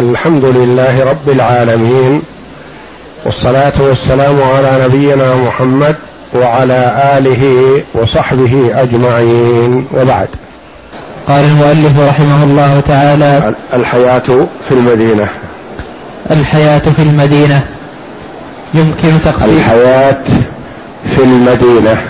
الحمد 0.00 0.44
لله 0.44 1.04
رب 1.04 1.28
العالمين 1.28 2.22
والصلاة 3.24 3.72
والسلام 3.80 4.42
على 4.42 4.84
نبينا 4.84 5.34
محمد 5.34 5.96
وعلى 6.34 7.12
آله 7.18 7.44
وصحبه 7.94 8.70
أجمعين. 8.74 9.86
وبعد. 9.94 10.28
قال 11.28 11.44
المؤلف 11.44 12.00
رحمه 12.08 12.44
الله 12.44 12.80
تعالى 12.80 13.54
الحياة 13.74 14.46
في 14.68 14.72
المدينة. 14.72 15.28
الحياة 16.30 16.78
في 16.96 17.02
المدينة. 17.02 17.62
يمكن 18.74 19.12
تقسيم 19.24 19.56
الحياة 19.56 20.22
في 21.16 21.22
المدينة. 21.22 22.02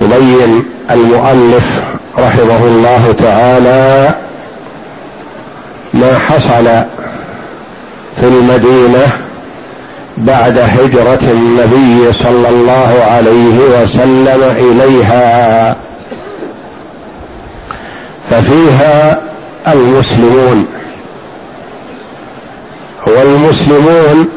يبين 0.00 0.64
المؤلف 0.90 1.82
رحمه 2.18 2.64
الله 2.64 3.14
تعالى 3.18 4.14
ما 5.94 6.18
حصل 6.18 6.64
في 8.16 8.22
المدينة 8.26 9.06
بعد 10.18 10.58
هجرة 10.58 11.18
النبي 11.22 12.12
صلى 12.12 12.48
الله 12.48 13.04
عليه 13.04 13.58
وسلم 13.58 14.42
إليها. 14.56 15.76
ففيها 18.30 19.20
المسلمون. 19.68 20.66
والمسلمون 23.06 24.28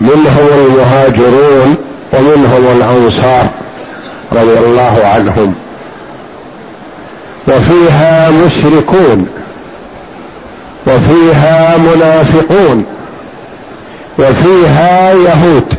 منهم 0.00 0.48
المهاجرون 0.52 1.76
ومنهم 2.12 2.76
الأنصار 2.76 3.48
رضي 4.32 4.58
الله 4.58 5.00
عنهم. 5.04 5.54
وفيها 7.48 8.30
مشركون. 8.30 9.28
وفيها 10.86 11.76
منافقون 11.76 12.86
وفيها 14.18 15.12
يهود. 15.12 15.74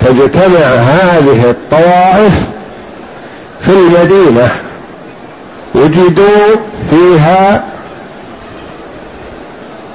تجتمع 0.00 0.66
هذه 0.66 1.50
الطوائف 1.50 2.34
في 3.60 3.72
المدينة 3.72 4.50
وجدوا 5.74 6.56
فيها 6.90 7.64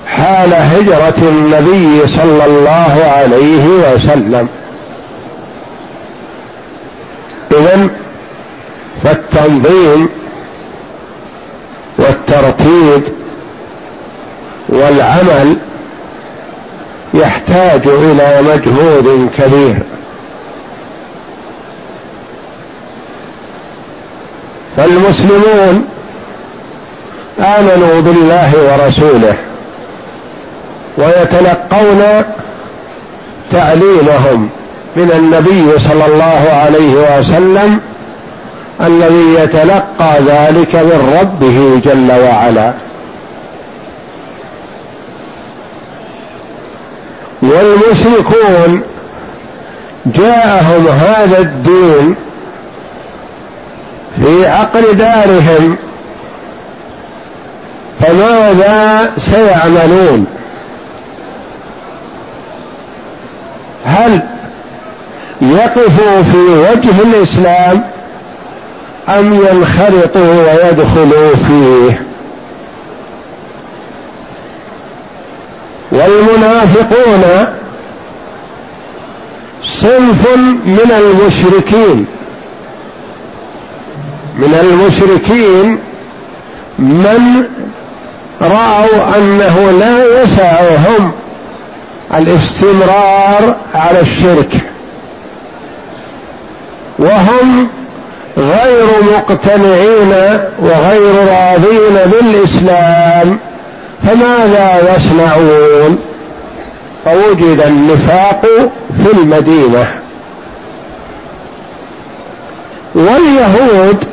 حال 0.08 0.54
هجرة 0.54 1.14
النبي 1.22 2.08
صلى 2.08 2.46
الله 2.46 3.04
عليه 3.06 3.68
وسلم. 3.68 4.48
اذا 7.52 7.90
فالتنظيم 9.04 10.10
والترتيب 11.98 13.04
والعمل 14.70 15.58
يحتاج 17.14 17.88
إلى 17.88 18.42
مجهود 18.42 19.30
كبير. 19.38 19.76
فالمسلمون 24.78 25.86
آمنوا 27.40 28.02
بالله 28.02 28.52
ورسوله 28.56 29.36
ويتلقون 30.98 32.24
تعليمهم 33.52 34.50
من 34.96 35.12
النبي 35.16 35.80
صلى 35.80 36.06
الله 36.06 36.50
عليه 36.52 37.20
وسلم 37.20 37.80
الذي 38.82 39.34
يتلقى 39.34 40.22
ذلك 40.28 40.76
من 40.76 41.18
ربه 41.22 41.82
جل 41.86 42.12
وعلا. 42.12 42.74
والمشركون 47.42 48.82
جاءهم 50.06 50.88
هذا 50.88 51.40
الدين 51.40 52.16
في 54.16 54.48
عقل 54.48 54.94
دارهم 54.98 55.78
فماذا 58.02 59.12
سيعملون؟ 59.18 60.26
هل 63.86 64.22
يقفوا 65.42 66.22
في 66.22 66.38
وجه 66.38 67.02
الإسلام؟ 67.02 67.93
أم 69.10 69.34
ينخرطوا 69.34 70.36
ويدخلوا 70.36 71.36
فيه. 71.36 72.02
والمنافقون 75.92 77.24
صنف 79.64 80.36
من 80.66 80.92
المشركين. 80.92 82.06
من 84.36 84.54
المشركين 84.62 85.80
من 86.80 87.44
رأوا 88.42 89.18
أنه 89.18 89.72
لا 89.80 90.24
يسعهم 90.24 91.12
الاستمرار 92.14 93.56
على 93.74 94.00
الشرك. 94.00 94.62
وهم 97.00 97.70
غير 98.38 98.86
مقتنعين 99.16 100.40
وغير 100.60 101.16
راضين 101.28 102.12
بالإسلام 102.12 103.40
فماذا 104.04 104.96
يصنعون؟ 104.96 106.00
فوجد 107.06 107.64
النفاق 107.68 108.46
في 109.04 109.12
المدينة. 109.14 109.88
واليهود 112.96 114.04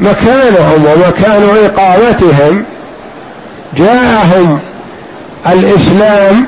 مكانهم 0.00 0.86
ومكان 0.86 1.50
إقامتهم 1.64 2.64
جاءهم 3.76 4.60
الإسلام 5.46 6.46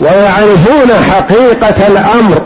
ويعرفون 0.00 1.04
حقيقة 1.10 1.86
الأمر. 1.86 2.40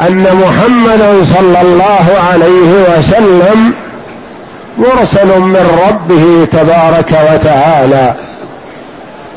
أن 0.00 0.26
محمدا 0.34 1.24
صلى 1.24 1.60
الله 1.62 2.06
عليه 2.30 2.98
وسلم 2.98 3.72
مرسل 4.78 5.40
من 5.40 5.80
ربه 5.88 6.44
تبارك 6.52 7.18
وتعالى 7.32 8.14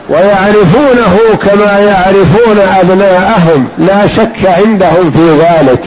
ويعرفونه 0.09 1.17
كما 1.43 1.79
يعرفون 1.79 2.59
أبناءهم 2.59 3.67
لا 3.77 4.07
شك 4.07 4.45
عندهم 4.45 5.11
في 5.11 5.29
ذلك. 5.29 5.79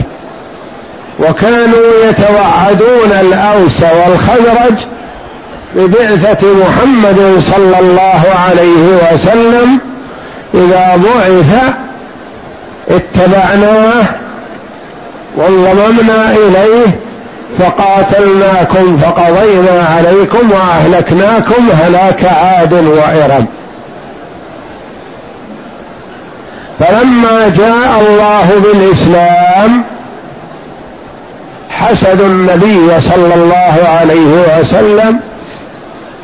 وكانوا 1.19 2.09
يتوعدون 2.09 3.11
الأوس 3.11 3.83
والخزرج 3.83 4.85
ببعثة 5.75 6.47
محمد 6.53 7.43
صلى 7.55 7.79
الله 7.79 8.23
عليه 8.47 9.13
وسلم 9.13 9.79
إذا 10.53 10.95
بعث 11.03 11.73
اتبعناه 12.89 14.20
وانضممنا 15.35 16.35
إليه 16.35 16.99
فقاتلناكم 17.59 18.97
فقضينا 18.97 19.87
عليكم 19.95 20.51
وأهلكناكم 20.51 21.69
هلاك 21.83 22.25
عاد 22.25 22.73
وإرم. 22.73 23.45
فلما 26.79 27.49
جاء 27.57 28.03
الله 28.09 28.61
بالإسلام 28.63 29.83
حسدوا 31.69 32.25
النبي 32.25 33.01
صلى 33.01 33.33
الله 33.35 33.87
عليه 33.87 34.59
وسلم 34.59 35.19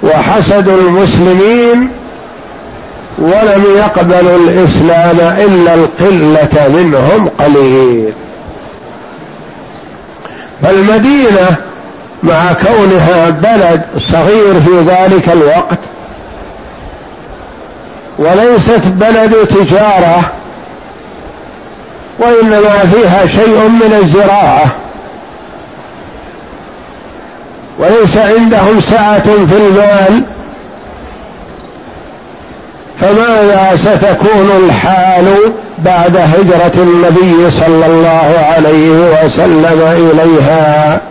وحسدوا 0.03 0.77
المسلمين 0.81 1.89
ولم 3.17 3.63
يقبلوا 3.77 4.37
الإسلام 4.37 5.35
إلا 5.37 5.73
القلة 5.73 6.67
منهم 6.67 7.29
قليل. 7.39 8.13
فالمدينه 10.63 11.55
مع 12.23 12.53
كونها 12.53 13.29
بلد 13.29 13.81
صغير 14.11 14.61
في 14.61 14.79
ذلك 14.79 15.29
الوقت 15.29 15.79
وليست 18.19 18.81
بلد 18.85 19.47
تجارة 19.47 20.31
وإنما 22.19 22.79
فيها 22.93 23.25
شيء 23.27 23.69
من 23.69 23.99
الزراعة 24.01 24.65
وليس 27.79 28.17
عندهم 28.17 28.81
سعة 28.81 29.45
في 29.45 29.57
المال 29.57 30.25
فماذا 33.01 33.75
ستكون 33.75 34.51
الحال 34.65 35.35
بعد 35.77 36.17
هجرة 36.17 36.71
النبي 36.83 37.51
صلى 37.51 37.85
الله 37.85 38.33
عليه 38.39 39.23
وسلم 39.23 39.81
إليها؟ 39.81 41.01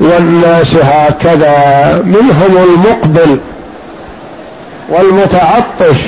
والناس 0.00 0.74
هكذا 0.74 2.02
منهم 2.04 2.56
المقبل 2.64 3.38
والمتعطش 4.88 5.98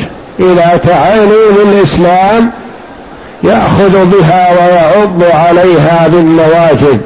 إلى 0.41 0.81
تعاليم 0.85 1.57
الإسلام 1.73 2.51
يأخذ 3.43 4.05
بها 4.05 4.49
ويعض 4.53 5.23
عليها 5.23 6.09
بالنواجذ 6.09 6.99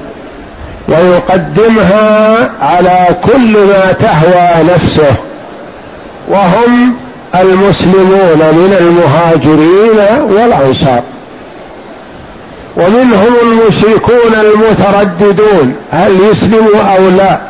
ويقدمها 0.88 2.50
على 2.61 3.06
كل 3.25 3.53
ما 3.53 3.93
تهوى 3.93 4.75
نفسه 4.75 5.17
وهم 6.29 6.94
المسلمون 7.34 8.38
من 8.38 8.76
المهاجرين 8.81 10.23
والأنصار. 10.32 11.02
ومنهم 12.76 13.34
المشركون 13.43 14.34
المترددون 14.40 15.75
هل 15.90 16.20
يسلموا 16.31 16.82
أو 16.96 17.08
لا. 17.08 17.40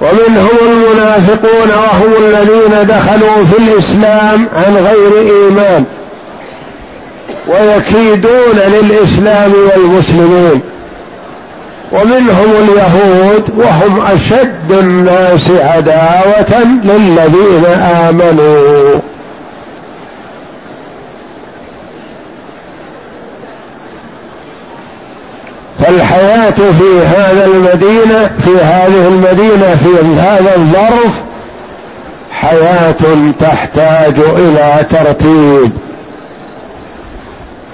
ومنهم 0.00 0.58
المنافقون 0.62 1.70
وهم 1.70 2.12
الذين 2.18 2.86
دخلوا 2.86 3.44
في 3.44 3.58
الإسلام 3.58 4.48
عن 4.56 4.76
غير 4.76 5.18
إيمان. 5.18 5.84
ويكيدون 7.48 8.56
للإسلام 8.56 9.52
والمسلمين. 9.52 10.73
ومنهم 11.94 12.50
اليهود 12.62 13.50
وهم 13.56 14.00
أشد 14.00 14.72
الناس 14.72 15.50
عداوة 15.50 16.64
للذين 16.84 17.64
آمنوا. 17.82 19.00
فالحياة 25.78 26.50
في 26.50 27.00
هذا 27.16 27.46
المدينة 27.46 28.30
في 28.38 28.50
هذه 28.50 29.08
المدينة 29.08 29.74
في 29.74 30.20
هذا 30.20 30.56
الظرف 30.56 31.12
حياة 32.32 32.96
تحتاج 33.40 34.14
إلى 34.18 34.86
ترتيب 34.90 35.70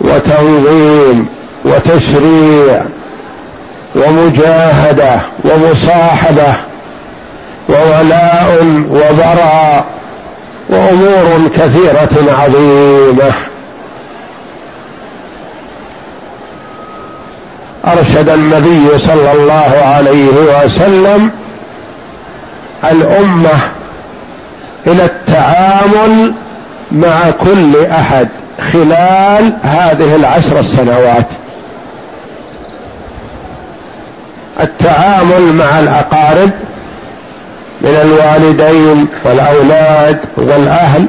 وتنظيم 0.01 1.27
وتشريع. 1.65 3.00
ومجاهدة 3.95 5.21
ومصاحبة 5.45 6.55
وولاء 7.69 8.65
وبراء 8.91 9.85
وأمور 10.69 11.49
كثيرة 11.57 12.35
عظيمة. 12.39 13.33
أرشد 17.87 18.29
النبي 18.29 18.99
صلى 18.99 19.33
الله 19.33 19.73
عليه 19.83 20.29
وسلم 20.65 21.31
الأمة 22.85 23.61
إلى 24.87 25.05
التعامل 25.05 26.35
مع 26.93 27.31
كل 27.31 27.87
أحد 27.87 28.29
خلال 28.73 29.53
هذه 29.63 30.17
العشر 30.17 30.61
السنوات. 30.61 31.27
التعامل 34.63 35.53
مع 35.53 35.79
الأقارب 35.79 36.51
من 37.81 37.99
الوالدين 38.03 39.07
والأولاد 39.25 40.19
والأهل 40.37 41.07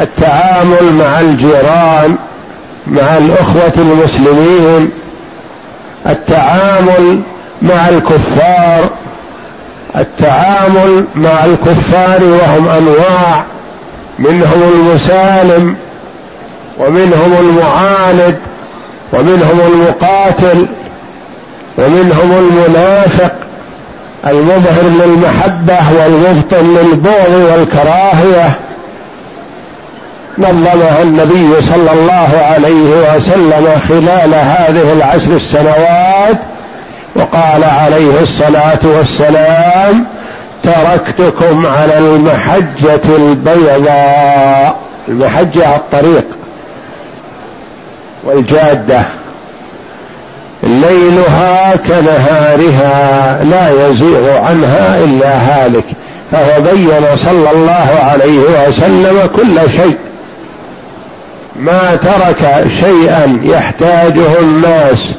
التعامل 0.00 0.92
مع 0.92 1.20
الجيران 1.20 2.16
مع 2.86 3.16
الأخوة 3.16 3.72
المسلمين 3.78 4.90
التعامل 6.06 7.20
مع 7.62 7.88
الكفار 7.88 8.90
التعامل 9.96 11.04
مع 11.14 11.44
الكفار 11.44 12.24
وهم 12.24 12.68
أنواع 12.68 13.44
منهم 14.18 14.62
المسالم 14.74 15.76
ومنهم 16.78 17.32
المعاند 17.40 18.36
ومنهم 19.12 19.60
المقاتل. 19.60 20.68
ومنهم 21.80 22.32
المنافق 22.32 23.32
المظهر 24.26 24.82
للمحبة 24.82 25.78
والمبطن 25.98 26.76
للبغض 26.76 27.50
والكراهية. 27.52 28.54
نظمها 30.38 31.02
النبي 31.02 31.62
صلى 31.62 31.92
الله 31.92 32.28
عليه 32.42 33.14
وسلم 33.16 33.80
خلال 33.88 34.34
هذه 34.34 34.92
العشر 34.92 35.36
السنوات 35.36 36.38
وقال 37.16 37.64
عليه 37.64 38.22
الصلاة 38.22 38.78
والسلام 38.84 40.06
تركتكم 40.64 41.66
على 41.66 41.98
المحجة 41.98 43.00
البيضاء. 43.08 44.76
المحجة 45.08 45.76
الطريق 45.76 46.26
والجادة. 48.24 49.02
ليلها 50.62 51.76
كنهارها 51.76 53.44
لا 53.44 53.86
يزيغ 53.86 54.38
عنها 54.38 55.04
إلا 55.04 55.38
هالك 55.38 55.84
فهو 56.32 56.62
بين 56.62 57.16
صلى 57.16 57.50
الله 57.50 57.88
عليه 58.02 58.40
وسلم 58.68 59.28
كل 59.36 59.70
شيء 59.70 59.98
ما 61.56 61.98
ترك 62.02 62.64
شيئا 62.80 63.40
يحتاجه 63.42 64.40
الناس 64.40 65.12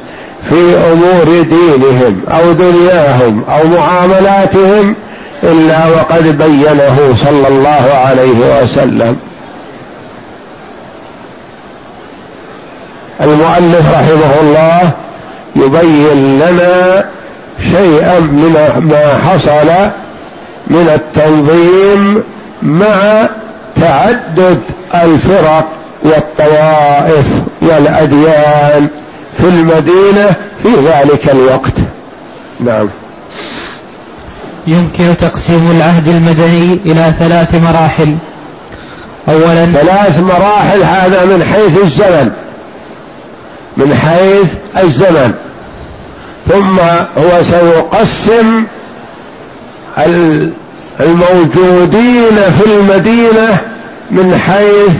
في 0.48 0.76
أمور 0.76 1.42
دينهم 1.42 2.22
أو 2.30 2.52
دنياهم 2.52 3.44
أو 3.48 3.68
معاملاتهم 3.68 4.94
إلا 5.42 5.86
وقد 5.86 6.38
بينه 6.38 7.14
صلى 7.24 7.48
الله 7.48 7.94
عليه 7.94 8.62
وسلم. 8.62 9.16
المؤلف 13.20 13.94
رحمه 13.94 14.40
الله 14.40 14.90
يبين 15.56 16.38
لنا 16.38 17.04
شيئا 17.70 18.20
من 18.20 18.56
ما 18.80 19.18
حصل 19.18 19.90
من 20.66 20.88
التنظيم 20.94 22.22
مع 22.62 23.28
تعدد 23.76 24.60
الفرق 24.94 25.68
والطوائف 26.02 27.26
والأديان 27.62 28.88
في 29.38 29.48
المدينة 29.48 30.36
في 30.62 30.68
ذلك 30.68 31.30
الوقت. 31.30 31.72
نعم. 32.60 32.88
يمكن 34.66 35.16
تقسيم 35.20 35.70
العهد 35.76 36.08
المدني 36.08 36.80
إلى 36.86 37.12
ثلاث 37.18 37.54
مراحل. 37.54 38.16
اولا 39.28 39.66
ثلاث 39.66 40.20
مراحل 40.20 40.82
هذا 40.82 41.24
من 41.24 41.44
حيث 41.44 41.84
الزمن. 41.84 42.30
من 43.76 43.94
حيث 43.94 44.48
الزمن. 44.84 45.32
ثم 46.48 46.78
هو 47.18 47.42
سيقسم 47.42 48.64
الموجودين 51.00 52.50
في 52.58 52.64
المدينة 52.66 53.58
من 54.10 54.38
حيث 54.38 54.92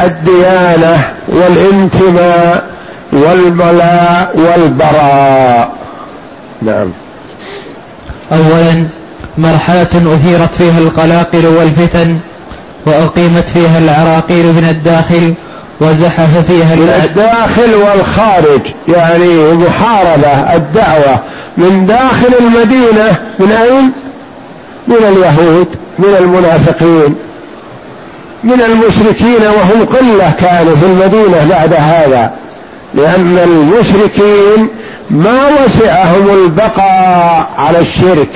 الديانة 0.00 1.14
والانتماء 1.28 2.66
والبلاء 3.12 4.32
والبراء. 4.34 5.76
نعم. 6.62 6.90
اولا 8.32 8.86
مرحلة 9.38 10.14
اثيرت 10.14 10.54
فيها 10.54 10.78
القلاقل 10.78 11.46
والفتن 11.46 12.18
وأقيمت 12.86 13.44
فيها 13.54 13.78
العراقيل 13.78 14.46
من 14.46 14.66
الداخل 14.70 15.34
وزحف 15.80 16.46
فيها 16.46 16.74
من 16.74 17.02
الداخل 17.04 17.74
والخارج 17.74 18.60
يعني 18.88 19.52
محاربة 19.52 20.54
الدعوة. 20.54 21.20
من 21.56 21.86
داخل 21.86 22.34
المدينة 22.40 23.16
من 23.38 23.52
أين؟ 23.52 23.92
من 24.88 24.96
اليهود 24.96 25.68
من 25.98 26.16
المنافقين 26.18 27.16
من 28.44 28.60
المشركين 28.60 29.46
وهم 29.46 29.84
قلة 29.84 30.32
كانوا 30.40 30.76
في 30.76 30.86
المدينة 30.86 31.46
بعد 31.50 31.74
هذا. 31.74 32.30
لأن 32.94 33.38
المشركين 33.38 34.68
ما 35.10 35.48
وسعهم 35.48 36.30
البقاء 36.30 37.48
على 37.58 37.78
الشرك. 37.78 38.32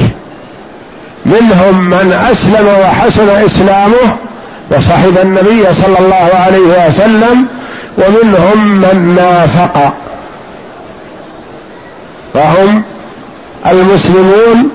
منهم 1.27 1.85
من 1.91 2.13
أسلم 2.33 2.69
وحسن 2.83 3.29
إسلامه 3.29 4.17
وصحب 4.71 5.19
النبي 5.23 5.75
صلى 5.75 5.99
الله 5.99 6.31
عليه 6.35 6.87
وسلم 6.87 7.47
ومنهم 7.99 8.69
من 8.69 9.15
نافق. 9.17 9.93
فهم 12.35 12.83
المسلمون 13.67 14.71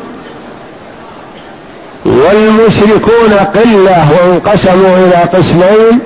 والمشركون 2.05 3.33
قلة 3.55 4.07
وانقسموا 4.11 4.97
إلى 4.97 5.15
قسمين 5.15 5.99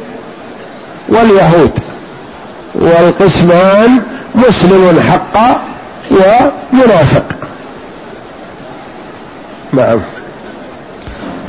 واليهود 1.10 1.80
والقسمان 2.76 4.02
مسلم 4.36 5.02
حقا 5.02 5.62
ومنافق. 6.12 7.26
نعم. 9.74 10.00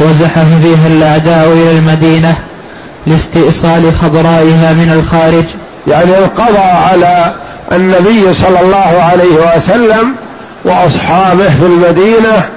وزحف 0.00 0.46
فيها 0.62 0.86
الأعداء 0.86 1.52
إلى 1.52 1.78
المدينة 1.78 2.34
لاستئصال 3.06 3.92
خضرائها 4.02 4.72
من 4.72 4.92
الخارج. 4.92 5.44
يعني 5.86 6.18
القضاء 6.18 6.88
على 6.90 7.34
النبي 7.72 8.34
صلى 8.34 8.60
الله 8.60 9.02
عليه 9.02 9.56
وسلم 9.56 10.14
وأصحابه 10.64 11.48
في 11.48 11.66
المدينة 11.66 12.48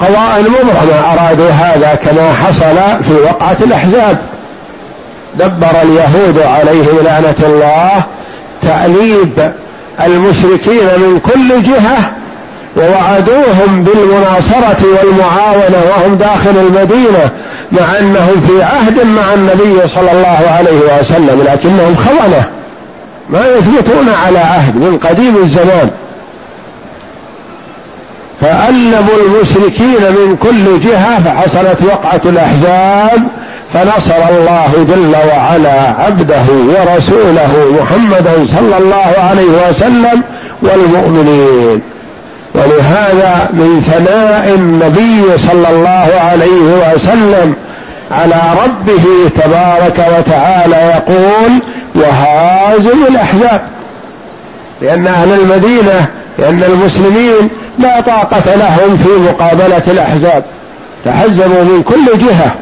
قضاء 0.00 0.42
مبرمة 0.42 1.12
أرادوا 1.12 1.50
هذا 1.50 1.94
كما 1.94 2.32
حصل 2.32 3.04
في 3.04 3.12
وقعة 3.14 3.56
الأحزاب. 3.60 4.18
دبر 5.34 5.82
اليهود 5.82 6.38
عليهم 6.38 6.98
لعنة 7.04 7.36
الله 7.46 8.04
تأليب 8.62 9.52
المشركين 10.04 10.86
من 10.98 11.20
كل 11.20 11.62
جهة 11.62 12.10
ووعدوهم 12.76 13.82
بالمناصرة 13.84 14.76
والمعاونة 14.82 15.82
وهم 15.90 16.14
داخل 16.14 16.50
المدينة 16.50 17.30
مع 17.72 17.98
أنهم 17.98 18.40
في 18.48 18.62
عهد 18.62 19.06
مع 19.06 19.34
النبي 19.34 19.88
صلى 19.88 20.12
الله 20.12 20.50
عليه 20.58 20.98
وسلم 21.00 21.42
لكنهم 21.46 21.94
خونة. 21.94 22.44
ما 23.28 23.46
يثبتون 23.46 24.08
على 24.24 24.38
عهد 24.38 24.76
من 24.76 24.98
قديم 24.98 25.36
الزمان. 25.36 25.90
فألبوا 28.40 29.22
المشركين 29.26 30.12
من 30.12 30.36
كل 30.42 30.80
جهة 30.80 31.22
فحصلت 31.22 31.82
وقعة 31.82 32.20
الأحزاب 32.24 33.28
فنصر 33.74 34.28
الله 34.28 34.86
جل 34.88 35.16
وعلا 35.28 35.80
عبده 35.80 36.44
ورسوله 36.50 37.78
محمدا 37.80 38.46
صلى 38.46 38.78
الله 38.78 39.14
عليه 39.30 39.68
وسلم 39.68 40.22
والمؤمنين. 40.62 41.95
ولهذا 42.54 43.48
من 43.52 43.80
ثناء 43.80 44.54
النبي 44.54 45.38
صلى 45.38 45.70
الله 45.70 46.08
عليه 46.20 46.94
وسلم 46.94 47.54
على 48.10 48.42
ربه 48.64 49.30
تبارك 49.34 50.18
وتعالى 50.18 50.76
يقول 50.76 51.52
وهازم 51.94 53.06
الأحزاب 53.08 53.62
لأن 54.82 55.06
أهل 55.06 55.32
المدينة 55.32 56.06
لأن 56.38 56.64
المسلمين 56.64 57.48
لا 57.78 58.00
طاقة 58.00 58.54
لهم 58.54 58.96
في 58.96 59.08
مقابلة 59.08 59.82
الأحزاب 59.86 60.44
تحزبوا 61.04 61.64
من 61.64 61.82
كل 61.82 62.18
جهة 62.18 62.54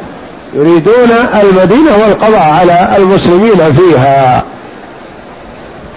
يريدون 0.53 1.11
المدينة 1.43 1.91
والقضاء 2.01 2.39
على 2.39 2.97
المسلمين 2.97 3.73
فيها. 3.77 4.43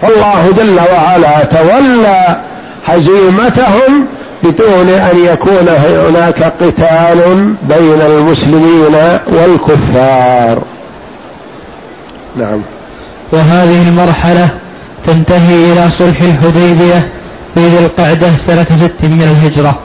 فالله 0.01 0.53
جل 0.57 0.79
وعلا 0.93 1.43
تولى 1.43 2.39
هزيمتهم 2.85 4.05
بدون 4.43 4.89
أن 4.89 5.25
يكون 5.25 5.67
هناك 5.69 6.43
قتال 6.43 7.53
بين 7.61 8.01
المسلمين 8.01 8.95
والكفار. 9.27 10.61
نعم. 12.35 12.61
وهذه 13.31 13.87
المرحلة 13.87 14.49
تنتهي 15.05 15.73
إلى 15.73 15.89
صلح 15.89 16.21
الحديبية 16.21 17.09
في 17.55 17.67
ذي 17.67 17.79
القعدة 17.79 18.37
سنة 18.37 18.65
ست 18.75 19.03
من 19.03 19.21
الهجرة. 19.21 19.79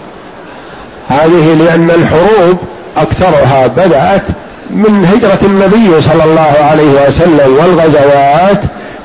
هذه 1.08 1.54
لأن 1.54 1.90
الحروب 1.90 2.58
أكثرها 2.96 3.66
بدأت 3.66 4.22
من 4.70 5.04
هجرة 5.04 5.38
النبي 5.42 6.00
صلى 6.00 6.24
الله 6.24 6.54
عليه 6.60 7.08
وسلم 7.08 7.56
والغزوات 7.56 8.60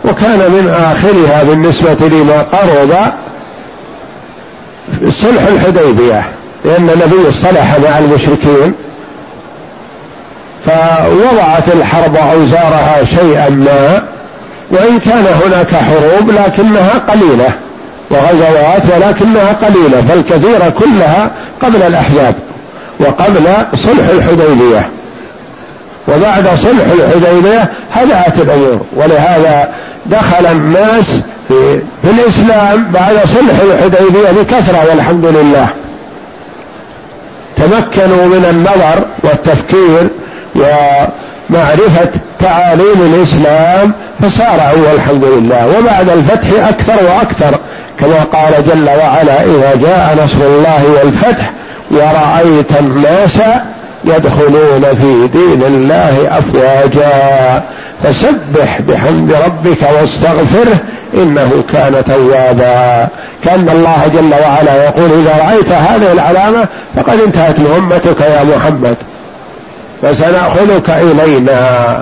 وكان 0.06 0.52
من 0.52 0.68
آخرها 0.70 1.44
بالنسبة 1.44 2.08
لما 2.08 2.42
قرب 2.42 3.14
صلح 5.10 5.44
الحديبية 5.48 6.24
لأن 6.66 6.90
النبي 6.90 7.30
اصطلح 7.30 7.78
مع 7.80 8.00
المشركين. 8.00 8.74
فوضعت 10.66 11.68
الحرب 11.68 12.16
أوزارها 12.16 13.06
شيئا 13.06 13.50
ما 13.50 14.04
وإن 14.72 15.00
كان 15.00 15.26
هناك 15.46 15.76
حروب 15.76 16.32
لكنها 16.32 16.92
قليلة 17.08 17.52
وغزوات 18.10 18.84
ولكنها 18.96 19.54
قليلة 19.54 20.02
فالكثيرة 20.10 20.70
كلها 20.70 21.32
قبل 21.62 21.84
الأحزاب 21.84 22.36
وقبل 23.00 23.46
صلح 23.76 24.08
الحديبية. 24.10 24.90
وبعد 26.08 26.48
صلح 26.56 26.86
الحديبية 26.92 27.70
هدأت 27.92 28.38
الأمور 28.38 28.86
ولهذا 28.96 29.70
دخل 30.06 30.46
الناس 30.46 31.06
في, 31.48 31.82
في 32.04 32.10
الإسلام 32.10 32.92
بعد 32.92 33.16
صلح 33.26 33.60
الحديبية 33.64 34.32
بكثرة 34.42 34.86
والحمد 34.90 35.26
لله. 35.26 35.70
تمكنوا 37.58 38.26
من 38.26 38.46
النظر 38.50 39.06
والتفكير 39.24 40.08
ومعرفة 40.56 42.10
تعاليم 42.40 43.14
الإسلام 43.14 43.94
فسارعوا 44.22 44.90
والحمد 44.90 45.24
لله. 45.24 45.80
وبعد 45.80 46.10
الفتح 46.10 46.68
أكثر 46.70 47.06
وأكثر 47.06 47.60
كما 48.00 48.24
قال 48.24 48.66
جل 48.66 48.90
وعلا 48.90 49.44
إذا 49.44 49.74
جاء 49.82 50.18
نصر 50.24 50.46
الله 50.46 50.86
والفتح 50.86 51.52
ورأيت 51.92 52.72
الناس 52.80 53.38
يدخلون 54.04 54.82
في 55.02 55.28
دين 55.28 55.64
الله 55.64 56.28
أفواجا. 56.38 57.64
فسبح 58.04 58.82
بحمد 58.82 59.34
ربك 59.46 59.82
واستغفره 59.82 60.78
إنه 61.14 61.64
كان 61.74 62.04
توابا. 62.04 63.08
كأن 63.44 63.70
الله 63.70 64.02
جل 64.14 64.34
وعلا 64.44 64.84
يقول 64.84 65.10
إذا 65.12 65.46
رأيت 65.46 65.72
هذه 65.72 66.12
العلامة 66.12 66.68
فقد 66.96 67.20
انتهت 67.26 67.60
مهمتك 67.60 68.22
يا 68.22 68.44
محمد. 68.44 68.96
فسنأخذك 70.02 70.90
إلينا. 70.90 72.02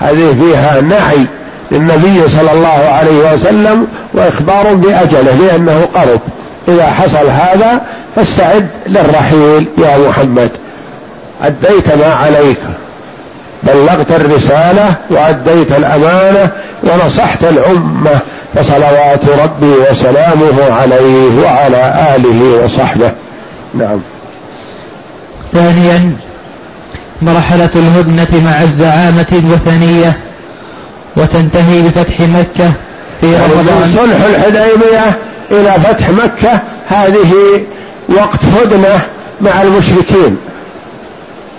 هذه 0.00 0.34
فيها 0.40 0.80
نعي 0.80 1.26
للنبي 1.70 2.28
صلى 2.28 2.52
الله 2.52 2.68
عليه 2.68 3.34
وسلم 3.34 3.86
وإخبار 4.14 4.74
بأجله 4.74 5.34
لأنه 5.34 5.88
قرب. 5.94 6.20
إذا 6.68 6.86
حصل 6.86 7.26
هذا 7.28 7.80
فاستعد 8.16 8.68
للرحيل 8.86 9.66
يا 9.78 10.08
محمد. 10.08 10.50
أديت 11.42 11.94
ما 11.98 12.14
عليك. 12.14 12.58
بلغت 13.62 14.10
الرسالة 14.10 14.94
وأديت 15.10 15.72
الأمانة 15.72 16.50
ونصحت 16.82 17.44
الأمة 17.44 18.18
فصلوات 18.54 19.28
ربي 19.44 19.72
وسلامه 19.90 20.72
عليه 20.72 21.44
وعلى 21.44 22.14
آله 22.16 22.64
وصحبه. 22.64 23.12
نعم. 23.74 24.00
ثانيا 25.52 26.12
مرحلة 27.22 27.70
الهدنة 27.76 28.42
مع 28.44 28.62
الزعامة 28.62 29.26
الوثنية 29.32 30.16
وتنتهي 31.16 31.82
بفتح 31.82 32.20
مكة 32.20 32.72
في 33.20 33.32
يعني 33.32 33.52
رمضان. 33.52 33.92
صلح 33.96 34.24
الحديبية 34.24 35.18
إلى 35.50 35.72
فتح 35.72 36.10
مكة 36.10 36.60
هذه 36.88 37.32
وقت 38.08 38.40
هدنة 38.44 39.00
مع 39.40 39.62
المشركين. 39.62 40.36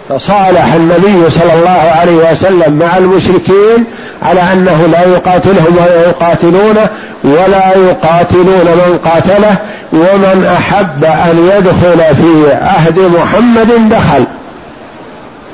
فصالح 0.09 0.73
النبي 0.73 1.29
صلى 1.29 1.53
الله 1.53 1.91
عليه 1.99 2.31
وسلم 2.31 2.73
مع 2.73 2.97
المشركين 2.97 3.85
على 4.23 4.41
أنه 4.53 4.85
لا 4.91 5.01
يقاتلهم 5.05 5.77
ولا 5.77 6.01
يقاتلونه 6.07 6.87
ولا 7.23 7.77
يقاتلون 7.77 8.65
من 8.65 8.99
قاتله 9.05 9.55
ومن 9.93 10.55
أحب 10.57 11.03
أن 11.05 11.51
يدخل 11.57 12.15
في 12.15 12.53
عهد 12.53 12.99
محمد 12.99 13.89
دخل. 13.89 14.25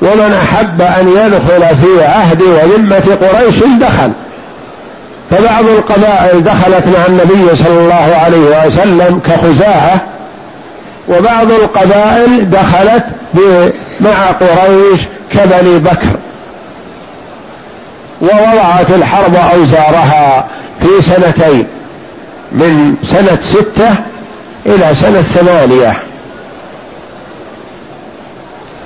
ومن 0.02 0.38
أحب 0.42 0.82
أن 0.82 1.08
يدخل 1.08 1.76
في 1.76 2.04
عهد 2.04 2.42
وذمة 2.42 3.16
قريش 3.20 3.56
دخل. 3.80 4.12
فبعض 5.30 5.64
القبائل 5.64 6.44
دخلت 6.44 6.86
مع 6.86 7.06
النبي 7.08 7.56
صلى 7.56 7.80
الله 7.80 8.16
عليه 8.24 8.66
وسلم 8.66 9.20
كخزاعة 9.26 10.00
وبعض 11.08 11.52
القبائل 11.52 12.50
دخلت 12.50 13.04
مع 14.00 14.26
قريش 14.30 15.00
كبني 15.32 15.78
بكر. 15.78 16.16
ووضعت 18.22 18.90
الحرب 18.90 19.34
أوزارها 19.34 20.46
في 20.80 21.02
سنتين 21.02 21.66
من 22.52 22.94
سنة 23.02 23.38
ستة 23.40 23.90
إلى 24.66 24.94
سنة 24.94 25.22
ثمانية. 25.22 25.96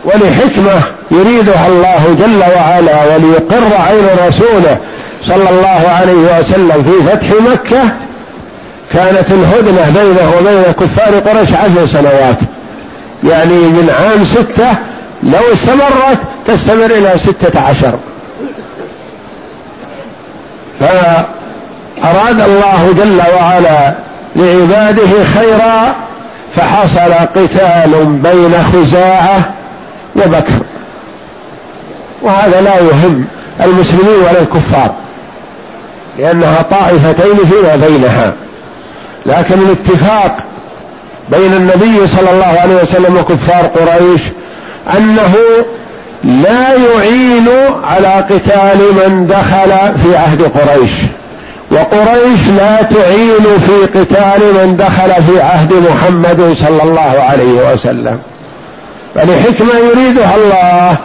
ولحكمة 0.04 0.83
يريدها 1.11 1.66
الله 1.66 2.16
جل 2.21 2.38
وعلا 2.56 3.04
وليقر 3.04 3.76
عين 3.76 4.06
رسوله 4.28 4.78
صلى 5.26 5.50
الله 5.50 5.90
عليه 5.90 6.38
وسلم 6.38 6.83
في 6.83 7.11
فتح 7.11 7.50
مكة 7.52 7.83
كانت 8.92 9.30
الهدنة 9.30 9.92
بينه 9.94 10.33
وبين 10.38 10.73
كفار 10.73 11.14
قريش 11.14 11.52
عشر 11.52 11.87
سنوات. 11.87 12.38
يعني 13.25 13.59
من 13.59 13.90
عام 14.00 14.25
ستة 14.25 14.76
لو 15.25 15.52
استمرت 15.52 16.19
تستمر 16.47 16.85
إلى 16.85 17.19
ستة 17.19 17.61
عشر. 17.61 17.95
فأراد 20.81 22.40
الله 22.40 22.95
جل 22.97 23.23
وعلا 23.37 23.95
لعباده 24.37 25.25
خيرا 25.35 25.95
فحصل 26.57 27.12
قتال 27.12 28.07
بين 28.07 28.54
خزاعة 28.73 29.50
وبكر. 30.16 30.61
وهذا 32.23 32.61
لا 32.61 32.78
يهم 32.78 33.25
المسلمين 33.61 34.16
ولا 34.28 34.40
الكفار 34.40 34.95
لأنها 36.19 36.62
طائفتين 36.62 37.37
فيما 37.37 37.76
بينها. 37.88 38.33
لكن 39.26 39.54
الاتفاق 39.54 40.37
بين 41.31 41.52
النبي 41.52 42.07
صلى 42.07 42.31
الله 42.31 42.61
عليه 42.61 42.75
وسلم 42.75 43.16
وكفار 43.16 43.66
قريش 43.66 44.21
أنه 44.99 45.35
لا 46.25 46.73
يعين 46.73 47.49
على 47.85 48.09
قتال 48.09 48.79
من 48.79 49.26
دخل 49.26 49.99
في 50.03 50.17
عهد 50.17 50.43
قريش. 50.43 50.93
وقريش 51.71 52.49
لا 52.57 52.83
تعين 52.83 53.59
في 53.67 53.99
قتال 53.99 54.41
من 54.55 54.76
دخل 54.76 55.23
في 55.23 55.43
عهد 55.43 55.73
محمد 55.73 56.57
صلى 56.61 56.83
الله 56.83 57.23
عليه 57.23 57.73
وسلم. 57.73 58.19
فلحكمة 59.14 59.75
يريدها 59.75 60.35
الله. 60.37 60.97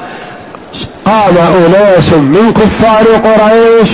قام 1.06 1.38
أناس 1.38 2.10
من 2.14 2.54
كفار 2.54 3.06
قريش 3.06 3.90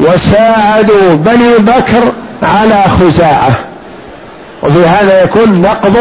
وساعدوا 0.00 1.14
بني 1.14 1.58
بكر 1.58 2.12
على 2.42 2.84
خزاعة. 2.88 3.50
وفي 4.62 4.86
هذا 4.86 5.22
يكون 5.22 5.62
نقض 5.62 5.96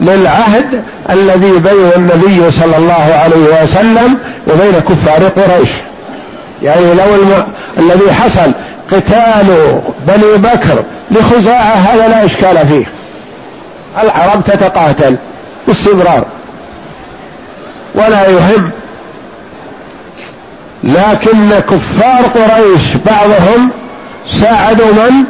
للعهد 0.00 0.82
الذي 1.10 1.52
بين 1.52 1.92
النبي 1.96 2.50
صلى 2.50 2.76
الله 2.76 3.14
عليه 3.14 3.62
وسلم 3.62 4.18
وبين 4.46 4.80
كفار 4.88 5.28
قريش. 5.28 5.70
يعني 6.62 6.94
لو 6.94 7.14
الم... 7.14 7.44
الذي 7.78 8.12
حصل 8.12 8.52
قتال 8.92 9.80
بني 10.06 10.36
بكر 10.36 10.84
لخزاعة 11.10 11.74
هذا 11.74 12.08
لا 12.08 12.24
إشكال 12.24 12.66
فيه. 12.68 12.86
العرب 14.02 14.44
تتقاتل 14.44 15.16
باستمرار. 15.66 16.24
ولا 17.94 18.28
يهم. 18.28 18.70
لكن 20.84 21.50
كفار 21.50 22.22
قريش 22.34 22.94
بعضهم 23.06 23.70
ساعدوا 24.40 24.92
من؟ 24.92 25.24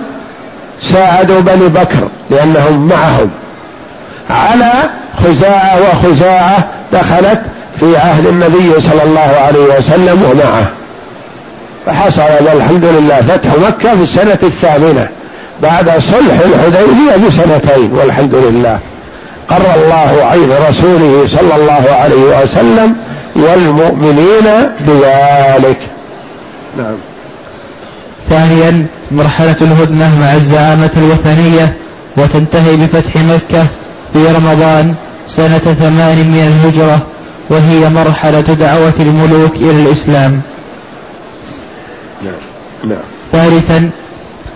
ساعدوا 0.80 1.40
بني 1.40 1.68
بكر 1.68 2.08
لأنهم 2.30 2.88
معهم. 2.88 3.30
على 4.30 4.72
خزاعة 5.24 5.78
وخزاعة 5.90 6.68
دخلت 6.92 7.40
في 7.80 7.96
عهد 7.96 8.26
النبي 8.26 8.80
صلى 8.80 9.02
الله 9.02 9.20
عليه 9.20 9.78
وسلم 9.78 10.22
ومعه. 10.22 10.70
فحصل 11.86 12.22
الحمد 12.56 12.84
لله 12.84 13.20
فتح 13.20 13.50
مكة 13.54 13.96
في 13.96 14.02
السنة 14.02 14.38
الثامنة. 14.42 15.08
بعد 15.62 15.90
صلح 15.90 16.40
الحديبية 16.44 17.26
بسنتين 17.26 17.92
والحمد 17.92 18.34
لله. 18.34 18.78
قر 19.48 19.74
الله 19.76 20.24
عين 20.24 20.50
رسوله 20.68 21.26
صلى 21.26 21.56
الله 21.56 21.94
عليه 21.94 22.42
وسلم 22.42 22.96
والمؤمنين 23.36 24.44
بذلك. 24.80 25.78
نعم. 26.78 26.96
ثانيا 28.30 28.86
مرحلة 29.10 29.56
الهدنة 29.60 30.20
مع 30.20 30.34
الزعامة 30.34 30.90
الوثنية 30.96 31.74
وتنتهي 32.16 32.76
بفتح 32.76 33.16
مكة 33.16 33.66
في 34.12 34.26
رمضان 34.26 34.94
سنة 35.28 35.58
ثمان 35.58 36.16
من 36.16 36.46
الهجرة 36.46 37.06
وهي 37.50 37.88
مرحلة 37.88 38.40
دعوة 38.40 38.92
الملوك 39.00 39.54
إلى 39.56 39.70
الإسلام. 39.70 40.40
نعم 42.24 42.32
نعم. 42.84 42.98
ثالثا 43.32 43.90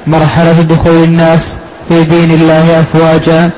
مرحلة 0.06 0.52
دخول 0.52 1.04
الناس 1.04 1.56
في 1.88 2.04
دين 2.04 2.30
الله 2.30 2.80
أفواجا 2.80 3.50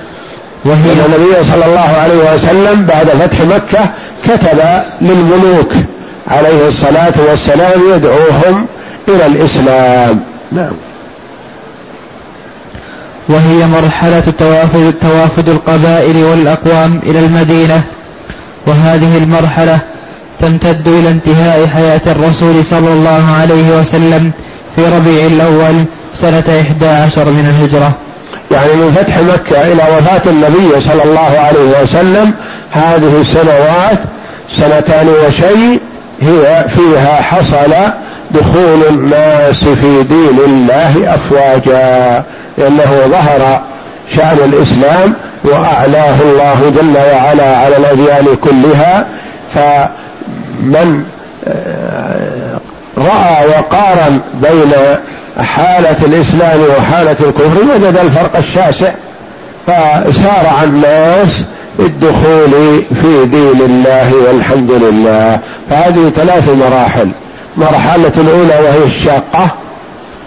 وهي 0.64 0.92
النبي 0.92 1.44
صلى 1.44 1.66
الله 1.66 1.80
عليه 1.80 2.34
وسلم 2.34 2.86
بعد 2.86 3.06
فتح 3.06 3.40
مكة 3.40 3.90
كتب 4.24 4.60
للملوك 5.00 5.72
عليه 6.28 6.68
الصلاة 6.68 7.12
والسلام 7.28 7.80
يدعوهم 7.96 8.66
إلى 9.08 9.26
الإسلام. 9.26 10.20
نعم. 10.52 10.72
وهي 13.28 13.66
مرحلة 13.66 14.22
توافد, 14.38 14.94
توافد 15.00 15.48
القبائل 15.48 16.24
والأقوام 16.24 17.00
إلى 17.06 17.18
المدينة. 17.18 17.82
وهذه 18.66 19.18
المرحلة 19.18 19.78
تمتد 20.40 20.88
إلى 20.88 21.10
انتهاء 21.10 21.66
حياة 21.66 22.00
الرسول 22.06 22.64
صلى 22.64 22.92
الله 22.92 23.36
عليه 23.40 23.78
وسلم 23.78 24.30
في 24.76 24.82
ربيع 24.82 25.26
الأول 25.26 25.84
سنة 26.14 26.60
إحدى 26.60 26.86
عشر 26.86 27.24
من 27.24 27.46
الهجرة. 27.46 27.92
يعني 28.50 28.74
من 28.74 28.92
فتح 28.92 29.18
مكة 29.18 29.72
إلى 29.72 29.82
وفاة 29.96 30.30
النبي 30.30 30.80
صلى 30.80 31.04
الله 31.04 31.38
عليه 31.38 31.82
وسلم 31.82 32.32
هذه 32.70 33.20
السنوات 33.20 33.98
سنتان 34.50 35.08
وشيء 35.08 35.80
هي 36.22 36.64
فيها 36.68 37.22
حصل 37.22 37.74
دخول 38.30 38.88
الناس 38.88 39.64
في 39.64 40.02
دين 40.02 40.38
الله 40.46 41.14
أفواجا. 41.14 42.24
لأنه 42.58 43.00
ظهر 43.06 43.60
شأن 44.16 44.38
الإسلام 44.44 45.14
وأعلاه 45.44 46.20
الله 46.22 46.72
جل 46.76 46.96
وعلا 46.96 47.56
على 47.56 47.76
الأديان 47.76 48.26
كلها 48.44 49.06
فمن 49.54 51.04
آه، 51.48 52.60
رأى 52.98 53.46
وقارن 53.48 54.20
بين 54.34 54.72
حالة 55.42 55.96
الإسلام 56.02 56.60
وحالة 56.60 57.16
الكفر 57.20 57.60
وجد 57.74 57.96
الفرق 57.96 58.36
الشاسع 58.36 58.94
فسارع 59.66 60.62
الناس 60.62 61.44
بالدخول 61.78 62.82
في 63.02 63.24
دين 63.24 63.60
الله 63.60 64.12
والحمد 64.26 64.70
لله. 64.70 65.38
فهذه 65.70 66.12
ثلاث 66.16 66.48
مراحل. 66.48 67.08
مرحلة 67.56 68.12
الأولى 68.16 68.68
وهي 68.68 68.84
الشاقة. 68.84 69.50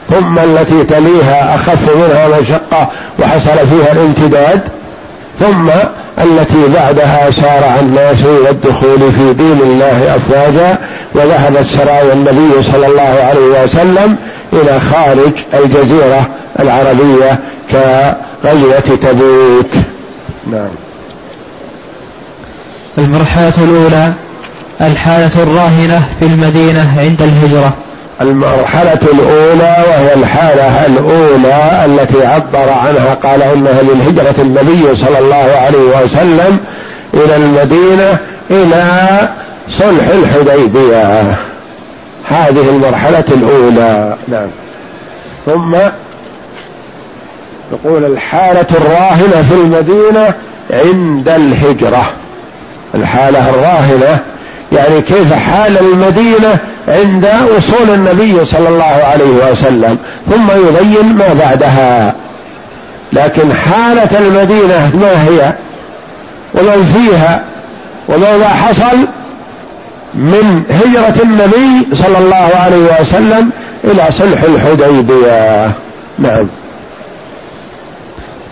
ثم 0.09 0.39
التي 0.39 0.83
تليها 0.83 1.55
أخف 1.55 1.95
منها 1.95 2.39
مشقة 2.39 2.89
وحصل 3.19 3.67
فيها 3.67 3.91
الامتداد 3.91 4.61
ثم 5.39 5.69
التي 6.23 6.67
بعدها 6.73 7.31
سارع 7.31 7.79
الناس 7.79 8.21
إلى 8.23 8.49
الدخول 8.49 9.11
في 9.11 9.33
دين 9.33 9.59
الله 9.63 10.15
أفواجا 10.15 10.77
وذهبت 11.15 11.65
سرايا 11.65 12.13
النبي 12.13 12.63
صلى 12.63 12.87
الله 12.87 13.23
عليه 13.23 13.63
وسلم 13.63 14.17
إلى 14.53 14.79
خارج 14.79 15.33
الجزيرة 15.53 16.27
العربية 16.59 17.39
كغزوة 17.71 18.79
تبوك. 18.79 19.71
نعم. 20.51 20.69
المرحلة 22.97 23.53
الأولى 23.57 24.13
الحالة 24.81 25.43
الراهنة 25.43 26.07
في 26.19 26.25
المدينة 26.25 26.99
عند 26.99 27.21
الهجرة. 27.21 27.73
المرحلة 28.21 28.99
الأولى 29.13 29.75
وهي 29.89 30.13
الحالة 30.13 30.85
الأولى 30.85 31.85
التي 31.85 32.25
عبر 32.25 32.69
عنها 32.69 33.13
قال 33.13 33.43
إنها 33.43 33.81
من 33.81 34.01
هجرة 34.07 34.41
النبي 34.41 34.95
صلى 34.95 35.19
الله 35.19 35.57
عليه 35.57 36.03
وسلم 36.03 36.59
إلى 37.13 37.35
المدينة 37.35 38.17
إلى 38.51 39.19
صلح 39.69 40.07
الحديبية. 40.07 41.21
هذه 42.29 42.69
المرحلة 42.69 43.23
الأولى. 43.31 44.15
نعم. 44.27 44.47
ثم 45.45 45.75
يقول 47.71 48.05
الحالة 48.05 48.67
الراهنة 48.71 49.45
في 49.49 49.53
المدينة 49.53 50.33
عند 50.71 51.29
الهجرة. 51.29 52.09
الحالة 52.95 53.49
الراهنة 53.49 54.19
يعني 54.71 55.01
كيف 55.01 55.33
حال 55.33 55.77
المدينة 55.77 56.59
عند 56.87 57.27
وصول 57.55 57.89
النبي 57.89 58.45
صلى 58.45 58.69
الله 58.69 58.83
عليه 58.83 59.51
وسلم 59.51 59.97
ثم 60.29 60.51
يبين 60.51 61.15
ما 61.15 61.33
بعدها. 61.33 62.15
لكن 63.13 63.53
حالة 63.53 64.19
المدينة 64.19 64.91
ما 64.95 65.23
هي؟ 65.23 65.53
ومن 66.53 66.93
فيها؟ 66.93 67.43
وماذا 68.07 68.49
حصل؟ 68.49 68.97
من 70.13 70.63
هجرة 70.69 71.23
النبي 71.23 71.95
صلى 71.95 72.17
الله 72.17 72.51
عليه 72.55 73.01
وسلم 73.01 73.49
إلى 73.83 74.07
صلح 74.11 74.41
الحديبية. 74.43 75.71
نعم. 76.19 76.47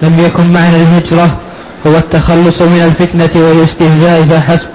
لم 0.01 0.25
يكن 0.25 0.53
معنى 0.53 0.75
الهجرة 0.75 1.37
هو 1.87 1.97
التخلص 1.97 2.61
من 2.61 2.81
الفتنة 2.91 3.43
والاستهزاء 3.43 4.21
فحسب. 4.21 4.67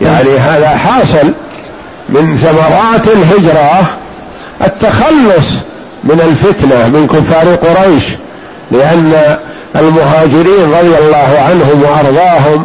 يعني 0.00 0.38
هذا 0.38 0.68
حاصل. 0.68 1.32
من 2.10 2.36
ثمرات 2.36 3.08
الهجرة 3.08 3.90
التخلص 4.64 5.48
من 6.04 6.20
الفتنة 6.20 6.88
من 6.88 7.06
كفار 7.06 7.54
قريش 7.54 8.04
لأن 8.70 9.36
المهاجرين 9.76 10.72
رضي 10.72 10.98
الله 10.98 11.38
عنهم 11.38 11.82
وأرضاهم 11.82 12.64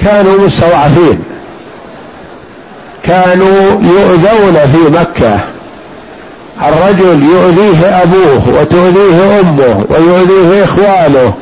كانوا 0.00 0.38
الرجل 6.62 7.22
يؤذيه 7.22 8.02
أبوه 8.02 8.60
وتؤذيه 8.60 9.40
أمه 9.40 9.84
ويؤذيه 9.88 10.64
إخوانه 10.64 11.32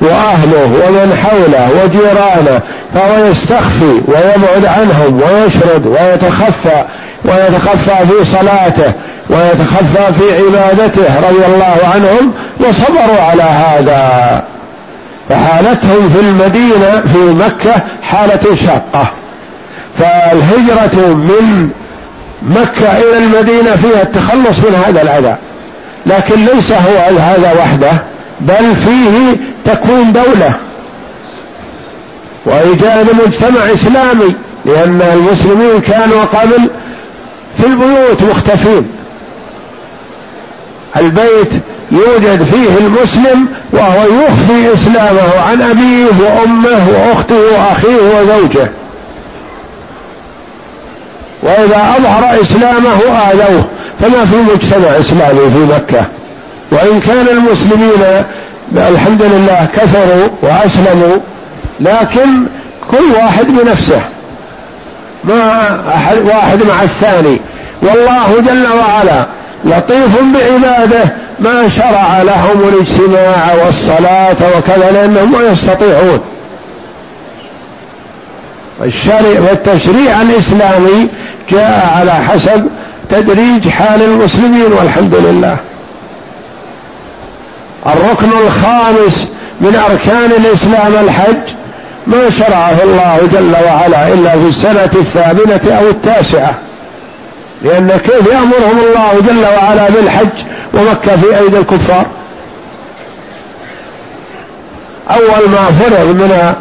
وأهله 0.00 0.88
ومن 0.88 1.18
حوله 1.24 1.68
وجيرانه 1.84 2.60
فهو 2.94 3.24
يستخفي 3.24 4.00
ويبعد 4.08 4.64
عنهم 4.64 5.20
ويشرد 5.22 5.86
ويتخفى 5.86 6.84
ويتخفى 7.24 8.06
في 8.06 8.24
صلاته 8.24 8.92
ويتخفى 9.30 10.14
في 10.18 10.36
عبادته 10.36 11.28
رضي 11.28 11.46
الله 11.46 11.76
عنهم 11.94 12.32
وصبروا 12.60 13.20
على 13.20 13.42
هذا. 13.42 14.42
فحالتهم 15.28 16.10
في 16.10 16.20
المدينة 16.20 17.02
في 17.12 17.18
مكة 17.18 17.74
حالة 18.02 18.56
شاقة. 18.66 19.06
فالهجرة 19.98 21.14
من 21.14 21.70
مكة 22.42 22.98
إلى 22.98 23.18
المدينة 23.18 23.76
فيها 23.76 24.02
التخلص 24.02 24.58
من 24.58 24.82
هذا 24.86 25.02
العذاب. 25.02 25.38
لكن 26.06 26.44
ليس 26.44 26.72
هو 26.72 27.18
هذا 27.18 27.52
وحده 27.58 27.92
بل 28.40 28.76
فيه 28.76 29.36
تكون 29.64 30.12
دولة. 30.12 30.54
وإيجاد 32.46 33.06
مجتمع 33.26 33.72
إسلامي 33.72 34.34
لأن 34.64 35.02
المسلمين 35.02 35.80
كانوا 35.80 36.24
قبل 36.24 36.70
في 37.58 37.66
البيوت 37.66 38.22
مختفين. 38.22 38.88
البيت 40.96 41.52
يوجد 41.92 42.42
فيه 42.42 42.86
المسلم 42.86 43.46
وهو 43.72 44.02
يخفي 44.02 44.74
إسلامه 44.74 45.40
عن 45.40 45.62
أبيه 45.62 46.06
وأمه 46.20 46.88
وأخته 46.88 47.36
وأخيه 47.36 47.96
وزوجه. 47.96 48.68
وإذا 51.42 51.94
أظهر 51.98 52.40
إسلامه 52.42 53.00
آذوه 53.30 53.64
فما 54.00 54.24
في 54.24 54.36
مجتمع 54.36 54.98
إسلامي 54.98 55.50
في 55.50 55.74
مكة. 55.74 56.06
وإن 56.70 57.00
كان 57.00 57.28
المسلمين 57.28 58.24
الحمد 58.72 59.22
لله 59.22 59.66
كثروا 59.76 60.28
وأسلموا 60.42 61.16
لكن 61.80 62.46
كل 62.90 63.14
واحد 63.16 63.46
بنفسه. 63.46 64.00
ما 65.24 65.80
أحد 65.94 66.16
واحد 66.16 66.62
مع 66.62 66.82
الثاني. 66.82 67.40
والله 67.82 68.40
جل 68.40 68.66
وعلا 68.78 69.26
لطيف 69.64 70.20
بعباده 70.34 71.04
ما 71.40 71.68
شرع 71.68 72.22
لهم 72.22 72.60
الاجتماع 72.68 73.54
والصلاة 73.64 74.36
وكذا 74.58 74.90
لأنهم 74.92 75.32
ما 75.32 75.42
يستطيعون. 75.42 76.20
الشرع 78.84 79.40
والتشريع 79.48 80.22
الإسلامي 80.22 81.08
جاء 81.50 81.92
على 81.96 82.24
حسب 82.24 82.66
تدريج 83.08 83.68
حال 83.68 84.02
المسلمين 84.02 84.72
والحمد 84.72 85.14
لله. 85.14 85.56
الركن 87.86 88.28
الخامس 88.46 89.28
من 89.60 89.82
أركان 89.90 90.30
الإسلام 90.30 91.04
الحج 91.04 91.54
ما 92.06 92.30
شرعه 92.30 92.82
الله 92.82 93.18
جل 93.32 93.54
وعلا 93.66 94.08
إلا 94.08 94.30
في 94.30 94.46
السنة 94.48 94.90
الثامنة 94.94 95.78
أو 95.78 95.88
التاسعة. 95.88 96.54
لأن 97.62 97.88
كيف 97.88 98.26
يأمرهم 98.26 98.78
الله 98.78 99.20
جل 99.28 99.44
وعلا 99.44 99.90
بالحج 99.90 100.44
ومكة 100.74 101.16
في 101.16 101.38
أيدي 101.38 101.58
الكفار؟ 101.58 102.06
أول 105.10 105.48
ما 105.50 105.70
فرغ 105.80 106.04
من 106.04 106.54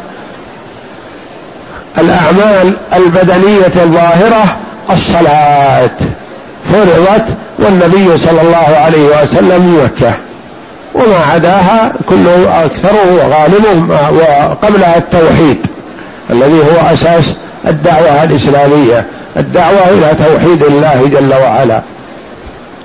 الأعمال 1.97 2.73
البدنية 2.93 3.83
الظاهرة 3.83 4.57
الصلاة. 4.89 5.89
فرضت 6.73 7.25
والنبي 7.59 8.17
صلى 8.17 8.41
الله 8.41 8.77
عليه 8.77 9.23
وسلم 9.23 9.83
مكة. 9.83 10.13
وما 10.93 11.17
عداها 11.33 11.93
كله 12.09 12.65
أكثره 12.65 13.13
وغالبه 13.13 13.97
وقبلها 14.11 14.97
التوحيد 14.97 15.57
الذي 16.29 16.59
هو 16.59 16.93
أساس 16.93 17.35
الدعوة 17.67 18.23
الإسلامية 18.23 19.05
الدعوة 19.37 19.87
إلى 19.89 20.11
توحيد 20.25 20.63
الله 20.63 21.07
جل 21.07 21.33
وعلا. 21.33 21.81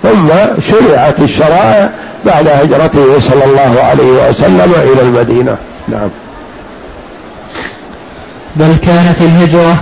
ثم 0.02 0.28
شرعت 0.70 1.20
الشرائع 1.20 1.90
بعد 2.24 2.48
هجرته 2.48 3.18
صلى 3.18 3.44
الله 3.44 3.82
عليه 3.82 4.28
وسلم 4.28 4.72
إلى 4.92 5.02
المدينة. 5.02 5.56
نعم. 5.88 6.08
بل 8.56 8.76
كانت 8.86 9.20
الهجرة 9.20 9.76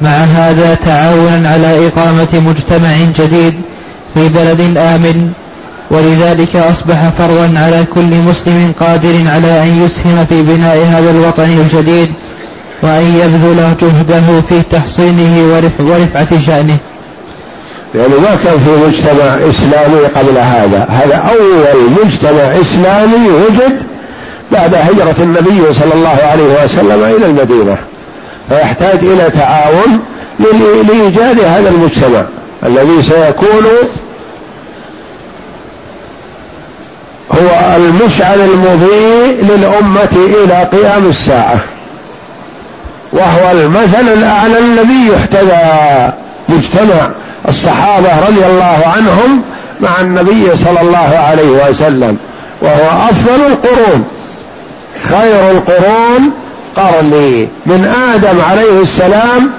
مع 0.00 0.10
هذا 0.10 0.74
تعاونا 0.74 1.50
على 1.50 1.88
إقامة 1.88 2.28
مجتمع 2.32 2.96
جديد 3.18 3.54
في 4.14 4.28
بلد 4.28 4.76
آمن 4.76 5.32
ولذلك 5.90 6.56
أصبح 6.56 7.08
فرضا 7.18 7.52
على 7.56 7.84
كل 7.94 8.16
مسلم 8.30 8.72
قادر 8.80 9.14
على 9.26 9.62
أن 9.62 9.84
يسهم 9.84 10.26
في 10.28 10.42
بناء 10.42 10.76
هذا 10.86 11.10
الوطن 11.10 11.44
الجديد 11.44 12.12
وأن 12.82 13.20
يبذل 13.22 13.76
جهده 13.80 14.40
في 14.48 14.62
تحصينه 14.70 15.52
ورفع 15.52 15.84
ورفعة 15.84 16.38
شأنه. 16.46 16.76
لأنه 17.94 18.20
ما 18.20 18.36
كان 18.44 18.58
في 18.58 18.70
مجتمع 18.86 19.38
إسلامي 19.50 20.00
قبل 20.00 20.38
هذا. 20.38 20.88
هذا 20.90 21.16
أول 21.16 21.90
مجتمع 22.04 22.60
إسلامي 22.60 23.28
وجد 23.30 23.82
بعد 24.52 24.74
هجرة 24.74 25.16
النبي 25.18 25.72
صلى 25.72 25.94
الله 25.94 26.18
عليه 26.22 26.64
وسلم 26.64 27.04
إلى 27.04 27.26
المدينة. 27.26 27.76
فيحتاج 28.48 28.98
إلى 29.02 29.30
تعاون 29.30 30.00
لإيجاد 30.38 31.40
هذا 31.40 31.68
المجتمع 31.68 32.22
الذي 32.66 33.02
سيكون 33.02 33.64
هو 37.32 37.76
المشعل 37.76 38.40
المضيء 38.40 39.44
للأمة 39.44 40.08
إلى 40.44 40.68
قيام 40.72 41.06
الساعة. 41.06 41.58
وهو 43.12 43.50
المثل 43.50 44.08
الأعلى 44.12 44.58
الذي 44.58 45.08
يحتذى 45.12 46.12
مجتمع 46.48 47.10
الصحابة 47.48 48.08
رضي 48.28 48.46
الله 48.46 48.92
عنهم 48.96 49.42
مع 49.80 50.00
النبي 50.00 50.56
صلى 50.56 50.80
الله 50.80 51.18
عليه 51.18 51.68
وسلم. 51.70 52.16
وهو 52.62 53.08
أفضل 53.10 53.46
القرون 53.46 54.04
خير 55.08 55.50
القرون 55.50 56.30
قرني 56.76 57.48
من 57.66 57.94
آدم 58.14 58.40
عليه 58.50 58.82
السلام 58.82 59.50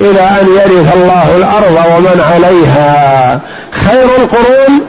إلى 0.00 0.20
أن 0.20 0.46
يرث 0.56 0.96
الله 0.96 1.36
الأرض 1.36 1.86
ومن 1.96 2.20
عليها. 2.32 3.40
خير 3.70 4.04
القرون 4.04 4.85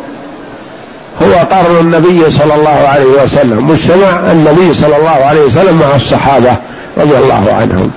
هو 1.24 1.34
قرن 1.52 1.78
النبي 1.80 2.30
صلى 2.30 2.56
الله 2.56 2.88
عليه 2.88 3.24
وسلم. 3.24 3.68
مجتمع 3.68 4.32
النبي 4.32 4.74
صلى 4.74 4.98
الله 4.98 5.10
عليه 5.26 5.42
وسلم 5.42 5.80
مع 5.80 5.96
الصحابة 5.96 6.56
رضي 6.98 7.18
الله 7.18 7.54
عنهم. 7.54 7.92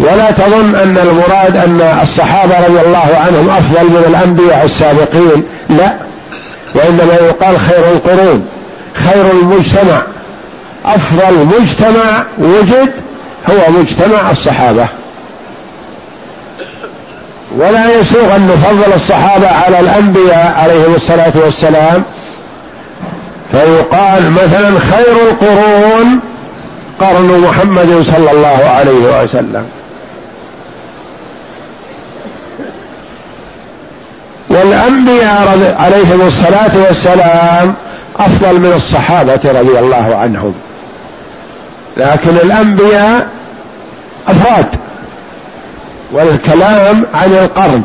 ولا 0.00 0.30
تظن 0.30 0.74
أن 0.74 0.98
المراد 0.98 1.56
أن 1.56 2.00
الصحابة 2.02 2.66
رضي 2.66 2.80
الله 2.80 3.16
عنهم 3.16 3.50
أفضل 3.50 3.84
من 3.84 4.04
الأنبياء 4.08 4.64
السابقين. 4.64 5.42
لا. 5.70 5.94
وإنما 6.74 7.14
يقال 7.14 7.60
خير 7.60 7.90
القرون. 7.92 8.48
خير 8.94 9.30
المجتمع. 9.32 10.02
أفضل 10.84 11.60
مجتمع 11.60 12.24
وجد 12.38 12.92
هو 13.50 13.80
مجتمع 13.80 14.30
الصحابة. 14.30 14.88
ولا 17.50 18.00
يسوغ 18.00 18.36
أن 18.36 18.46
نفضل 18.46 18.92
الصحابة 18.94 19.48
على 19.48 19.80
الأنبياء 19.80 20.54
عليهم 20.56 20.94
الصلاة 20.94 21.32
والسلام. 21.44 22.04
فيقال 23.52 24.32
مثلا 24.32 24.78
خير 24.78 25.30
القرون 25.30 26.20
قرن 27.00 27.40
محمد 27.40 28.02
صلى 28.02 28.30
الله 28.30 28.64
عليه 28.68 29.22
وسلم. 29.22 29.66
والأنبياء 34.50 35.76
عليهم 35.78 36.20
الصلاة 36.20 36.86
والسلام 36.88 37.74
أفضل 38.16 38.60
من 38.60 38.72
الصحابة 38.76 39.40
رضي 39.44 39.78
الله 39.78 40.16
عنهم. 40.16 40.54
لكن 41.96 42.30
الأنبياء 42.30 43.28
أفراد. 44.28 44.66
والكلام 46.12 47.02
عن 47.14 47.32
القرن 47.32 47.82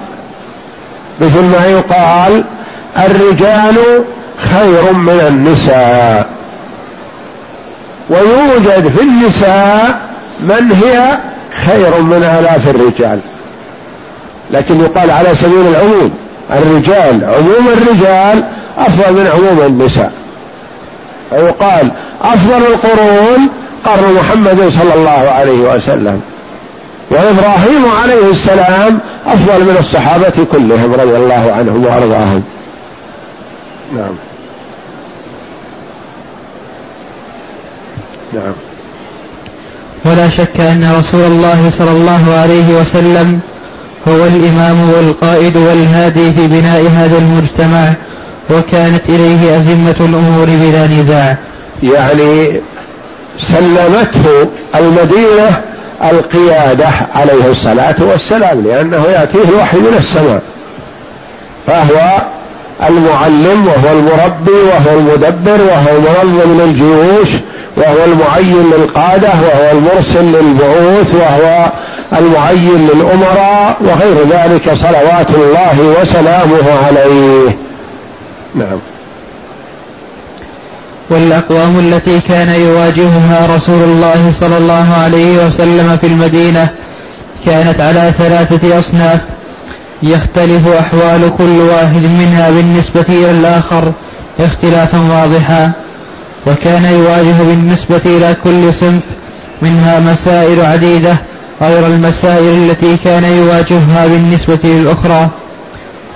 مثل 1.22 1.42
ما 1.42 1.66
يقال 1.66 2.44
الرجال 2.98 4.04
خير 4.38 4.94
من 4.94 5.26
النساء. 5.28 6.30
ويوجد 8.10 8.94
في 8.98 9.02
النساء 9.02 10.00
من 10.40 10.72
هي 10.84 11.18
خير 11.66 12.02
من 12.02 12.24
آلاف 12.40 12.68
الرجال. 12.70 13.20
لكن 14.52 14.80
يقال 14.80 15.12
على 15.12 15.36
سبيل 15.36 15.68
العموم 15.68 16.12
الرجال 16.52 17.26
عموم 17.26 17.68
الرجال 17.68 18.44
أفضل 18.78 19.14
من 19.14 19.28
عموم 19.28 19.66
النساء. 19.68 20.12
ويقال 21.32 21.92
أفضل 22.22 22.58
القرون 22.58 23.50
قرن 23.86 24.14
محمد 24.14 24.72
صلى 24.80 24.94
الله 24.94 25.30
عليه 25.32 25.76
وسلم. 25.76 26.22
وإبراهيم 27.12 27.86
عليه 28.02 28.32
السلام 28.32 29.00
أفضل 29.28 29.64
من 29.64 29.76
الصحابة 29.80 30.34
كلهم 30.52 30.94
رضي 30.94 31.18
الله 31.18 31.54
عنهم 31.58 31.86
وأرضاهم. 31.86 32.44
نعم. 33.96 34.16
نعم. 38.34 38.54
ولا 40.06 40.30
شك 40.30 40.60
أن 40.60 40.96
رسول 41.00 41.22
الله 41.22 41.70
صلى 41.70 41.92
الله 41.92 42.34
عليه 42.34 42.80
وسلم 42.80 43.40
هو 44.08 44.26
الإمام 44.26 44.90
والقائد 44.90 45.58
والهادي 45.58 46.34
في 46.34 46.48
بناء 46.48 46.82
هذا 46.82 47.18
المجتمع 47.18 47.94
وكانت 48.50 49.10
إليه 49.10 49.60
أزمة 49.60 49.96
الأمور 50.00 50.46
بلا 50.46 50.88
نزاع. 50.88 51.38
يعني 51.84 52.62
سلمته 53.38 54.50
المدينة 54.76 55.62
القيادة 56.04 56.88
عليه 57.16 57.52
الصلاة 57.52 57.96
والسلام 58.00 58.64
لأنه 58.68 59.06
يأتيه 59.06 59.44
الوحي 59.50 59.78
من 59.78 59.96
السماء 59.98 60.42
فهو 61.68 62.22
المعلم 62.90 63.68
وهو 63.68 63.92
المربي 64.00 64.52
وهو 64.52 65.00
المدبر 65.00 65.62
وهو 65.62 66.22
المنظم 66.24 66.62
للجيوش 66.62 67.30
وهو 67.78 68.06
المعين 68.06 68.72
للقادة 68.78 69.30
وهو 69.30 69.72
المرسل 69.72 70.24
للبعوث 70.24 71.16
وهو 71.16 71.72
المعين 72.20 72.90
للأمراء 72.94 73.78
وغير 73.82 74.28
ذلك 74.30 74.74
صلوات 74.76 75.30
الله 75.30 76.02
وسلامه 76.02 76.86
عليه. 76.88 77.56
نعم. 78.56 78.80
والأقوام 81.12 81.80
التي 81.80 82.20
كان 82.20 82.50
يواجهها 82.50 83.56
رسول 83.56 83.84
الله 83.84 84.32
صلى 84.40 84.58
الله 84.58 84.94
عليه 84.94 85.46
وسلم 85.46 85.98
في 86.02 86.08
المدينة 86.08 86.70
كانت 87.46 87.82
على 87.82 88.14
ثلاثة 88.18 88.80
أصناف. 88.80 89.20
يختلف 90.04 90.68
أحوال 90.68 91.32
كل 91.38 91.60
واحد 91.60 92.04
منها 92.20 92.50
بالنسبة 92.50 93.06
إلى 93.10 93.32
الآخر 93.32 93.92
اختلافا 94.40 95.00
واضحا. 95.00 95.72
وكان 96.48 96.84
يواجه 96.84 97.44
بالنسبة 97.44 98.02
إلى 98.06 98.36
كل 98.44 98.74
صنف 98.74 99.04
منها 99.62 100.00
مسائل 100.00 100.62
عديدة 100.62 101.16
غير 101.62 101.88
المسائل 101.88 102.70
التي 102.70 102.98
كان 103.04 103.24
يواجهها 103.24 104.08
بالنسبة 104.08 104.60
للأخرى. 104.64 105.30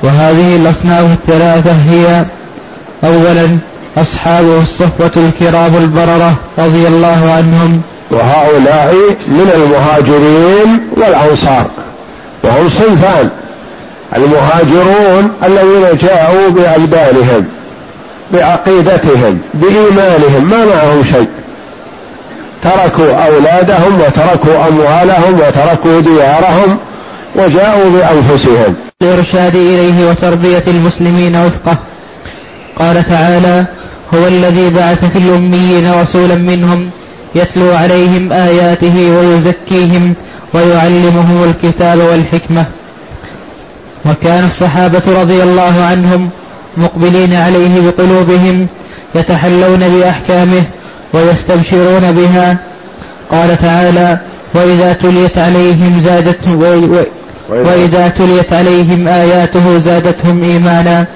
وهذه 0.03 0.55
الأصناف 0.55 1.11
الثلاثة 1.11 1.71
هي 1.91 2.25
أولا 3.03 3.57
أصحابه 3.97 4.61
الصفوة 4.61 5.11
الكرام 5.17 5.75
البررة 5.75 6.33
رضي 6.57 6.87
الله 6.87 7.31
عنهم. 7.37 7.81
وهؤلاء 8.11 8.93
من 9.27 9.51
المهاجرين 9.55 10.79
والأنصار. 10.91 11.65
وهم 12.43 12.69
صنفان. 12.69 13.29
المهاجرون 14.15 15.31
الذين 15.43 15.97
جاءوا 15.97 16.49
بأبدانهم 16.49 17.45
بعقيدتهم 18.33 19.39
بإيمانهم 19.53 20.49
ما 20.49 20.65
معهم 20.65 21.03
شيء. 21.03 21.27
تركوا 22.63 23.25
أولادهم 23.25 24.01
وتركوا 24.01 24.67
أموالهم 24.67 25.39
وتركوا 25.39 25.99
ديارهم 25.99 26.77
وجاءوا 27.35 27.89
بأنفسهم. 27.89 28.75
الإرشاد 29.01 29.55
إليه 29.55 30.09
وتربية 30.09 30.63
المسلمين 30.67 31.35
وفقه. 31.35 31.77
قال 32.79 33.03
تعالى 33.09 33.65
هو 34.13 34.27
الذي 34.27 34.69
بعث 34.69 35.05
في 35.05 35.17
الأميين 35.17 35.91
رسولا 36.01 36.35
منهم 36.35 36.89
يتلو 37.35 37.71
عليهم 37.71 38.33
آياته 38.33 39.17
ويزكيهم 39.17 40.13
ويعلمهم 40.53 41.43
الكتاب 41.43 41.99
والحكمة. 41.99 42.65
وكان 44.05 44.45
الصحابة 44.45 45.01
رضي 45.21 45.43
الله 45.43 45.83
عنهم 45.83 46.29
مقبلين 46.77 47.33
عليه 47.33 47.81
بقلوبهم 47.81 48.67
يتحلون 49.15 49.79
بأحكامه 49.79 50.63
ويستبشرون 51.13 52.11
بها. 52.11 52.57
قال 53.31 53.57
تعالى 53.57 54.19
وإذا 54.53 54.93
تليت 54.93 55.37
عليهم 55.37 56.01
زادتهم 56.03 56.61
وإذا 57.49 58.07
تليت 58.07 58.53
عليهم 58.53 59.07
آياته 59.07 59.79
زادتهم 59.79 60.43
إيمانا. 60.43 61.07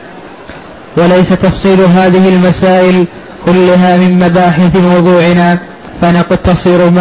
وليس 0.98 1.30
تفصيل 1.30 1.82
هذه 1.82 2.30
المسائل 2.30 3.06
كلها 3.46 3.98
من 3.98 4.20
مباحث 4.20 4.76
موضوعنا 4.76 5.58
فنقتصر, 6.02 6.92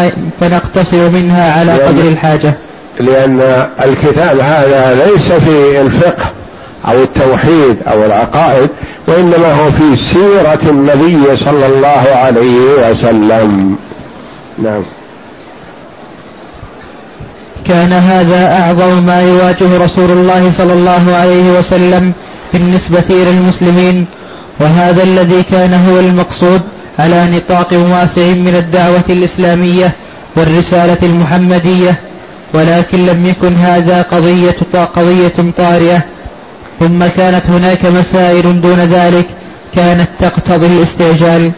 فنقتصر 0.40 1.10
منها 1.10 1.52
على 1.52 1.72
قدر 1.72 2.08
الحاجة. 2.08 2.54
لأن 3.00 3.66
الكتاب 3.84 4.38
هذا 4.40 5.04
ليس 5.06 5.32
في 5.32 5.80
الفقه 5.80 6.24
أو 6.88 7.02
التوحيد 7.02 7.76
أو 7.86 8.04
العقائد 8.04 8.68
وإنما 9.08 9.52
هو 9.52 9.70
في 9.70 9.96
سيرة 9.96 10.70
النبي 10.70 11.36
صلى 11.36 11.66
الله 11.66 12.08
عليه 12.14 12.90
وسلم. 12.90 13.76
نعم. 14.62 14.82
كان 17.64 17.92
هذا 17.92 18.58
أعظم 18.60 19.06
ما 19.06 19.22
يواجه 19.22 19.84
رسول 19.84 20.10
الله 20.10 20.52
صلى 20.58 20.72
الله 20.72 21.14
عليه 21.14 21.58
وسلم 21.58 22.12
بالنسبة 22.52 23.04
إلى 23.10 23.30
المسلمين 23.30 24.06
وهذا 24.60 25.02
الذي 25.02 25.42
كان 25.42 25.74
هو 25.74 25.98
المقصود 26.00 26.60
على 26.98 27.28
نطاق 27.36 27.72
واسع 27.72 28.22
من 28.22 28.54
الدعوة 28.58 29.04
الإسلامية 29.10 29.94
والرسالة 30.36 30.98
المحمدية 31.02 32.00
ولكن 32.54 33.06
لم 33.06 33.26
يكن 33.26 33.54
هذا 33.54 34.02
قضية 34.02 34.56
قضية 34.94 35.52
طارئة. 35.56 36.02
ثم 36.80 37.06
كانت 37.06 37.46
هناك 37.46 37.86
مسائل 37.86 38.60
دون 38.60 38.80
ذلك 38.80 39.26
كانت 39.74 40.08
تقتضي 40.20 40.66
الاستعجال. 40.66 41.52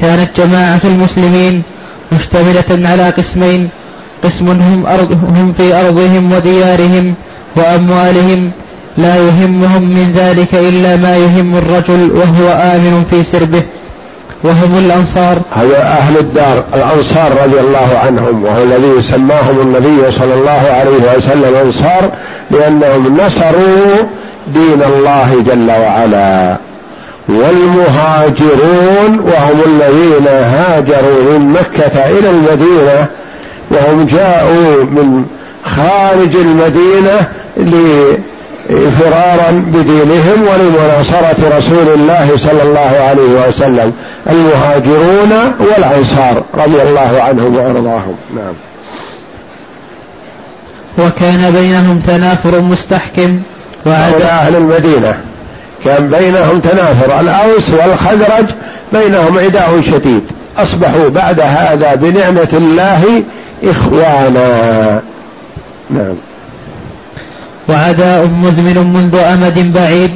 كانت 0.00 0.40
جماعة 0.40 0.80
المسلمين 0.84 1.62
مشتملة 2.12 2.88
على 2.90 3.10
قسمين 3.10 3.68
قسم 4.24 4.46
هم, 4.50 4.86
أرض 4.86 5.12
هم 5.36 5.52
في 5.52 5.74
أرضهم 5.74 6.32
وديارهم 6.32 7.14
وأموالهم 7.56 8.52
لا 8.98 9.16
يهمهم 9.16 9.82
من 9.82 10.12
ذلك 10.16 10.54
إلا 10.54 10.96
ما 10.96 11.16
يهم 11.16 11.56
الرجل 11.56 12.10
وهو 12.12 12.48
آمن 12.48 13.04
في 13.10 13.24
سربه. 13.24 13.62
وهم 14.44 14.78
الأنصار. 14.78 15.38
هذا 15.54 15.82
أهل 15.82 16.18
الدار 16.18 16.64
الأنصار 16.74 17.32
رضي 17.44 17.60
الله 17.60 17.98
عنهم 17.98 18.44
وهو 18.44 18.62
الذي 18.62 19.02
سماهم 19.02 19.60
النبي 19.60 20.12
صلى 20.12 20.34
الله 20.34 20.50
عليه 20.50 21.16
وسلم 21.16 21.54
أنصار 21.66 22.10
لأنهم 22.50 23.16
نصروا 23.20 24.08
دين 24.54 24.82
الله 24.82 25.42
جل 25.46 25.70
وعلا. 25.70 26.56
والمهاجرون 27.28 29.18
وهم 29.20 29.60
الذين 29.66 30.28
هاجروا 30.28 31.38
من 31.38 31.52
مكة 31.52 32.06
إلى 32.06 32.30
المدينة 32.30 33.06
وهم 33.70 34.06
جاءوا 34.06 34.84
من 34.84 35.24
خارج 35.64 36.36
المدينة 36.36 37.28
فرارا 38.74 39.50
بدينهم 39.50 40.42
ولمناصرة 40.42 41.56
رسول 41.56 41.94
الله 41.94 42.30
صلى 42.36 42.62
الله 42.62 42.80
عليه 42.80 43.48
وسلم 43.48 43.92
المهاجرون 44.30 45.54
والأنصار 45.60 46.44
رضي 46.54 46.82
الله 46.82 47.22
عنهم 47.22 47.56
وأرضاهم. 47.56 48.16
نعم. 48.36 48.54
وكان 50.98 51.50
بينهم 51.50 51.98
تنافر 51.98 52.60
مستحكم 52.60 53.40
وعلى 53.86 54.24
أهل 54.24 54.56
المدينة. 54.56 55.14
كان 55.84 56.10
بينهم 56.10 56.60
تنافر. 56.60 57.20
الأوس 57.20 57.70
والخزرج 57.70 58.46
بينهم 58.92 59.38
عداء 59.38 59.82
شديد. 59.82 60.24
أصبحوا 60.56 61.08
بعد 61.08 61.40
هذا 61.40 61.94
بنعمة 61.94 62.48
الله 62.52 63.22
إخوانا. 63.64 65.00
نعم. 65.90 66.14
وعداء 67.68 68.26
مزمن 68.26 68.92
منذ 68.94 69.16
أمد 69.16 69.72
بعيد 69.72 70.10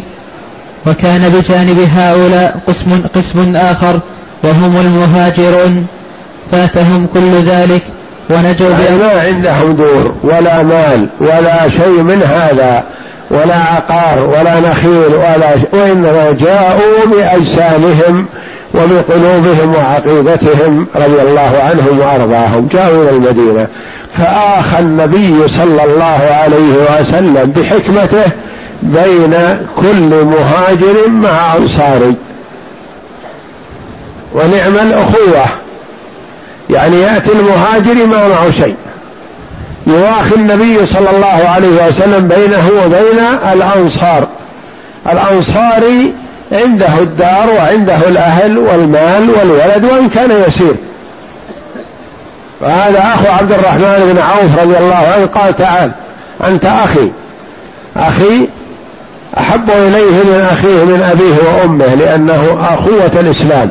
وكان 0.87 1.28
بجانب 1.28 1.88
هؤلاء 1.96 2.61
قسم 2.66 3.02
قسم 3.14 3.56
آخر 3.56 4.00
وهم 4.44 4.76
المهاجرون. 4.80 5.87
فاتهم 6.52 7.06
كل 7.14 7.30
ذلك 7.30 7.82
ونجوا 8.30 8.70
يعني 8.70 8.96
ما 8.96 9.20
عندهم 9.20 9.72
دور 9.72 10.14
ولا 10.24 10.62
مال 10.62 11.08
ولا 11.20 11.68
شيء 11.68 12.02
من 12.02 12.22
هذا 12.22 12.82
ولا 13.30 13.54
عقار 13.54 14.26
ولا 14.26 14.61
نخيل 14.61 15.14
ولا 15.14 15.54
وإنما 15.72 16.37
جاءوا 16.40 17.06
بأجسامهم 17.12 18.26
وبقلوبهم 18.74 19.74
وعقيدتهم 19.74 20.87
رضي 20.96 21.22
الله 21.22 21.52
عنهم 21.62 21.98
وأرضاهم. 21.98 22.68
جاءوا 22.72 23.02
إلى 23.02 23.11
المدينة. 23.11 23.66
فآخى 24.14 24.79
النبي 24.79 25.49
صلى 25.49 25.85
الله 25.85 26.29
عليه 26.31 27.01
وسلم 27.01 27.53
بحكمته 27.57 28.33
بين 28.83 29.35
كل 29.77 30.25
مهاجر 30.25 31.09
مع 31.09 31.57
أنصاري. 31.57 32.14
ونعم 34.35 34.75
الأخوة. 34.75 35.44
يعني 36.71 36.97
يأتي 37.03 37.33
المهاجر 37.33 38.07
ما 38.07 38.29
معه 38.29 38.51
شيء. 38.51 38.77
يواخي 39.87 40.35
النبي 40.35 40.87
صلى 40.87 41.11
الله 41.11 41.49
عليه 41.49 41.87
وسلم 41.87 42.29
بينه 42.29 42.71
وبين 42.85 43.18
الأنصار. 43.53 44.29
الأنصاري 45.07 46.14
عنده 46.53 46.99
الدار 46.99 47.51
وعنده 47.57 48.09
الأهل 48.09 48.59
والمال 48.59 49.31
والولد 49.31 49.85
وإن 49.85 50.09
كان 50.09 50.44
يسير. 50.49 50.75
وهذا 52.61 52.99
أخو 52.99 53.27
عبد 53.29 53.53
الرحمن 53.53 54.12
بن 54.12 54.18
عوف 54.23 54.59
رضي 54.59 54.79
الله 54.79 54.94
عنه 54.97 55.27
قال 55.27 55.57
تعال 55.57 55.92
أنت 56.44 56.64
أخي. 56.64 57.11
أخي 57.97 58.49
أحب 59.38 59.71
إليه 59.71 60.11
من 60.11 60.49
أخيه 60.51 60.85
من 60.85 61.03
أبيه 61.03 61.37
وأمه 61.49 61.94
لأنه 61.94 62.59
أخوة 62.75 63.21
الإسلام. 63.21 63.71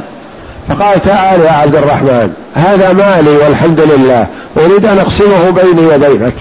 فقال 0.69 1.01
تعال 1.01 1.41
يا 1.41 1.51
عبد 1.51 1.75
الرحمن 1.75 2.33
هذا 2.55 2.93
مالي 2.93 3.37
والحمد 3.37 3.79
لله 3.79 4.27
أريد 4.57 4.85
أن 4.85 4.97
أقسمه 4.97 5.49
بيني 5.49 5.87
وبينك 5.87 6.33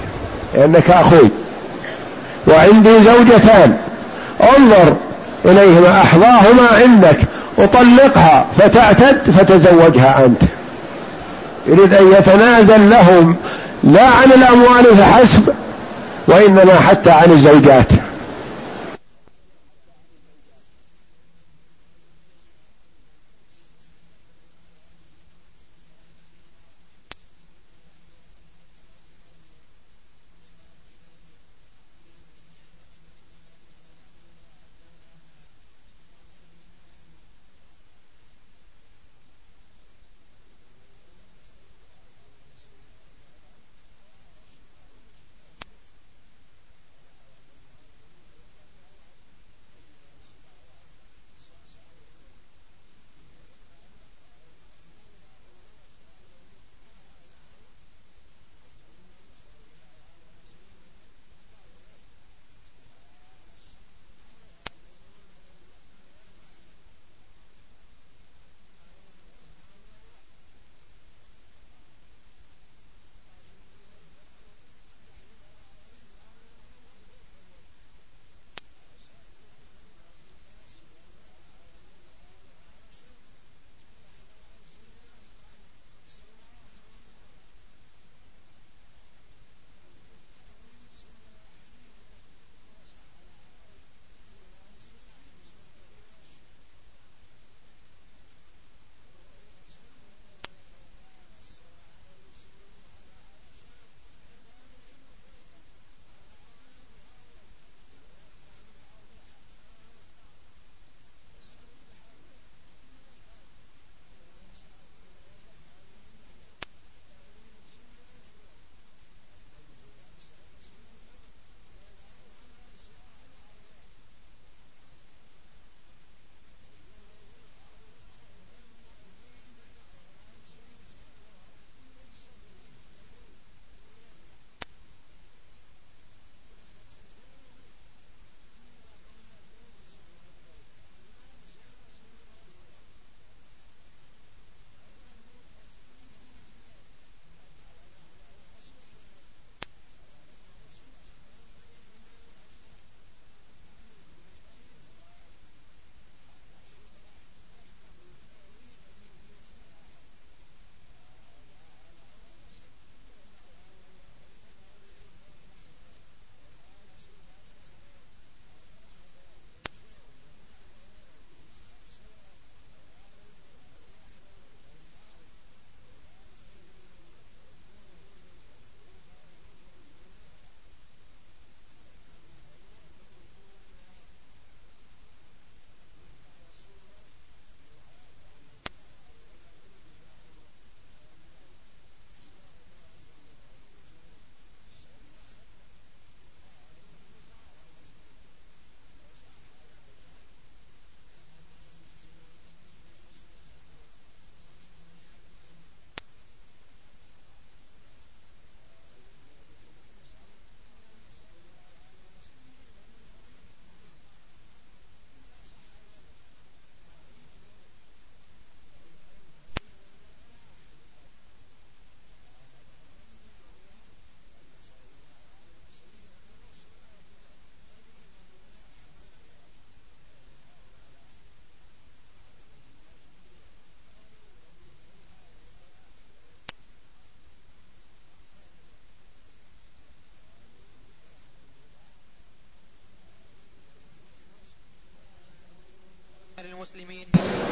لأنك 0.55 0.91
أخوي 0.91 1.31
وعندي 2.49 2.99
زوجتان 2.99 3.77
انظر 4.43 4.97
إليهما 5.45 6.01
أحظاهما 6.01 6.69
عندك 6.83 7.17
أطلقها 7.59 8.47
فتعتد 8.59 9.31
فتزوجها 9.31 10.25
أنت. 10.27 10.43
يريد 11.68 11.94
أن 11.94 12.12
يتنازل 12.12 12.90
لهم 12.90 13.37
لا 13.85 14.07
عن 14.07 14.33
الأموال 14.33 14.96
فحسب 14.96 15.48
وإنما 16.29 16.81
حتى 16.81 17.11
عن 17.11 17.31
الزوجات. 17.31 17.87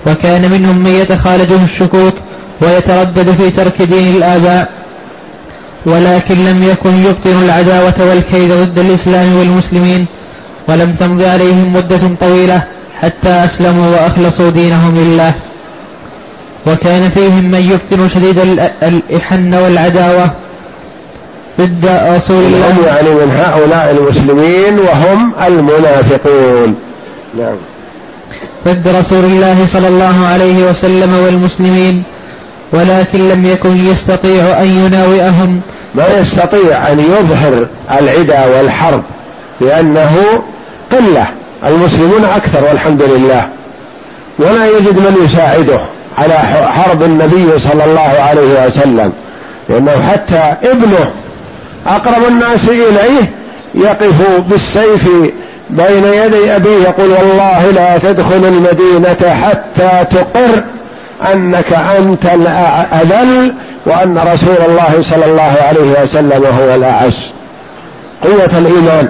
وكان 0.06 0.50
منهم 0.50 0.78
من 0.78 0.90
يتخالجه 0.90 1.64
الشكوك 1.64 2.14
ويتردد 2.60 3.30
في 3.30 3.50
ترك 3.50 3.82
دين 3.82 4.16
الآباء 4.16 4.68
ولكن 5.86 6.34
لم 6.34 6.62
يكن 6.62 6.90
يبطن 6.90 7.42
العداوة 7.44 7.94
والكيد 7.98 8.52
ضد 8.52 8.78
الإسلام 8.78 9.38
والمسلمين 9.38 10.06
ولم 10.68 10.94
تمض 11.00 11.22
عليهم 11.22 11.72
مدة 11.72 12.00
طويلة 12.20 12.62
حتى 13.00 13.28
أسلموا 13.28 13.86
وأخلصوا 13.86 14.50
دينهم 14.50 14.98
لله. 14.98 15.32
وكان 16.66 17.10
فيهم 17.10 17.50
من 17.50 17.70
يفتن 17.72 18.08
شديد 18.08 18.38
الإحن 18.82 19.54
والعداوة 19.54 20.30
ضد 21.60 21.86
رسول 21.86 22.44
الله. 22.44 22.86
يعني 22.86 23.10
من 23.10 23.30
هؤلاء 23.36 23.96
المسلمين 23.98 24.78
وهم 24.78 25.32
المنافقون. 25.46 26.76
نعم. 27.38 27.56
ضد 28.68 28.88
رسول 28.88 29.24
الله 29.24 29.66
صلى 29.72 29.88
الله 29.88 30.26
عليه 30.26 30.70
وسلم 30.70 31.14
والمسلمين 31.24 32.02
ولكن 32.72 33.28
لم 33.28 33.44
يكن 33.44 33.76
يستطيع 33.76 34.62
أن 34.62 34.66
يناوئهم. 34.66 35.60
ما 35.94 36.08
يستطيع 36.18 36.92
أن 36.92 37.00
يظهر 37.00 37.66
العدا 38.00 38.46
والحرب 38.46 39.02
لأنه 39.60 40.16
قلة 40.92 41.26
المسلمون 41.66 42.24
أكثر 42.24 42.64
والحمد 42.64 43.02
لله. 43.02 43.48
ولا 44.38 44.66
يجد 44.66 44.98
من 44.98 45.16
يساعده 45.24 45.80
على 46.18 46.38
حرب 46.68 47.02
النبي 47.02 47.58
صلى 47.58 47.84
الله 47.84 48.00
عليه 48.00 48.66
وسلم 48.66 49.12
لأنه 49.68 50.02
حتى 50.10 50.70
ابنه 50.70 51.12
أقرب 51.86 52.28
الناس 52.28 52.68
إليه 52.68 53.32
يقف 53.74 54.40
بالسيف 54.48 55.08
بين 55.74 56.04
يدي 56.04 56.56
أبيه 56.56 56.82
يقول 56.82 57.08
والله 57.10 57.70
لا 57.70 57.98
تدخل 57.98 58.44
المدينة 58.44 59.34
حتى 59.34 60.04
تقر 60.10 60.64
أنك 61.32 61.72
أنت 61.72 62.26
الأذل 62.26 63.54
وأن 63.86 64.18
رسول 64.18 64.56
الله 64.68 65.02
صلى 65.02 65.24
الله 65.24 65.56
عليه 65.68 66.02
وسلم 66.02 66.44
هو 66.60 66.74
الأعز. 66.74 67.32
قوة 68.22 68.58
الإيمان. 68.58 69.08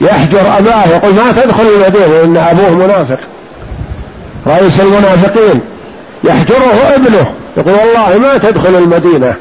يحجر 0.00 0.58
أباه 0.58 0.88
يقول 0.88 1.14
ما 1.14 1.32
تدخل 1.32 1.62
المدينة 1.62 2.24
إن 2.24 2.36
أبوه 2.36 2.86
منافق. 2.86 3.18
رئيس 4.46 4.80
المنافقين. 4.80 5.60
يحجره 6.24 6.94
ابنه. 6.94 7.32
يقول 7.56 7.74
والله 7.74 8.18
ما 8.18 8.38
تدخل 8.38 8.74
المدينة 8.74 9.34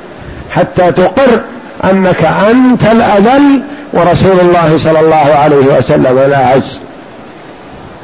حتى 0.51 0.91
تقر 0.91 1.41
أنك 1.83 2.25
أنت 2.49 2.83
الأذل 2.83 3.61
ورسول 3.95 4.39
الله 4.39 4.79
صلى 4.83 4.99
الله 4.99 5.35
عليه 5.35 5.77
وسلم 5.77 6.17
الأعز 6.17 6.79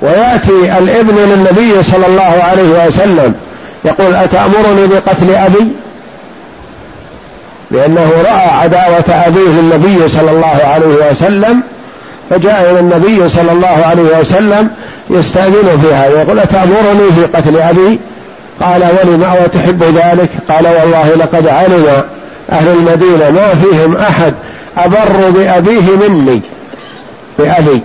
ويأتي 0.01 0.77
الابن 0.77 1.15
للنبي 1.15 1.83
صلى 1.83 2.05
الله 2.07 2.43
عليه 2.43 2.87
وسلم 2.87 3.33
يقول 3.85 4.15
أتأمرني 4.15 4.87
بقتل 4.87 5.35
أبي؟ 5.35 5.71
لأنه 7.71 8.11
رأى 8.21 8.49
عداوة 8.49 9.05
أبيه 9.09 9.49
للنبي 9.49 10.09
صلى 10.09 10.31
الله 10.31 10.59
عليه 10.63 11.11
وسلم 11.11 11.63
فجاء 12.29 12.71
إلى 12.71 12.79
النبي 12.79 13.29
صلى 13.29 13.51
الله 13.51 13.85
عليه 13.85 14.19
وسلم 14.19 14.69
يستأذن 15.09 15.81
فيها 15.81 16.07
يقول 16.07 16.39
أتأمرني 16.39 17.11
في 17.15 17.25
قتل 17.37 17.59
أبي؟ 17.59 17.99
قال 18.61 18.83
ولم 18.83 19.35
وتحب 19.43 19.83
ذلك؟ 19.83 20.29
قال 20.49 20.67
والله 20.67 21.15
لقد 21.15 21.47
علم 21.47 22.03
أهل 22.51 22.67
المدينة 22.67 23.31
ما 23.31 23.53
فيهم 23.53 23.97
أحد 23.97 24.33
أبر 24.77 25.29
بأبيه 25.29 26.07
مني 26.07 26.41
بأبي. 27.39 27.81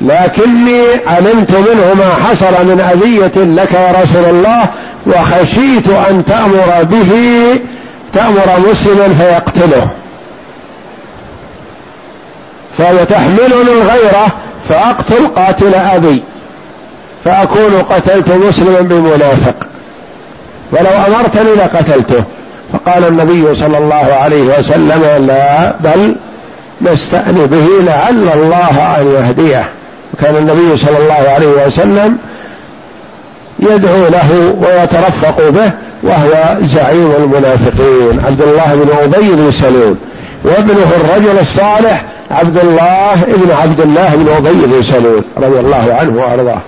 لكني 0.00 0.82
علمت 1.06 1.50
منه 1.50 1.94
ما 1.94 2.14
حصل 2.14 2.66
من 2.66 2.80
أذية 2.80 3.44
لك 3.62 3.72
يا 3.72 4.02
رسول 4.02 4.24
الله 4.24 4.66
وخشيت 5.06 5.88
أن 5.88 6.24
تأمر 6.24 6.82
به 6.82 7.12
تأمر 8.14 8.70
مسلما 8.70 9.14
فيقتله. 9.18 9.88
فيتحملني 12.76 13.72
الغيرة 13.72 14.26
فأقتل 14.68 15.26
قاتل 15.36 15.74
أبي 15.74 16.22
فأكون 17.24 17.82
قتلت 17.90 18.28
مسلما 18.28 18.80
بمنافق. 18.80 19.54
ولو 20.72 20.90
أمرتني 21.06 21.54
لقتلته. 21.54 22.24
فقال 22.72 23.04
النبي 23.04 23.54
صلى 23.54 23.78
الله 23.78 23.94
عليه 23.94 24.58
وسلم 24.58 25.26
لا 25.26 25.74
بل 25.80 26.16
نستأني 26.82 27.46
به 27.46 27.66
لعل 27.80 28.28
الله 28.34 28.96
أن 29.00 29.10
يهديه. 29.10 29.68
وكان 30.14 30.36
النبي 30.36 30.76
صلى 30.76 30.98
الله 30.98 31.30
عليه 31.30 31.66
وسلم 31.66 32.16
يدعو 33.58 34.08
له 34.08 34.56
ويترفق 34.60 35.50
به 35.50 35.72
وهو 36.02 36.56
زعيم 36.62 37.12
المنافقين. 37.18 38.20
عبد 38.26 38.42
الله 38.42 38.74
بن 38.74 38.90
أبي 39.02 39.32
بن 39.32 39.50
سلول. 39.50 39.96
وابنه 40.44 40.92
الرجل 41.00 41.38
الصالح 41.38 42.04
عبد 42.30 42.58
الله 42.58 43.12
ابن 43.12 43.50
عبد 43.52 43.80
الله 43.80 44.14
بن 44.16 44.32
أبي 44.36 44.66
بن 44.66 44.82
سلول 44.82 45.24
رضي 45.36 45.60
الله 45.60 45.96
عنه 46.00 46.22
وأرضاه. 46.22 46.60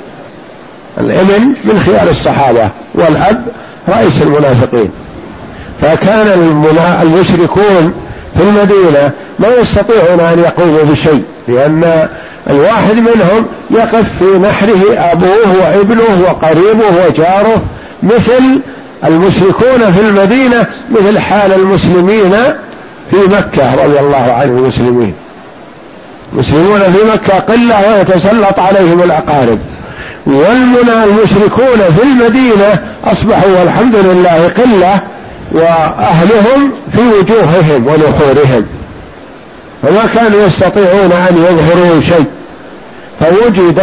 الابن 1.01 1.45
من 1.65 1.81
خيار 1.87 2.09
الصحابة 2.11 2.69
والأب 2.95 3.45
رئيس 3.89 4.23
المنافقين. 4.23 4.91
فكان 5.81 6.27
المشركون 7.03 7.93
في 8.37 8.43
المدينة 8.43 9.13
ما 9.39 9.49
يستطيعون 9.49 10.21
أن 10.21 10.39
يقوموا 10.39 10.83
بشيء 10.83 11.23
لأن 11.49 12.09
الواحد 12.51 12.95
منهم 12.95 13.47
يقف 13.71 14.19
في 14.19 14.39
نحره 14.39 15.13
أبوه 15.13 15.57
وابنه 15.61 16.23
وقريبه 16.29 16.85
وجاره 17.07 17.63
مثل 18.03 18.61
المشركون 19.05 19.93
في 19.93 20.01
المدينة 20.01 20.67
مثل 20.91 21.19
حال 21.19 21.53
المسلمين 21.53 22.33
في 23.11 23.17
مكة 23.17 23.85
رضي 23.85 24.01
الله 24.01 24.33
عن 24.33 24.49
المسلمين. 24.49 25.15
المسلمون 26.33 26.81
في 26.81 26.99
مكة 27.13 27.39
قلة 27.39 27.77
ويتسلط 27.89 28.59
عليهم 28.59 29.03
الأقارب. 29.03 29.59
والمنى 30.27 31.05
المشركون 31.05 31.79
في 31.97 32.03
المدينة 32.03 32.79
أصبحوا 33.05 33.59
والحمد 33.59 33.97
لله 33.97 34.49
قلة 34.49 35.01
وأهلهم 35.53 36.73
في 36.93 37.01
وجوههم 37.01 37.87
ونحورهم 37.87 38.67
فما 39.83 40.07
كانوا 40.15 40.47
يستطيعون 40.47 41.13
أن 41.13 41.37
يظهروا 41.37 42.01
شيء 42.01 42.27
فوجد 43.21 43.83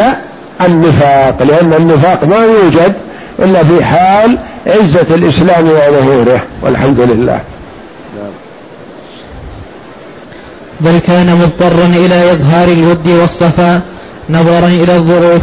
النفاق 0.62 1.44
لأن 1.44 1.74
النفاق 1.74 2.24
ما 2.24 2.38
يوجد 2.38 2.94
إلا 3.40 3.64
في 3.64 3.86
حال 3.86 4.38
عزة 4.68 5.16
الإسلام 5.16 5.68
وظهوره 5.70 6.42
والحمد 6.62 7.00
لله. 7.00 7.40
بل 10.80 11.00
كان 11.08 11.36
مضطرا 11.36 11.86
إلى 11.86 12.32
إظهار 12.32 12.68
الود 12.68 13.08
والصفاء 13.08 13.82
نظرا 14.30 14.68
إلى 14.68 14.96
الظروف 14.96 15.42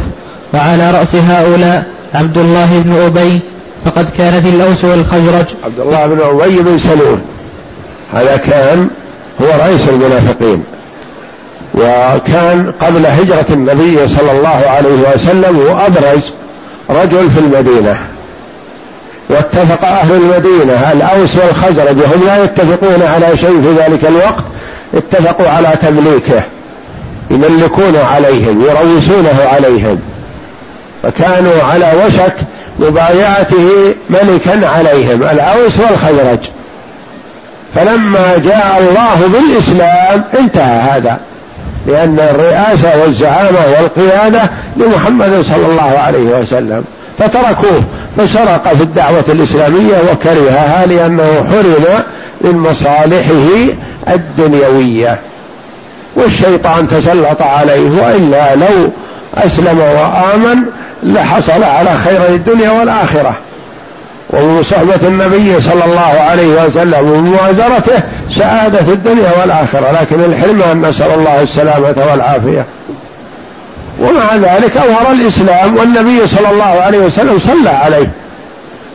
وعلى 0.54 0.90
رأس 0.90 1.14
هؤلاء 1.14 1.86
عبد 2.14 2.38
الله 2.38 2.82
بن 2.84 2.92
أبي 2.92 3.40
فقد 3.84 4.10
كانت 4.18 4.46
الأوس 4.46 4.84
والخزرج. 4.84 5.46
عبد 5.64 5.80
الله 5.80 6.06
بن 6.06 6.20
أبي 6.22 6.56
بن 6.56 6.78
سلول. 6.78 7.18
هذا 8.14 8.36
كان 8.36 8.88
هو 9.42 9.46
رئيس 9.64 9.88
المنافقين. 9.88 10.64
وكان 11.74 12.72
قبل 12.80 13.06
هجرة 13.06 13.46
النبي 13.50 14.08
صلى 14.08 14.32
الله 14.32 14.48
عليه 14.48 15.14
وسلم 15.14 15.58
وأبرز 15.58 16.32
رجل 16.90 17.30
في 17.30 17.40
المدينة. 17.40 17.96
واتفق 19.30 19.84
أهل 19.84 20.12
المدينة 20.12 20.92
الأوس 20.92 21.36
والخزرج 21.36 21.96
وهم 21.98 22.26
لا 22.26 22.44
يتفقون 22.44 23.02
على 23.02 23.36
شيء 23.36 23.62
في 23.62 23.82
ذلك 23.82 24.04
الوقت 24.04 24.44
اتفقوا 24.94 25.48
على 25.48 25.72
تمليكه 25.82 26.42
يملكون 27.30 27.96
عليهم 27.96 28.62
يروسونه 28.62 29.48
عليهم. 29.52 30.00
فكانوا 31.02 31.62
على 31.62 31.92
وشك 32.06 32.34
مبايعته 32.82 33.94
ملكا 34.10 34.68
عليهم 34.68 35.22
الأوس 35.22 35.78
والخزرج. 35.80 36.38
فلما 37.74 38.38
جاء 38.44 38.78
الله 38.80 39.28
بالإسلام 39.32 40.24
انتهى 40.40 40.80
هذا 40.80 41.18
لأن 41.86 42.20
الرئاسة 42.20 43.00
والزعامة 43.00 43.58
والقيادة 43.78 44.50
لمحمد 44.76 45.44
صلى 45.48 45.66
الله 45.66 45.98
عليه 45.98 46.24
وسلم. 46.24 46.84
فتركوه 47.18 47.82
فسرق 48.16 48.74
في 48.74 48.82
الدعوة 48.82 49.24
الإسلامية 49.28 49.96
وكرهها 50.12 50.86
لأنه 50.86 51.46
حرم 51.50 52.02
من 52.40 52.58
مصالحه 52.58 53.74
الدنيوية. 54.08 55.18
والشيطان 56.16 56.88
تسلط 56.88 57.42
عليه 57.42 57.90
وإلا 58.02 58.54
لو 58.54 58.90
أسلم 59.36 59.78
وآمن 59.78 60.62
لحصل 61.02 61.64
على 61.64 61.90
خير 62.04 62.28
الدنيا 62.28 62.70
والآخرة. 62.70 63.34
ومصحبة 64.30 65.08
النبي 65.08 65.60
صلى 65.60 65.84
الله 65.84 66.20
عليه 66.20 66.64
وسلم 66.64 67.10
ومؤازرته 67.10 68.02
سعادة 68.36 68.92
الدنيا 68.92 69.30
والآخرة. 69.40 70.00
لكن 70.00 70.20
الحرمان 70.20 70.88
نسأل 70.88 71.10
الله 71.14 71.42
السلامة 71.42 71.94
والعافية. 72.10 72.64
ومع 74.00 74.34
ذلك 74.34 74.76
أظهر 74.76 75.12
الإسلام 75.12 75.76
والنبي 75.76 76.26
صلى 76.26 76.50
الله 76.50 76.64
عليه 76.64 76.98
وسلم 76.98 77.38
صلى 77.38 77.70
عليه. 77.70 78.10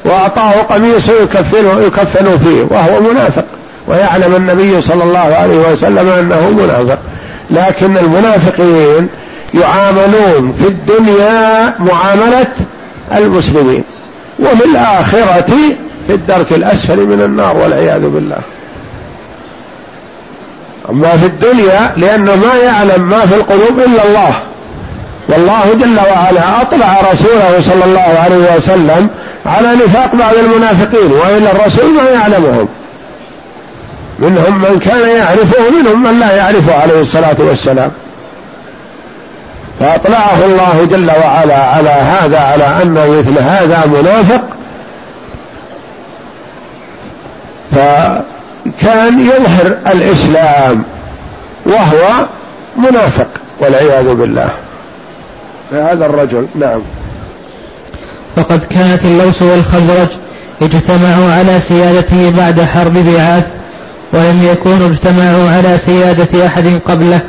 وأعطاه 0.06 0.52
قميص 0.52 1.10
يكفن 1.10 1.82
يكفن 1.82 2.38
فيه 2.38 2.76
وهو 2.76 3.02
منافق. 3.02 3.46
ويعلم 3.88 4.36
النبي 4.36 4.82
صلى 4.82 5.04
الله 5.04 5.36
عليه 5.36 5.58
وسلم 5.58 6.10
أنه 6.10 6.50
منافق. 6.50 7.00
لكن 7.52 7.98
المنافقين 7.98 9.10
يعاملون 9.54 10.54
في 10.60 10.68
الدنيا 10.68 11.74
معاملة 11.80 12.48
المسلمين 13.16 13.84
وفي 14.40 14.66
الآخرة 14.66 15.54
في 16.08 16.14
الدرك 16.14 16.52
الأسفل 16.52 17.06
من 17.06 17.22
النار 17.22 17.58
والعياذ 17.58 18.02
بالله. 18.02 18.38
أما 20.90 21.10
في 21.10 21.26
الدنيا 21.26 21.94
لأنه 21.98 22.36
ما 22.36 22.56
يعلم 22.56 23.10
ما 23.10 23.26
في 23.26 23.36
القلوب 23.36 23.80
إلا 23.80 24.08
الله. 24.08 24.34
والله 25.30 25.74
جل 25.74 25.98
وعلا 25.98 26.62
أطلع 26.62 27.00
رسوله 27.12 27.62
صلى 27.62 27.86
الله 27.86 28.20
عليه 28.24 28.56
وسلم 28.56 29.10
على 29.46 29.76
نفاق 29.76 30.16
بعض 30.16 30.34
المنافقين 30.36 31.12
وإلا 31.12 31.52
الرسول 31.52 31.94
ما 31.94 32.10
يعلمهم. 32.10 32.68
منهم 34.20 34.62
من 34.62 34.80
كان 34.80 35.10
يعرفه 35.10 35.70
منهم 35.80 36.04
من 36.04 36.20
لا 36.20 36.36
يعرفه 36.36 36.76
عليه 36.82 37.02
الصلاة 37.02 37.36
والسلام. 37.40 37.92
فأطلعه 39.80 40.46
الله 40.46 40.88
جل 40.92 41.12
وعلا 41.12 41.58
على 41.58 41.90
هذا 41.90 42.40
على 42.40 42.64
أن 42.64 42.94
مثل 42.94 43.40
هذا 43.40 43.86
منافق. 43.86 44.44
فكان 47.72 49.20
يظهر 49.20 49.78
الإسلام 49.88 50.84
وهو 51.66 52.26
منافق 52.78 53.28
والعياذ 53.60 54.14
بالله. 54.14 54.50
هذا 55.72 56.06
الرجل 56.06 56.48
نعم. 56.56 56.82
فقد 58.36 58.64
كانت 58.64 59.06
اللوس 59.06 59.42
والخزرج 59.42 60.08
اجتمعوا 60.62 61.32
على 61.32 61.60
سيادته 61.60 62.34
بعد 62.38 62.62
حرب 62.62 62.94
بعاث 62.94 63.46
ولم 64.14 64.48
يكونوا 64.52 64.88
اجتمعوا 64.88 65.50
على 65.50 65.78
سيادة 65.78 66.46
أحد 66.46 66.80
قبله. 66.88 67.22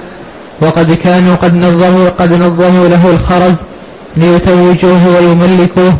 وقد 0.60 0.92
كانوا 0.92 1.36
قد 1.36 1.54
نظموا 1.54 2.08
قد 2.08 2.32
نظموا 2.32 2.88
له 2.88 3.10
الخرز 3.10 3.54
ليتوجوه 4.16 5.16
ويملكوه. 5.16 5.92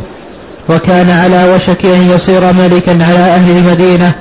وكان 0.69 1.09
على 1.09 1.53
وشك 1.53 1.85
أن 1.85 2.11
يصير 2.15 2.53
ملكا 2.53 2.91
على 2.91 3.19
أهل 3.19 3.57
المدينة 3.57 4.13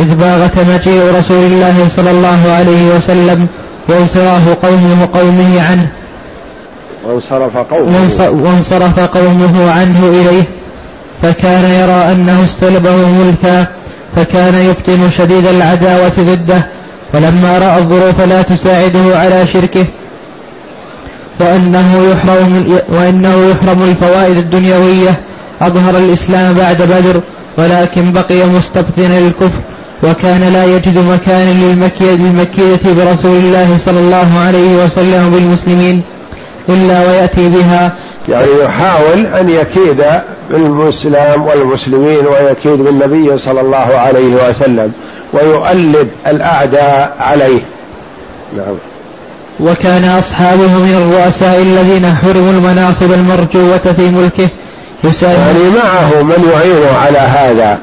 إذ 0.00 0.14
باغت 0.14 0.58
مجيء 0.58 1.16
رسول 1.18 1.44
الله 1.44 1.88
صلى 1.96 2.10
الله 2.10 2.52
عليه 2.52 2.96
وسلم 2.96 3.46
وانصراف 3.88 4.48
قومه 4.48 5.08
قومه 5.14 5.62
عنه. 5.62 5.88
وانصرف 7.04 7.56
قومه. 7.56 8.10
وانصرف 8.44 9.00
قومه 9.00 9.70
عنه 9.70 10.08
إليه. 10.08 10.44
فكان 11.22 11.64
يرى 11.64 12.12
أنه 12.12 12.44
استلبه 12.44 12.96
ملكا 12.96 13.66
فكان 14.16 14.54
يبطن 14.54 15.10
شديد 15.18 15.46
العداوة 15.46 16.12
ضده. 16.18 16.66
ولما 17.14 17.58
رأى 17.58 17.78
الظروف 17.78 18.20
لا 18.20 18.42
تساعده 18.42 19.18
على 19.18 19.46
شركه 19.46 19.84
وأنه 21.40 22.12
يحرم 22.12 22.78
وأنه 22.88 23.50
يحرم 23.50 23.82
الفوائد 23.82 24.36
الدنيوية 24.36 25.20
أظهر 25.62 25.96
الإسلام 25.96 26.54
بعد 26.54 26.82
بدر 26.82 27.20
ولكن 27.58 28.12
بقي 28.12 28.46
مستبطنا 28.46 29.20
للكفر 29.20 29.60
وكان 30.02 30.52
لا 30.52 30.64
يجد 30.64 30.98
مكانا 30.98 31.50
للمكيدة 31.50 33.04
برسول 33.04 33.36
الله 33.36 33.78
صلى 33.78 33.98
الله 33.98 34.38
عليه 34.46 34.84
وسلم 34.84 35.30
بالمسلمين 35.30 36.02
إلا 36.68 37.06
ويأتي 37.06 37.48
بها. 37.48 37.92
يعني 38.28 38.50
يحاول 38.64 39.26
أن 39.26 39.48
يكيد 39.48 40.04
بالمسلم 40.50 41.42
والمسلمين 41.42 42.26
ويكيد 42.26 42.72
بالنبي 42.84 43.38
صلى 43.38 43.60
الله 43.60 43.76
عليه 43.76 44.48
وسلم. 44.48 44.92
ويؤلب 45.32 46.08
الأعداء 46.26 47.16
عليه. 47.20 47.60
نعم. 48.56 48.76
وكان 49.60 50.04
أصحابه 50.04 50.68
من 50.68 50.94
الرؤساء 50.94 51.62
الذين 51.62 52.14
حرموا 52.14 52.50
المناصب 52.50 53.12
المرجوة 53.12 53.78
في 53.78 54.10
ملكه 54.10 54.48
يعني 55.22 55.70
معه 55.76 56.22
من 56.22 56.50
يعينه 56.52 56.98
على 56.98 57.18
هذا. 57.18 57.78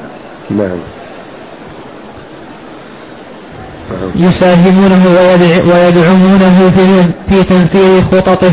نعم. 0.50 0.78
يساهمونه 4.14 5.06
ويدعمونه 5.66 6.72
في 7.28 7.42
تنفيذ 7.42 8.02
خططه 8.12 8.52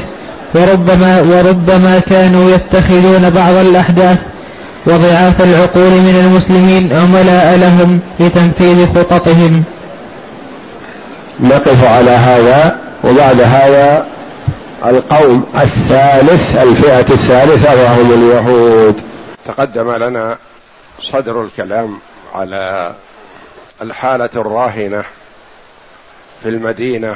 وربما 0.56 1.22
وربما 1.22 2.02
كانوا 2.10 2.52
يتخذون 2.52 3.30
بعض 3.30 3.54
الأحداث 3.54 4.18
وضعاف 4.86 5.42
العقول 5.42 5.92
من 5.92 6.16
المسلمين 6.26 6.94
عملاء 6.94 7.58
لهم 7.58 8.00
لتنفيذ 8.20 8.88
خططهم. 8.96 9.64
نقف 11.40 11.86
على 11.86 12.12
هذا 12.12 12.80
وبعد 13.04 13.42
هذا 13.42 14.08
القوم 14.86 15.46
الثالث 15.56 16.56
الفئة 16.58 17.14
الثالثة 17.14 17.84
وهم 17.84 18.12
اليهود. 18.12 19.02
تقدم 19.46 19.92
لنا 19.92 20.38
صدر 21.02 21.44
الكلام 21.44 22.00
على 22.36 22.94
الحالة 23.82 24.30
الراهنة 24.36 25.04
في 26.44 26.50
المدينة 26.50 27.16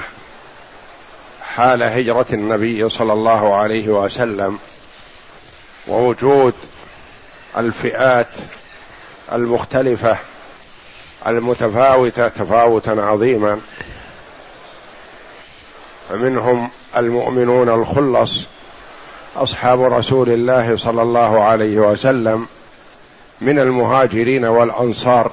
حال 1.56 1.84
هجرة 1.84 2.26
النبي 2.34 2.90
صلى 2.90 3.14
الله 3.14 3.56
عليه 3.56 3.88
وسلم 3.88 4.58
ووجود 5.88 6.54
الفئات 7.58 8.28
المختلفة 9.34 10.18
المتفاوتة 11.28 12.28
تفاوتا 12.28 12.90
عظيما. 12.90 13.60
فمنهم 16.10 16.70
المؤمنون 16.98 17.70
الخلص 17.70 18.44
أصحاب 19.36 19.82
رسول 19.82 20.30
الله 20.30 20.78
صلى 20.78 21.02
الله 21.02 21.44
عليه 21.44 21.80
وسلم 21.80 22.48
من 23.42 23.60
المهاجرين 23.60 24.46
والأنصار 24.46 25.32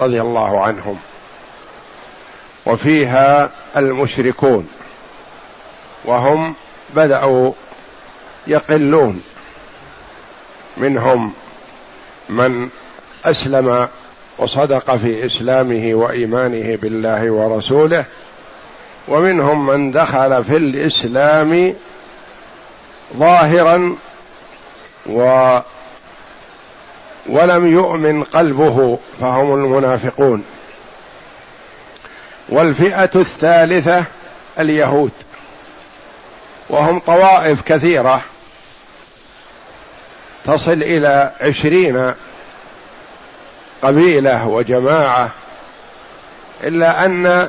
رضي 0.00 0.20
الله 0.20 0.64
عنهم. 0.64 0.98
وفيها 2.66 3.50
المشركون. 3.76 4.68
وهم 6.04 6.54
بدأوا 6.94 7.52
يقلون. 8.46 9.22
منهم 10.76 11.32
من 12.28 12.68
أسلم 13.24 13.88
وصدق 14.38 14.96
في 14.96 15.26
إسلامه 15.26 15.94
وإيمانه 15.94 16.76
بالله 16.76 17.30
ورسوله 17.30 18.04
ومنهم 19.08 19.66
من 19.66 19.90
دخل 19.90 20.44
في 20.44 20.56
الإسلام 20.56 21.74
ظاهرا 23.16 23.96
و 25.06 25.58
ولم 27.26 27.72
يؤمن 27.72 28.22
قلبه 28.22 28.98
فهم 29.20 29.54
المنافقون. 29.54 30.44
والفئة 32.48 33.10
الثالثة 33.14 34.04
اليهود 34.58 35.12
وهم 36.70 36.98
طوائف 36.98 37.62
كثيرة. 37.62 38.22
تصل 40.46 40.72
إلى 40.72 41.30
عشرين 41.40 42.12
قبيلة 43.82 44.48
وجماعة 44.48 45.30
إلا 46.64 47.04
أن 47.04 47.48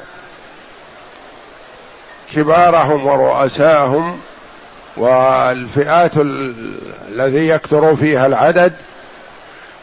كبارهم 2.36 3.06
ورؤساهم 3.06 4.20
والفئات 4.98 6.12
الذي 7.10 7.48
يكثر 7.48 7.96
فيها 7.96 8.26
العدد 8.26 8.74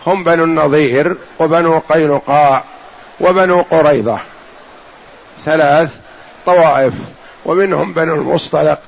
هم 0.06 0.24
بنو 0.24 0.44
النظير 0.44 1.16
وبنو 1.38 1.78
قينقاع 1.78 2.64
وبنو 3.20 3.62
قريضة 3.62 4.18
ثلاث 5.44 5.94
طوائف 6.46 6.94
ومنهم 7.44 7.92
بنو 7.92 8.14
المصطلق 8.14 8.80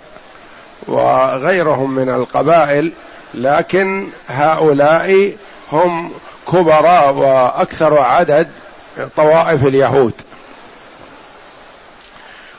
وغيرهم 0.88 1.94
من 1.94 2.08
القبائل 2.08 2.92
لكن 3.34 4.08
هؤلاء 4.28 5.32
هم 5.72 6.12
كبراء 6.52 7.12
وأكثر 7.12 7.98
عدد 7.98 8.48
طوائف 9.16 9.66
اليهود. 9.66 10.12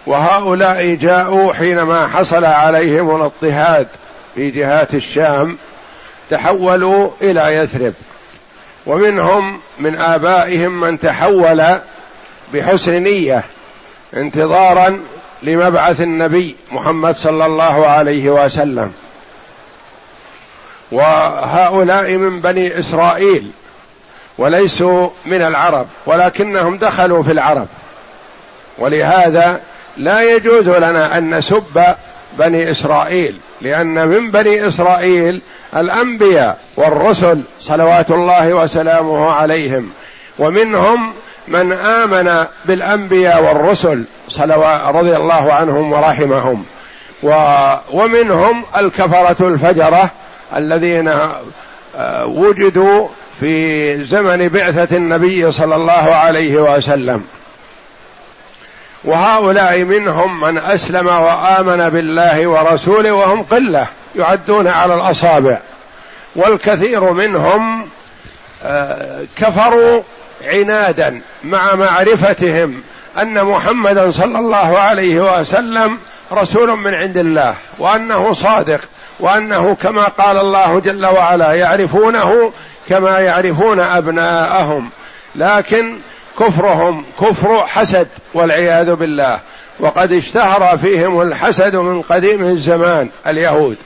وهؤلاء 0.08 0.96
جاءوا 0.96 1.54
حينما 1.54 2.08
حصل 2.08 2.46
عليهم 2.46 3.16
الاضطهاد 3.16 3.88
في 4.36 4.52
جهات 4.52 4.94
الشام 4.94 5.58
تحولوا 6.30 7.10
إلى 7.22 7.56
يثرب. 7.56 7.94
ومنهم 8.86 9.60
من 9.80 9.96
آبائهم 9.96 10.80
من 10.80 11.00
تحول 11.00 11.80
بحسن 12.54 13.04
نية 13.04 13.44
انتظارا 14.14 15.00
لمبعث 15.44 16.02
النبي 16.02 16.56
محمد 16.72 17.16
صلى 17.16 17.46
الله 17.46 17.88
عليه 17.88 18.30
وسلم. 18.30 18.94
وهؤلاء 20.94 22.18
من 22.18 22.42
بني 22.42 22.80
إسرائيل 22.80 23.52
وليسوا 24.38 25.10
من 25.26 25.42
العرب 25.42 25.88
ولكنهم 26.06 26.78
دخلوا 26.78 27.24
في 27.24 27.32
العرب. 27.32 27.68
ولهذا 28.78 29.62
لا 29.98 30.36
يجوز 30.36 30.70
لنا 30.70 31.18
أن 31.18 31.38
نسب 31.38 31.84
بني 32.40 32.72
إسرائيل 32.72 33.38
لأن 33.62 34.08
من 34.08 34.32
بني 34.32 34.68
إسرائيل 34.68 35.42
الأنبياء 35.76 36.60
والرسل 36.76 37.42
صلوات 37.60 38.12
الله 38.12 38.54
وسلامه 38.54 39.32
عليهم 39.32 39.90
ومنهم 40.40 41.14
من 41.48 41.72
آمن 41.72 42.46
بالأنبياء 42.66 43.44
والرسل 43.44 44.06
صلوات 44.30 44.96
رضي 44.96 45.16
الله 45.16 45.54
عنهم 45.54 45.94
ورحمهم 45.94 46.66
ومنهم 47.92 48.64
الكفرة 48.78 49.48
الفجرة 49.48 50.12
الذين 50.56 51.08
آه، 51.96 52.26
وجدوا 52.26 53.08
في 53.40 54.04
زمن 54.04 54.48
بعثة 54.48 54.98
النبي 54.98 55.52
صلى 55.52 55.76
الله 55.76 56.16
عليه 56.16 56.76
وسلم. 56.76 57.24
وهؤلاء 59.04 59.84
منهم 59.84 60.42
من 60.42 60.58
أسلم 60.58 61.08
وآمن 61.08 61.90
بالله 61.90 62.48
ورسوله 62.48 63.12
وهم 63.12 63.42
قلة 63.42 63.88
يعدون 64.16 64.68
على 64.68 64.94
الأصابع. 64.94 65.60
والكثير 66.36 67.12
منهم 67.12 67.90
آه، 68.64 69.26
كفروا 69.36 70.02
عنادا 70.44 71.22
مع 71.44 71.76
معرفتهم 71.76 72.82
أن 73.22 73.44
محمدا 73.44 74.12
صلى 74.12 74.40
الله 74.40 74.80
عليه 74.80 75.40
وسلم 75.40 75.98
رسول 76.32 76.78
من 76.78 76.94
عند 76.94 77.18
الله 77.18 77.56
وأنه 77.80 78.34
صادق. 78.34 78.80
وأنه 79.20 79.76
كما 79.76 80.04
قال 80.04 80.38
الله 80.38 80.80
جل 80.80 81.06
وعلا 81.06 81.54
يعرفونه 81.54 82.52
كما 82.90 83.20
يعرفون 83.20 83.80
أبناءهم. 83.80 84.90
لكن 85.36 85.98
كفرهم 86.40 87.06
كفر 87.22 87.66
حسد 87.66 88.08
والعياذ 88.34 88.96
بالله. 88.96 89.40
وقد 89.80 90.12
اشتهر 90.12 90.78
فيهم 90.78 91.22
الحسد 91.22 91.76
من 91.76 92.02
قديم 92.02 92.44
الزمان 92.44 93.10
اليهود. 93.28 93.78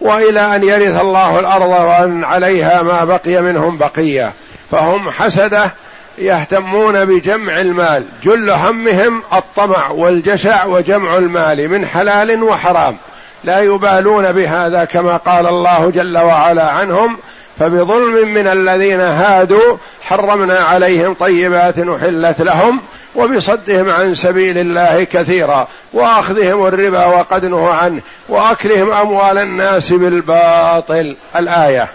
وإلى 0.00 0.56
أن 0.56 0.64
يرث 0.64 1.00
الله 1.00 1.38
الأرض 1.38 1.70
وأن 1.70 2.24
عليها 2.24 2.82
ما 2.82 3.04
بقي 3.04 3.42
منهم 3.42 3.78
بقية. 3.78 4.32
فهم 4.70 5.10
حسده 5.10 5.72
يهتمون 6.18 7.04
بجمع 7.04 7.60
المال. 7.60 8.04
جل 8.24 8.50
همهم 8.50 9.22
الطمع 9.32 9.90
والجشع 9.90 10.64
وجمع 10.64 11.16
المال 11.16 11.68
من 11.68 11.86
حلال 11.86 12.42
وحرام. 12.42 12.96
لا 13.44 13.60
يبالون 13.60 14.32
بهذا 14.32 14.84
كما 14.84 15.16
قال 15.16 15.46
الله 15.46 15.90
جل 15.90 16.18
وعلا 16.18 16.70
عنهم 16.70 17.16
فبظلم 17.58 18.28
من 18.28 18.46
الذين 18.46 19.00
هادوا 19.00 19.76
حرمنا 20.02 20.58
عليهم 20.58 21.14
طيبات 21.14 21.78
أحلت 21.78 22.40
لهم 22.42 22.80
وبصدهم 23.14 23.90
عن 23.90 24.14
سبيل 24.14 24.58
الله 24.58 25.04
كثيرا 25.04 25.68
وأخذهم 25.92 26.66
الربا 26.66 27.06
وقد 27.06 27.44
نهوا 27.44 27.72
عنه 27.72 28.00
وأكلهم 28.28 28.92
أموال 28.92 29.38
الناس 29.38 29.92
بالباطل. 29.92 31.16
الآية. 31.36 31.88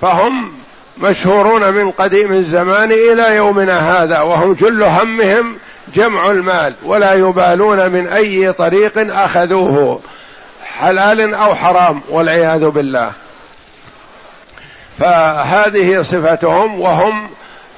فهم 0.00 0.52
مشهورون 0.98 1.74
من 1.74 1.90
قديم 1.90 2.32
الزمان 2.32 2.92
إلى 2.92 3.36
يومنا 3.36 4.02
هذا 4.02 4.20
وهم 4.20 4.52
جل 4.52 4.82
همهم 4.82 5.56
جمع 5.94 6.30
المال 6.30 6.74
ولا 6.82 7.14
يبالون 7.14 7.90
من 7.90 8.06
أي 8.06 8.52
طريق 8.52 9.14
أخذوه. 9.16 10.00
حلال 10.80 11.34
أو 11.34 11.54
حرام 11.54 12.02
والعياذ 12.08 12.68
بالله. 12.68 13.12
فهذه 14.98 16.02
صفتهم 16.02 16.80
وهم 16.80 17.30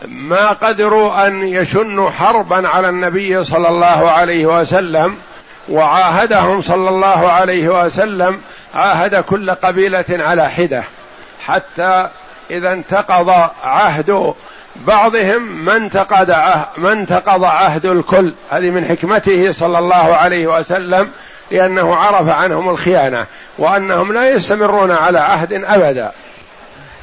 ما 0.09 0.49
قدروا 0.49 1.27
أن 1.27 1.43
يشنوا 1.43 2.11
حربا 2.11 2.69
على 2.69 2.89
النبي 2.89 3.45
صلى 3.45 3.69
الله 3.69 4.11
عليه 4.11 4.47
وسلم 4.47 5.17
وعاهدهم 5.69 6.63
صلى 6.63 6.89
الله 6.89 7.33
عليه 7.33 7.69
وسلم 7.69 8.41
عاهد 8.75 9.15
كل 9.15 9.51
قبيلة 9.51 10.05
على 10.11 10.51
حدة. 10.51 10.83
حتى 11.45 12.09
إذا 12.51 12.73
انتقض 12.73 13.51
عهد 13.63 14.35
بعضهم 14.77 15.65
ما 15.65 15.91
ما 16.77 16.93
انتقض 16.93 17.45
عهد 17.45 17.87
الكل. 17.87 18.35
هذه 18.51 18.71
من 18.71 18.85
حكمته 18.85 19.53
صلى 19.53 19.79
الله 19.79 20.17
عليه 20.17 20.59
وسلم. 20.59 21.11
لأنه 21.51 21.97
عرف 21.97 22.29
عنهم 22.29 22.69
الخيانة 22.69 23.27
وأنهم 23.59 24.13
لا 24.13 24.31
يستمرون 24.31 24.91
على 24.91 25.19
عهد 25.19 25.53
أبدا. 25.53 26.13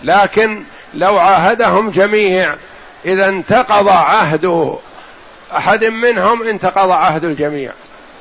لكن 0.03 0.63
لو 0.93 1.17
عاهدهم 1.19 1.89
جميع 1.89 2.55
إذا 3.05 3.27
انتقض 3.27 3.87
عهد 3.89 4.75
أحد 5.57 5.83
منهم 5.83 6.43
انتقض 6.43 6.91
عهد 6.91 7.23
الجميع. 7.23 7.71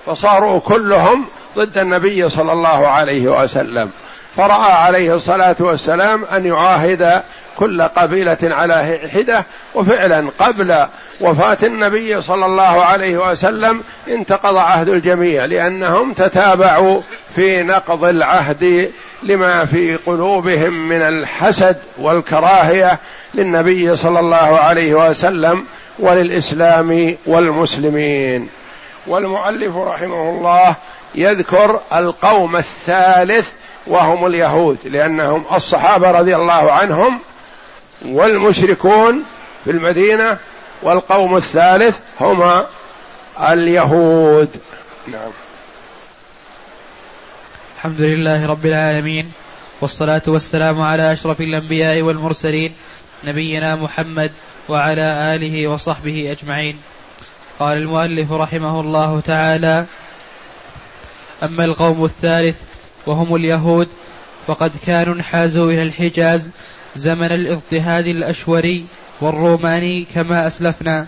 فصاروا 0.06 0.60
كلهم 0.60 1.26
ضد 1.56 1.78
النبي 1.78 2.28
صلى 2.28 2.52
الله 2.52 2.88
عليه 2.88 3.42
وسلم. 3.42 3.90
فرأى 4.36 4.72
عليه 4.72 5.14
الصلاة 5.14 5.56
والسلام 5.60 6.24
أن 6.24 6.46
يعاهد 6.46 7.22
كل 7.58 7.82
قبيلة 7.82 8.38
على 8.42 9.00
حدة 9.14 9.44
وفعلا 9.74 10.30
قبل 10.38 10.86
وفاة 11.20 11.58
النبي 11.62 12.22
صلى 12.22 12.46
الله 12.46 12.62
عليه 12.84 13.30
وسلم 13.30 13.82
انتقض 14.08 14.56
عهد 14.56 14.88
الجميع 14.88 15.44
لأنهم 15.44 16.12
تتابعوا 16.12 17.00
في 17.34 17.62
نقض 17.62 18.04
العهد 18.04 18.90
لما 19.22 19.64
في 19.64 19.96
قلوبهم 19.96 20.88
من 20.88 21.02
الحسد 21.02 21.76
والكراهية 21.98 22.98
للنبي 23.34 23.96
صلى 23.96 24.20
الله 24.20 24.58
عليه 24.58 24.94
وسلم 24.94 25.64
وللإسلام 25.98 27.16
والمسلمين. 27.26 28.48
والمؤلف 29.06 29.76
رحمه 29.76 30.30
الله 30.30 30.76
يذكر 31.14 31.80
القوم 31.92 32.56
الثالث 32.56 33.52
وهم 33.86 34.26
اليهود 34.26 34.78
لأنهم 34.84 35.44
الصحابة 35.52 36.10
رضي 36.10 36.34
الله 36.36 36.72
عنهم 36.72 37.20
والمشركون 38.04 39.24
في 39.64 39.70
المدينة 39.70 40.38
والقوم 40.82 41.36
الثالث 41.36 41.98
هما 42.20 42.66
اليهود. 43.40 44.48
نعم. 45.08 45.30
الحمد 47.76 48.00
لله 48.00 48.46
رب 48.46 48.66
العالمين 48.66 49.32
والصلاة 49.80 50.22
والسلام 50.26 50.82
على 50.82 51.12
أشرف 51.12 51.40
الأنبياء 51.40 52.02
والمرسلين 52.02 52.74
نبينا 53.24 53.76
محمد 53.76 54.32
وعلى 54.68 55.34
آله 55.34 55.68
وصحبه 55.68 56.32
أجمعين. 56.32 56.78
قال 57.58 57.78
المؤلف 57.78 58.32
رحمه 58.32 58.80
الله 58.80 59.20
تعالى 59.20 59.86
أما 61.42 61.64
القوم 61.64 62.04
الثالث 62.04 62.60
وهم 63.06 63.34
اليهود 63.34 63.88
فقد 64.46 64.72
كانوا 64.86 65.14
انحازوا 65.14 65.72
إلى 65.72 65.82
الحجاز 65.82 66.50
زمن 66.96 67.26
الاضطهاد 67.32 68.06
الأشوري 68.06 68.84
والروماني 69.20 70.06
كما 70.14 70.46
أسلفنا. 70.46 71.06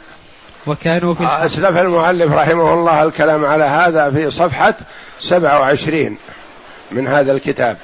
وكانوا 0.66 1.14
في 1.14 1.26
أسلف 1.26 1.78
المؤلف 1.78 2.32
رحمه 2.32 2.74
الله 2.74 3.02
الكلام 3.02 3.44
على 3.44 3.64
هذا 3.64 4.10
في 4.10 4.30
صفحة 4.30 4.74
27 5.20 6.16
من 6.92 7.08
هذا 7.08 7.32
الكتاب. 7.32 7.76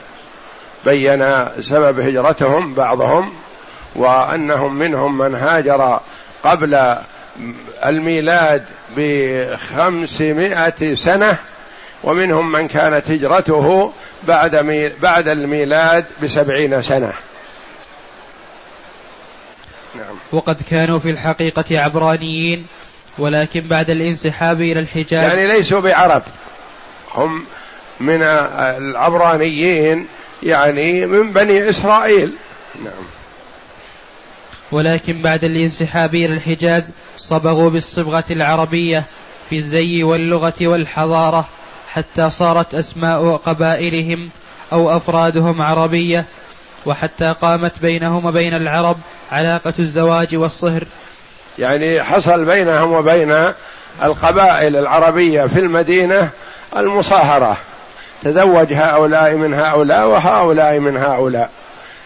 بين 0.87 1.45
سبب 1.61 2.01
هجرتهم 2.01 2.75
بعضهم 2.75 3.33
وأنهم 3.97 4.75
منهم 4.75 5.19
من 5.19 5.35
هاجر 5.35 6.01
قبل 6.45 6.97
الميلاد 7.87 8.65
بخمسمائة 8.97 10.95
سنة 10.95 11.37
ومنهم 12.05 12.53
من 12.53 12.69
كانت 12.69 13.11
هجرته 13.11 13.93
بعد 14.23 14.57
بعد 15.03 15.29
الميلاد 15.29 16.05
بسبعين 16.23 16.83
سنة. 16.83 17.13
نعم. 19.95 20.15
وقد 20.33 20.63
كانوا 20.71 20.99
في 20.99 21.11
الحقيقة 21.11 21.81
عبرانيين 21.81 22.67
ولكن 23.19 23.61
بعد 23.61 23.91
الانسحاب 23.91 24.61
إلى 24.61 24.81
الحجاز 24.81 25.33
يعني 25.33 25.47
ليسوا 25.47 25.81
بعرب. 25.81 26.23
هم 27.15 27.45
من 28.01 28.23
العبرانيين 28.23 30.07
يعني 30.43 31.07
من 31.07 31.33
بني 31.33 31.71
إسرائيل. 31.71 32.33
نعم. 32.85 33.05
ولكن 34.73 35.23
بعد 35.23 35.45
الانسحاب 35.45 36.15
إلى 36.15 36.35
الحجاز 36.35 36.93
صبغوا 37.19 37.71
بالصبغة 37.71 38.25
العربية 38.31 39.05
في 39.51 39.57
الزي 39.57 40.03
واللغة 40.03 40.55
والحضارة 40.61 41.49
حتى 41.93 42.31
صارت 42.31 42.75
أسماء 42.75 43.37
قبائلهم 43.37 44.31
أو 44.73 44.97
أفرادهم 44.97 45.63
عربية 45.63 46.25
وحتى 46.87 47.35
قامت 47.41 47.73
بينهم 47.83 48.25
وبين 48.25 48.55
العرب 48.55 48.97
علاقة 49.33 49.75
الزواج 49.79 50.37
والصهر. 50.37 50.85
يعني 51.59 52.03
حصل 52.03 52.45
بينهم 52.45 52.93
وبين 52.93 53.53
القبائل 54.03 54.77
العربية 54.77 55.47
في 55.47 55.59
المدينة 55.59 56.31
المصاهرة. 56.77 57.57
تزوج 58.23 58.73
هؤلاء 58.73 59.35
من 59.35 59.55
هؤلاء 59.55 60.07
وهؤلاء 60.09 60.79
من 60.79 60.97
هؤلاء. 60.97 61.51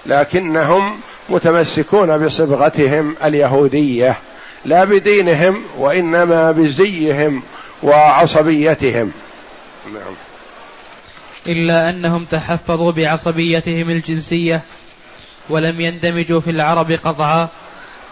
لكنهم 0.07 1.01
متمسكون 1.29 2.25
بصبغتهم 2.27 3.17
اليهودية. 3.25 4.17
لا 4.65 4.85
بدينهم 4.85 5.63
وإنما 5.79 6.53
بزيهم 6.53 7.43
وعصبيتهم. 7.83 9.13
نعم. 9.93 10.15
إلا 11.47 11.91
أنهم 11.91 12.25
تحفظوا 12.25 12.93
بعصبيتهم 12.93 13.91
الجنسية. 13.91 14.63
ولم 15.49 15.81
يندمجوا 15.81 16.41
في 16.41 16.51
العرب 16.51 16.93
قطعا 16.93 17.49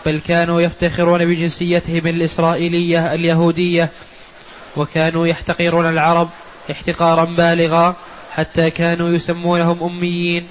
بل 0.06 0.20
كانوا 0.28 0.60
يفتخرون 0.60 1.24
بجنسيتهم 1.24 2.06
الإسرائيلية 2.06 3.14
اليهودية 3.14 3.88
وكانوا 4.76 5.26
يحتقرون 5.26 5.86
العرب 5.86 6.28
احتقارا 6.70 7.24
بالغا 7.24 7.94
حتى 8.32 8.70
كانوا 8.70 9.08
يسمونهم 9.08 9.82
أميين 9.82 10.46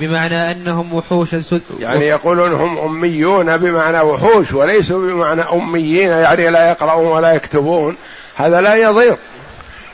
بمعنى 0.00 0.50
أنهم 0.50 0.94
وحوش 0.94 1.36
يعني 1.80 2.06
يقولون 2.06 2.52
هم 2.52 2.78
أميون 2.78 3.56
بمعنى 3.56 4.00
وحوش 4.00 4.52
وليسوا 4.52 4.98
بمعنى 4.98 5.42
أميين 5.42 6.10
يعني 6.10 6.50
لا 6.50 6.70
يقرؤون 6.70 7.06
ولا 7.06 7.32
يكتبون 7.32 7.96
هذا 8.34 8.60
لا 8.60 8.74
يضير. 8.74 9.16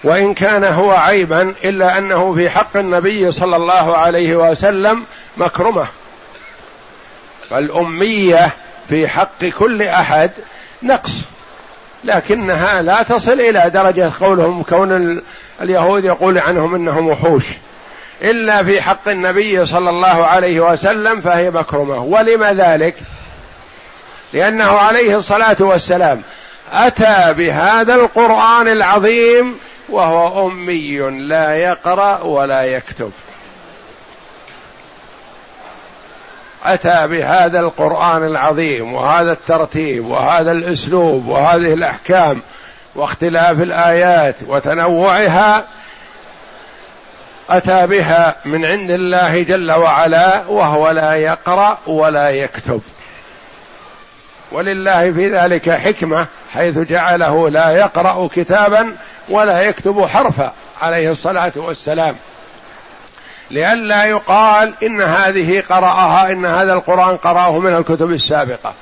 وإن 0.05 0.35
كان 0.35 0.65
هو 0.65 0.91
عيبا 0.91 1.55
إلا 1.65 1.99
أنه 1.99 2.35
في 2.35 2.51
حق 2.51 2.77
النبي 2.77 3.33
صلى 3.33 3.57
الله 3.57 3.97
عليه 3.97 4.37
وسلم 4.37 5.05
مكرمة. 5.37 5.87
فالأمية 7.51 8.51
في 8.89 9.09
حق 9.09 9.45
كل 9.45 9.83
أحد 9.83 10.31
نقص 10.83 11.13
لكنها 12.05 12.83
لا 12.83 13.03
تصل 13.03 13.41
إلى 13.41 13.71
درجة 13.75 14.11
قولهم 14.21 14.63
كون 14.63 15.23
اليهود 15.63 16.05
يقول 16.05 16.39
عنهم 16.39 16.75
إنهم 16.75 17.09
وحوش. 17.09 17.45
إلا 18.23 18.63
في 18.63 18.83
حق 18.83 19.09
النبي 19.09 19.67
صلى 19.67 19.91
الله 19.91 20.27
عليه 20.27 20.61
وسلم 20.61 21.21
فهي 21.21 21.51
مكرمة 21.51 22.03
ولم 22.03 22.45
ذلك؟ 22.45 22.95
لأنه 24.33 24.71
عليه 24.71 25.17
الصلاة 25.17 25.57
والسلام 25.61 26.23
أتى 26.73 27.35
بهذا 27.39 27.95
القرآن 27.95 28.69
العظيم 28.69 29.59
وهو 29.89 30.49
أمي 30.49 30.99
لا 31.29 31.55
يقرأ 31.57 32.23
ولا 32.23 32.63
يكتب. 32.63 33.13
أتى 36.75 37.07
بهذا 37.07 37.61
القرآن 37.61 38.27
العظيم 38.27 38.95
وهذا 38.95 39.33
الترتيب 39.33 40.07
وهذا 40.07 40.53
الأسلوب 40.53 41.29
وهذه 41.29 41.75
الأحكام 41.75 42.43
واختلاف 42.95 43.61
الآيات 43.61 44.35
وتنوعها 44.47 45.65
أتى 47.51 47.87
بها 47.87 48.35
من 48.45 48.65
عند 48.65 48.91
الله 48.91 49.43
جل 49.43 49.73
وعلا 49.73 50.47
وهو 50.49 50.91
لا 50.91 51.15
يقرأ 51.15 51.79
ولا 51.87 52.31
يكتب. 52.31 52.81
ولله 54.53 55.13
في 55.13 55.29
ذلك 55.29 55.71
حكمة 55.71 56.27
حيث 56.55 56.79
جعله 56.79 57.51
لا 57.51 57.71
يقرأ 57.71 58.29
كتابا 58.35 58.97
ولا 59.29 59.63
يكتب 59.63 60.07
حرفا 60.07 60.53
عليه 60.83 61.11
الصلاة 61.11 61.53
والسلام. 61.57 62.17
لئلا 63.51 64.05
يقال 64.05 64.75
إن 64.83 65.01
هذه 65.03 65.63
قرأها 65.69 66.33
إن 66.33 66.47
هذا 66.47 66.73
القرآن 66.73 67.17
قرأه 67.17 67.59
من 67.59 67.77
الكتب 67.77 68.11
السابقة 68.11 68.75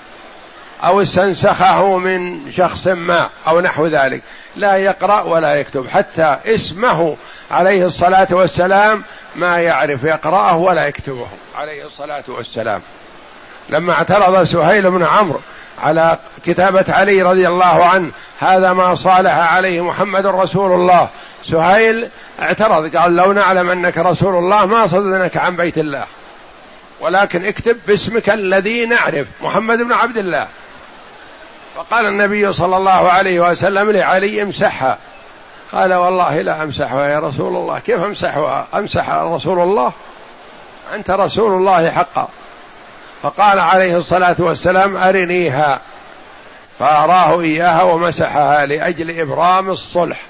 أو 0.85 1.03
استنسخه 1.03 1.99
من 1.99 2.53
شخص 2.53 2.87
ما 2.87 3.29
أو 3.49 3.61
نحو 3.61 3.87
ذلك. 3.87 4.23
لا 4.57 4.77
يقرأ 4.77 5.23
ولا 5.23 5.55
يكتب 5.55 5.89
حتى 5.89 6.37
اسمه 6.47 7.17
عليه 7.51 7.87
الصلاة 7.87 8.29
والسلام 8.31 9.05
ما 9.37 9.61
يعرف 9.61 10.05
يقرأه 10.05 10.57
ولا 10.57 10.87
يكتبه 10.87 11.27
عليه 11.55 11.87
الصلاة 11.87 12.25
والسلام. 12.29 12.83
لما 13.71 13.93
اعترض 13.93 14.43
سهيل 14.43 14.91
بن 14.91 15.03
عمرو 15.03 15.41
على 15.83 16.19
كتابة 16.47 16.85
علي 16.89 17.23
رضي 17.23 17.49
الله 17.49 17.85
عنه 17.85 18.11
هذا 18.41 18.73
ما 18.73 18.95
صالح 18.95 19.33
عليه 19.33 19.81
محمد 19.85 20.27
رسول 20.27 20.73
الله 20.73 21.09
سهيل 21.45 22.09
اعترض 22.43 22.97
قال 22.97 23.16
لو 23.16 23.32
نعلم 23.32 23.70
أنك 23.70 23.99
رسول 23.99 24.35
الله 24.35 24.66
ما 24.66 24.87
صددناك 24.87 25.37
عن 25.37 25.57
بيت 25.57 25.78
الله. 25.78 26.07
ولكن 27.01 27.45
اكتب 27.45 27.76
باسمك 27.87 28.30
الذي 28.30 28.87
نعرف 28.87 29.28
محمد 29.43 29.78
بن 29.78 29.93
عبد 29.93 30.16
الله. 30.16 30.47
فقال 31.76 32.07
النبي 32.07 32.53
صلى 32.53 32.76
الله 32.76 33.11
عليه 33.11 33.41
وسلم 33.51 33.91
لعلي 33.91 34.43
امسحها. 34.43 34.99
قال 35.72 35.95
والله 35.95 36.41
لا 36.41 36.62
امسحها 36.62 37.09
يا 37.09 37.18
رسول 37.18 37.57
الله. 37.57 37.78
كيف 37.78 38.01
امسحها؟ 38.01 38.68
امسح 38.74 39.11
رسول 39.11 39.59
الله؟ 39.59 39.93
أنت 40.95 41.11
رسول 41.11 41.53
الله 41.53 41.91
حقا. 41.91 42.28
فقال 43.22 43.59
عليه 43.59 43.97
الصلاة 43.97 44.37
والسلام 44.39 44.97
أرنيها. 44.97 45.80
فأراه 46.78 47.41
إياها 47.41 47.82
ومسحها 47.82 48.66
لأجل 48.66 49.20
إبرام 49.20 49.70
الصلح. 49.70 50.20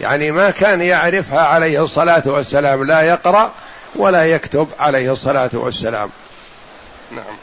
يعني 0.00 0.30
ما 0.30 0.50
كان 0.50 0.80
يعرفها 0.80 1.40
عليه 1.40 1.82
الصلاة 1.82 2.22
والسلام 2.26 2.84
لا 2.84 3.00
يقرأ 3.00 3.52
ولا 3.96 4.24
يكتب 4.24 4.68
عليه 4.78 5.12
الصلاة 5.12 5.50
والسلام. 5.52 6.10
نعم. 7.10 7.36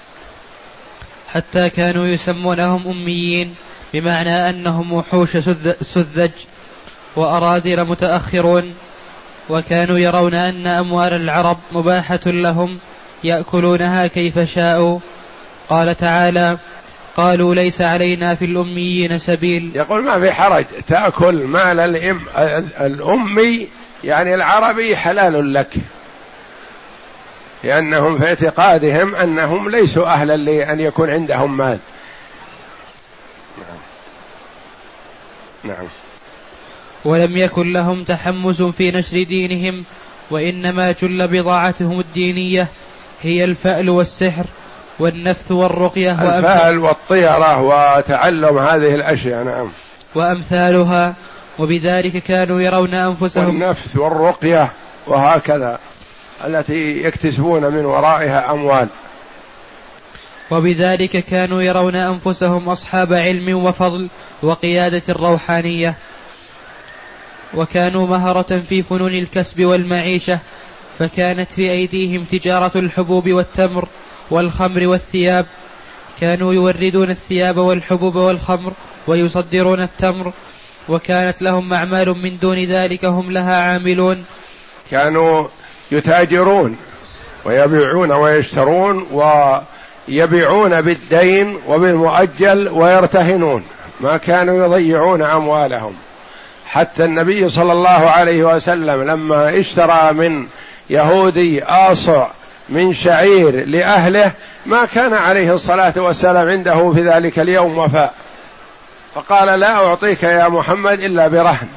حتى 1.33 1.69
كانوا 1.69 2.07
يسمونهم 2.07 2.87
أميين 2.87 3.55
بمعنى 3.93 4.49
أنهم 4.49 4.93
وحوش 4.93 5.37
سذج 5.81 6.31
وأرادل 7.15 7.83
متأخرون 7.85 8.75
وكانوا 9.49 9.97
يرون 9.97 10.33
أن 10.33 10.67
أموال 10.67 11.13
العرب 11.13 11.57
مباحة 11.71 12.19
لهم 12.25 12.79
يأكلونها 13.23 14.07
كيف 14.07 14.39
شاءوا. 14.39 14.99
قال 15.69 15.97
تعالى 15.97 16.57
قالوا 17.15 17.55
ليس 17.55 17.81
علينا 17.81 18.35
في 18.35 18.45
الأميين 18.45 19.17
سبيل. 19.17 19.71
يقول 19.75 20.03
ما 20.03 20.19
في 20.19 20.31
حرج 20.31 20.65
تأكل 20.87 21.43
مال 21.43 21.79
الأم 21.79 22.19
الأمي 22.81 23.67
يعني 24.03 24.35
العربي 24.35 24.97
حلال 24.97 25.53
لك. 25.53 25.73
لأنهم 27.63 28.17
في 28.17 28.25
اعتقادهم 28.25 29.15
أنهم 29.15 29.69
ليسوا 29.69 30.05
أهلا 30.05 30.37
لأن 30.37 30.79
يكون 30.79 31.09
عندهم 31.09 31.57
مال. 31.57 31.79
نعم. 33.57 33.77
نعم. 35.63 35.87
ولم 37.05 37.37
يكن 37.37 37.73
لهم 37.73 38.03
تحمس 38.03 38.61
في 38.61 38.91
نشر 38.91 39.23
دينهم 39.23 39.83
وإنما 40.29 40.91
جل 40.91 41.27
بضاعتهم 41.27 41.99
الدينية 41.99 42.67
هي 43.21 43.43
الفأل 43.43 43.89
والسحر. 43.89 44.45
والنفث 45.01 45.51
والرقية 45.51 46.11
الفأل 46.11 46.79
والطيرة 46.79 47.61
وتعلم 47.61 48.57
هذه 48.57 48.95
الأشياء 48.95 49.43
نعم. 49.43 49.69
وأمثالها 50.15 51.15
وبذلك 51.59 52.17
كانوا 52.17 52.61
يرون 52.61 52.93
أنفسهم 52.93 53.45
والنفث 53.45 53.97
والرقية 53.97 54.71
وهكذا 55.07 55.79
التي 56.45 57.03
يكتسبون 57.03 57.71
من 57.71 57.85
ورائها 57.85 58.51
أموال. 58.51 58.87
وبذلك 60.51 61.25
كانوا 61.25 61.61
يرون 61.61 61.95
أنفسهم 61.95 62.69
أصحاب 62.69 63.13
علم 63.13 63.65
وفضل 63.65 64.09
وقيادة 64.43 65.01
روحانية. 65.09 65.95
وكانوا 67.53 68.07
مهره 68.07 68.61
في 68.69 68.83
فنون 68.83 69.13
الكسب 69.13 69.65
والمعيشة 69.65 70.39
فكانت 70.99 71.51
في 71.51 71.71
أيديهم 71.71 72.23
تجارة 72.23 72.71
الحبوب 72.75 73.29
والتمر. 73.29 73.87
والخمر 74.31 74.87
والثياب. 74.87 75.45
كانوا 76.21 76.53
يوردون 76.53 77.09
الثياب 77.09 77.57
والحبوب 77.57 78.15
والخمر 78.15 78.73
ويصدرون 79.07 79.81
التمر. 79.81 80.33
وكانت 80.89 81.41
لهم 81.41 81.73
أعمال 81.73 82.09
من 82.09 82.37
دون 82.37 82.65
ذلك 82.65 83.05
هم 83.05 83.31
لها 83.31 83.55
عاملون. 83.55 84.25
كانوا 84.91 85.47
يتاجرون 85.91 86.77
ويبيعون 87.45 88.11
ويشترون 88.11 89.07
ويبيعون 90.07 90.81
بالدين 90.81 91.57
وبالمؤجل 91.67 92.69
ويرتهنون. 92.69 93.63
ما 94.01 94.17
كانوا 94.17 94.65
يضيعون 94.65 95.21
أموالهم. 95.21 95.93
حتى 96.65 97.05
النبي 97.05 97.49
صلى 97.49 97.71
الله 97.71 97.89
عليه 97.89 98.43
وسلم 98.43 99.03
لما 99.03 99.59
اشترى 99.59 100.13
من 100.13 100.47
يهودي 100.89 101.63
آصع 101.63 102.27
من 102.71 102.93
شعير 102.93 103.65
لأهله 103.65 104.31
ما 104.65 104.85
كان 104.85 105.13
عليه 105.13 105.53
الصلاة 105.53 105.93
والسلام 105.97 106.49
عنده 106.49 106.91
في 106.91 107.09
ذلك 107.09 107.39
اليوم 107.39 107.77
وفاء. 107.77 108.13
فقال 109.15 109.59
لا 109.59 109.87
أعطيك 109.87 110.23
يا 110.23 110.47
محمد 110.47 110.99
إلا 110.99 111.27
برهن. 111.27 111.67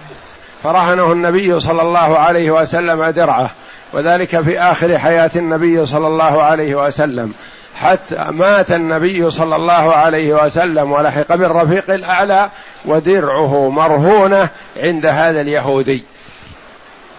فرهنه 0.63 1.13
النبي 1.13 1.61
صلى 1.61 1.83
الله 1.83 2.19
عليه 2.19 2.51
وسلم 2.51 3.05
درعة. 3.05 3.51
وذلك 3.93 4.41
في 4.41 4.61
آخر 4.61 4.99
حياة 4.99 5.31
النبي 5.37 5.87
صلى 5.87 6.07
الله 6.07 6.43
عليه 6.43 6.75
وسلم. 6.75 7.35
حتى 7.81 8.25
مات 8.31 8.73
النبي 8.73 9.31
صلى 9.31 9.57
الله 9.57 9.95
عليه 9.95 10.45
وسلم 10.45 10.93
ولحق 10.93 11.35
بالرفيق 11.35 11.91
الأعلى 11.91 12.51
ودرعه 12.85 13.71
مرهونة 13.71 14.49
عند 14.77 15.07
هذا 15.07 15.41
اليهودي. 15.41 16.05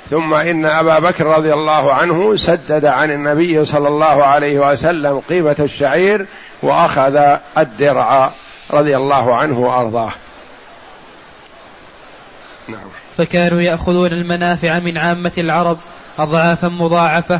ثم 0.09 0.33
إن 0.33 0.65
أبا 0.65 0.99
بكر 0.99 1.25
رضي 1.25 1.53
الله 1.53 1.93
عنه 1.93 2.35
سدد 2.35 2.85
عن 2.85 3.11
النبي 3.11 3.65
صلى 3.65 3.87
الله 3.87 4.25
عليه 4.25 4.71
وسلم 4.71 5.19
قيمة 5.29 5.55
الشعير 5.59 6.25
وأخذ 6.61 7.37
الدرع 7.57 8.31
رضي 8.71 8.97
الله 8.97 9.35
عنه 9.35 9.59
وأرضاه. 9.59 10.11
نعم. 12.67 12.87
فكانوا 13.17 13.61
يأخذون 13.61 14.11
المنافع 14.11 14.79
من 14.79 14.97
عامة 14.97 15.31
العرب 15.37 15.77
أضعافا 16.19 16.67
مضاعفة 16.67 17.39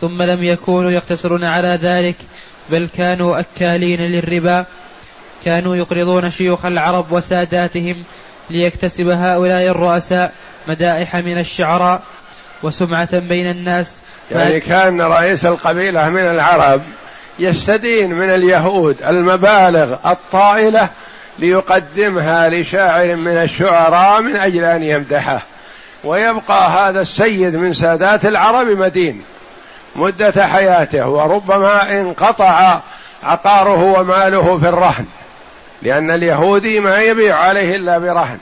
ثم 0.00 0.22
لم 0.22 0.42
يكونوا 0.42 0.90
يقتصرون 0.90 1.44
على 1.44 1.78
ذلك 1.82 2.16
بل 2.70 2.88
كانوا 2.96 3.40
أكالين 3.40 4.00
للربا. 4.00 4.64
كانوا 5.44 5.76
يقرضون 5.76 6.30
شيوخ 6.30 6.66
العرب 6.66 7.12
وساداتهم 7.12 8.04
ليكتسب 8.50 9.08
هؤلاء 9.08 9.66
الرؤساء 9.66 10.32
مدائح 10.68 11.16
من 11.16 11.38
الشعراء 11.38 12.00
وسمعة 12.62 13.18
بين 13.18 13.50
الناس. 13.50 14.00
يعني 14.30 14.60
كان 14.60 15.00
رئيس 15.00 15.46
القبيلة 15.46 16.08
من 16.08 16.26
العرب 16.26 16.82
يستدين 17.38 18.14
من 18.14 18.30
اليهود 18.30 19.02
المبالغ 19.02 19.96
الطائلة 20.06 20.88
ليقدمها 21.38 22.48
لشاعر 22.48 23.16
من 23.16 23.36
الشعراء 23.36 24.20
من 24.22 24.36
أجل 24.36 24.64
أن 24.64 24.82
يمدحه. 24.82 25.40
ويبقى 26.04 26.70
هذا 26.70 27.00
السيد 27.00 27.56
من 27.56 27.72
سادات 27.72 28.26
العرب 28.26 28.66
مدين 28.66 29.22
مدة 29.96 30.46
حياته 30.46 31.08
وربما 31.08 32.00
انقطع 32.00 32.80
عقاره 33.22 33.82
وماله 33.82 34.58
في 34.58 34.68
الرهن 34.68 35.06
لأن 35.82 36.10
اليهودي 36.10 36.80
ما 36.80 37.00
يبيع 37.00 37.36
عليه 37.36 37.76
إلا 37.76 37.98
برهن. 37.98 38.38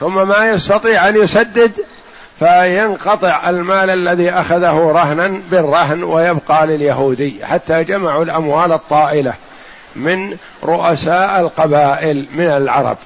ثم 0.00 0.28
ما 0.28 0.50
يستطيع 0.50 1.08
أن 1.08 1.16
يسدد 1.16 1.72
فينقطع 2.38 3.50
المال 3.50 3.90
الذي 3.90 4.30
أخذه 4.30 4.78
رهنا 4.78 5.40
بالرهن 5.50 6.04
ويبقى 6.04 6.66
لليهودي 6.66 7.46
حتى 7.46 7.84
جمعوا 7.84 8.24
الأموال 8.24 8.72
الطائلة 8.72 9.34
من 9.96 10.36
رؤساء 10.64 11.40
القبائل 11.40 12.26
من 12.34 12.46
العرب. 12.46 12.96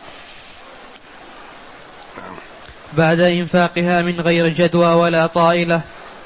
بعد 2.93 3.21
إنفاقها 3.21 4.03
من 4.03 4.21
غير 4.21 4.49
جدوى 4.49 4.95
ولا 4.95 5.27
طائلة 5.27 5.81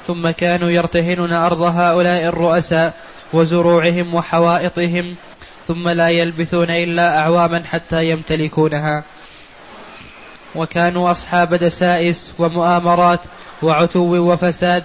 ثم 0.07 0.29
كانوا 0.29 0.69
يرتهنون 0.69 1.33
أرض 1.33 1.61
هؤلاء 1.61 2.25
الرؤساء 2.25 2.93
وزروعهم 3.33 4.15
وحوائطهم 4.15 5.15
ثم 5.67 5.89
لا 5.89 6.09
يلبثون 6.09 6.69
إلا 6.69 7.19
أعواما 7.19 7.63
حتى 7.71 8.09
يمتلكونها. 8.09 9.03
وكانوا 10.55 11.11
أصحاب 11.11 11.55
دسائس 11.55 12.33
ومؤامرات 12.39 13.19
وعتو 13.61 14.31
وفساد 14.31 14.83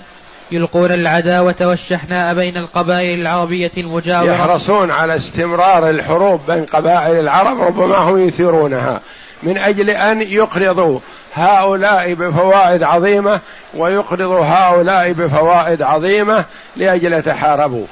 يلقون 0.52 0.92
العداوة 0.92 1.54
والشحناء 1.60 2.34
بين 2.34 2.56
القبائل 2.56 3.20
العربية 3.20 3.70
المجاورة. 3.78 4.32
يحرصون 4.32 4.90
على 4.90 5.16
استمرار 5.16 5.90
الحروب 5.90 6.40
بين 6.48 6.64
قبائل 6.64 7.20
العرب 7.20 7.60
ربما 7.60 7.96
هم 7.96 8.26
يثيرونها 8.28 9.00
من 9.42 9.58
أجل 9.58 9.90
أن 9.90 10.22
يقرضوا 10.22 11.00
هؤلاء 11.34 12.14
بفوائد 12.14 12.82
عظيمة 12.82 13.40
ويقرضوا 13.74 14.44
هؤلاء 14.44 15.12
بفوائد 15.12 15.82
عظيمة 15.82 16.44
لأجل 16.76 17.12
يتحاربوا 17.12 17.86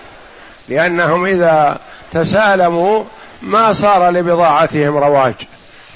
لأنهم 0.69 1.27
إذا 1.27 1.79
تسالموا 2.13 3.05
ما 3.43 3.73
صار 3.73 4.11
لبضاعتهم 4.11 4.97
رواج. 4.97 5.35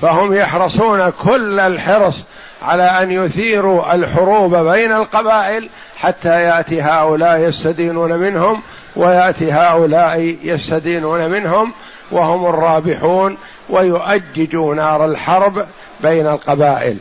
فهم 0.02 0.34
يحرصون 0.34 1.10
كل 1.10 1.60
الحرص 1.60 2.18
على 2.62 2.82
أن 2.82 3.10
يثيروا 3.10 3.94
الحروب 3.94 4.56
بين 4.56 4.92
القبائل 4.92 5.70
حتى 5.96 6.42
يأتي 6.42 6.82
هؤلاء 6.82 7.38
يستدينون 7.38 8.12
منهم 8.12 8.62
ويأتي 8.96 9.52
هؤلاء 9.52 10.36
يستدينون 10.42 11.30
منهم 11.30 11.72
وهم 12.10 12.46
الرابحون 12.46 13.38
ويؤججوا 13.70 14.74
نار 14.74 15.04
الحرب 15.04 15.66
بين 16.00 16.26
القبائل. 16.26 16.96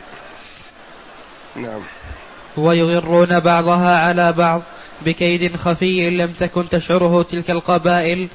نعم. 1.56 1.80
ويغرون 2.56 3.40
بعضها 3.40 3.98
على 3.98 4.32
بعض 4.32 4.62
بكيد 5.02 5.56
خفي 5.56 6.10
لم 6.10 6.30
تكن 6.40 6.68
تشعره 6.68 7.22
تلك 7.22 7.50
القبائل 7.50 8.28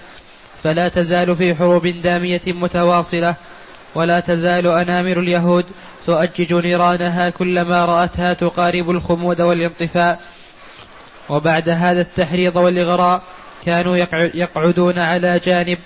فلا 0.63 0.87
تزال 0.87 1.35
في 1.35 1.55
حروب 1.55 1.87
دامية 1.87 2.41
متواصلة. 2.47 3.35
ولا 3.97 4.19
تزال 4.19 4.67
أنامر 4.67 5.19
اليهود 5.19 5.65
تؤجج 6.05 6.53
نيرانها 6.53 7.29
كلما 7.29 7.85
رأتها 7.85 8.33
تقارب 8.33 8.89
الخمود 8.89 9.41
والانطفاء. 9.41 10.19
وبعد 11.29 11.69
هذا 11.69 12.01
التحريض 12.01 12.55
والإغراء 12.55 13.21
كانوا 13.65 13.97
يقعدون 14.33 14.99
على 14.99 15.39
جانب 15.39 15.77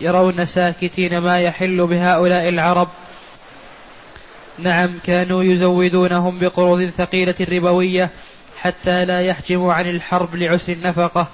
يرون 0.00 0.44
ساكتين 0.46 1.18
ما 1.18 1.40
يحل 1.40 1.86
بهؤلاء 1.86 2.48
العرب. 2.48 2.88
نعم 4.58 4.98
كانوا 5.04 5.44
يزودونهم 5.44 6.38
بقروض 6.38 6.88
ثقيلة 6.88 7.34
ربوية 7.40 8.10
حتى 8.60 9.04
لا 9.04 9.20
يحجموا 9.20 9.72
عن 9.72 9.90
الحرب 9.90 10.36
لعسر 10.36 10.72
النفقة 10.72 11.28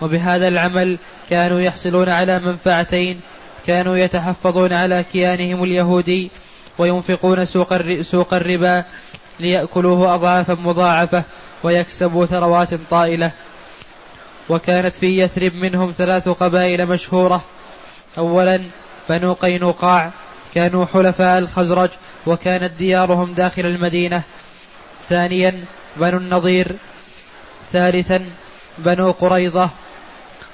وبهذا 0.00 0.48
العمل 0.48 0.98
كانوا 1.30 1.60
يحصلون 1.60 2.08
على 2.08 2.38
منفعتين 2.38 3.20
كانوا 3.66 3.96
يتحفظون 3.96 4.72
على 4.72 5.04
كيانهم 5.12 5.64
اليهودي 5.64 6.30
وينفقون 6.78 7.44
سوق 7.44 8.00
سوق 8.02 8.34
الربا 8.34 8.84
ليأكلوه 9.40 10.14
أضعافا 10.14 10.54
مضاعفة 10.54 11.22
ويكسبوا 11.62 12.26
ثروات 12.26 12.74
طائلة. 12.90 13.30
وكانت 14.48 14.94
في 14.94 15.18
يثرب 15.18 15.54
منهم 15.54 15.92
ثلاث 15.92 16.28
قبائل 16.28 16.86
مشهورة. 16.86 17.44
أولا 18.18 18.60
بنو 19.10 19.32
قينقاع 19.32 20.10
كانوا 20.54 20.86
حلفاء 20.86 21.38
الخزرج 21.38 21.90
وكانت 22.26 22.72
ديارهم 22.72 23.32
داخل 23.32 23.66
المدينة. 23.66 24.22
ثانيا 25.08 25.64
بنو 25.96 26.18
النضير. 26.18 26.76
ثالثا 27.72 28.26
بنو 28.78 29.10
قريظة 29.10 29.70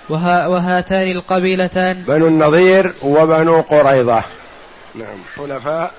وها 0.08 0.46
وهاتان 0.46 1.10
القبيلتان. 1.16 1.94
بنو 1.94 2.28
النضير 2.28 2.92
وبنو 3.02 3.60
قريظة. 3.60 4.22
نعم 4.94 5.18
حلفاء 5.36 5.92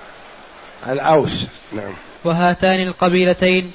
الأوس. 0.88 1.46
نعم. 1.72 1.92
وهاتان 2.24 2.88
القبيلتين 2.88 3.72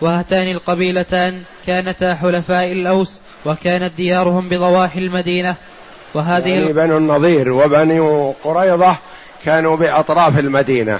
وهاتان 0.00 0.48
القبيلتان 0.48 1.42
كانتا 1.66 2.14
حلفاء 2.14 2.72
الأوس 2.72 3.20
وكانت 3.44 3.94
ديارهم 3.94 4.48
بضواحي 4.48 4.98
المدينة. 4.98 5.54
وهذه 6.14 6.48
يعني 6.48 6.72
بنو 6.72 6.96
النضير 6.96 7.52
وبنو 7.52 8.34
قريظة 8.44 8.96
كانوا 9.44 9.76
بأطراف 9.76 10.38
المدينة 10.38 10.98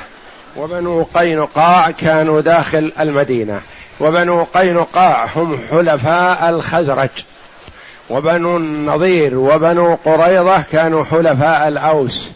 وبنو 0.57 1.03
قينقاع 1.15 1.91
كانوا 1.91 2.41
داخل 2.41 2.93
المدينة 3.01 3.61
وبنو 4.01 4.43
قينقاع 4.43 5.27
هم 5.37 5.59
حلفاء 5.71 6.49
الخزرج. 6.51 7.11
وبنو 8.11 8.57
النضير 8.57 9.39
وبنو 9.39 9.95
قريظة 9.95 10.63
كانوا 10.73 11.05
حلفاء 11.05 11.69
الأوس 11.69 12.31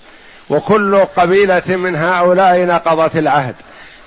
وكل 0.50 1.04
قبيلة 1.16 1.62
من 1.76 1.96
هؤلاء 1.96 2.64
نقضت 2.64 3.16
العهد 3.16 3.54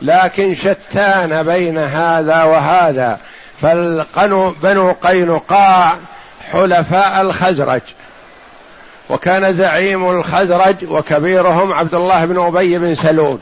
لكن 0.01 0.55
شتان 0.55 1.43
بين 1.43 1.77
هذا 1.77 2.43
وهذا. 2.43 3.19
فالقنو 3.61 4.49
بنو 4.63 4.91
قينقاع 4.91 5.97
حلفاء 6.51 7.21
الخزرج 7.21 7.81
وكان 9.09 9.53
زعيم 9.53 10.09
الخزرج 10.09 10.75
وكبيرهم 10.89 11.73
عبد 11.73 11.93
الله 11.93 12.25
بن 12.25 12.39
أبي 12.39 12.77
بن 12.77 12.95
سلول 12.95 13.39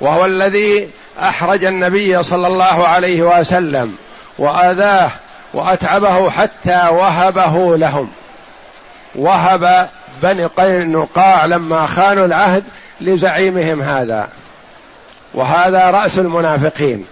وهو 0.00 0.24
الذي 0.24 0.88
أحرج 1.20 1.64
النبي 1.64 2.22
صلى 2.22 2.46
الله 2.46 2.86
عليه 2.86 3.22
وسلم 3.22 3.96
وأذاه 4.38 5.10
وأتعبه 5.54 6.30
حتى 6.30 6.88
وهبه 6.92 7.76
لهم. 7.76 8.08
وهب 9.14 9.88
بني 10.22 10.46
قينقاع 10.46 11.46
لما 11.46 11.86
خانوا 11.86 12.26
العهد 12.26 12.64
لزعيمهم 13.00 13.82
هذا. 13.82 14.28
وهذا 15.34 15.90
رأس 15.90 16.18
المنافقين. 16.18 17.06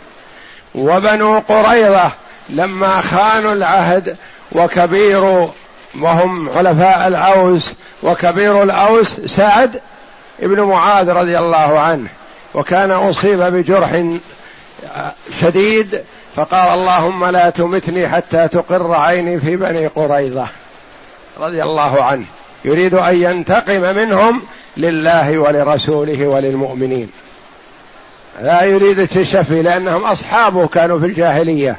وبنو 0.74 1.38
قريظة 1.38 2.10
لما 2.48 3.00
خانوا 3.00 3.52
العهد 3.52 4.16
وكبير 4.52 5.48
وهم 6.00 6.50
حلفاء 6.50 7.08
الأوس 7.08 7.72
وكبير 8.02 8.62
الأوس 8.62 9.20
سعد 9.20 9.80
ابن 10.42 10.60
معاذ 10.60 11.08
رضي 11.08 11.38
الله 11.38 11.80
عنه. 11.80 12.08
وكان 12.54 12.90
أصيب 12.90 13.38
بجرح 13.38 14.02
شديد 15.40 16.04
فقال 16.38 16.78
اللهم 16.78 17.24
لا 17.24 17.50
تمتني 17.50 18.08
حتى 18.08 18.48
تقر 18.48 18.94
عيني 18.94 19.38
في 19.38 19.56
بني 19.56 19.86
قريظة. 19.86 20.46
رضي 21.40 21.62
الله 21.62 22.02
عنه. 22.04 22.24
يريد 22.64 22.94
أن 22.94 23.22
ينتقم 23.22 23.96
منهم 23.96 24.42
لله 24.76 25.38
ولرسوله 25.38 26.26
وللمؤمنين. 26.26 27.10
لا 28.40 28.62
يريد 28.62 28.98
التشفي 28.98 29.62
لأنهم 29.62 30.04
اصحابه 30.04 30.66
كانوا 30.66 30.98
في 30.98 31.06
الجاهلية. 31.06 31.76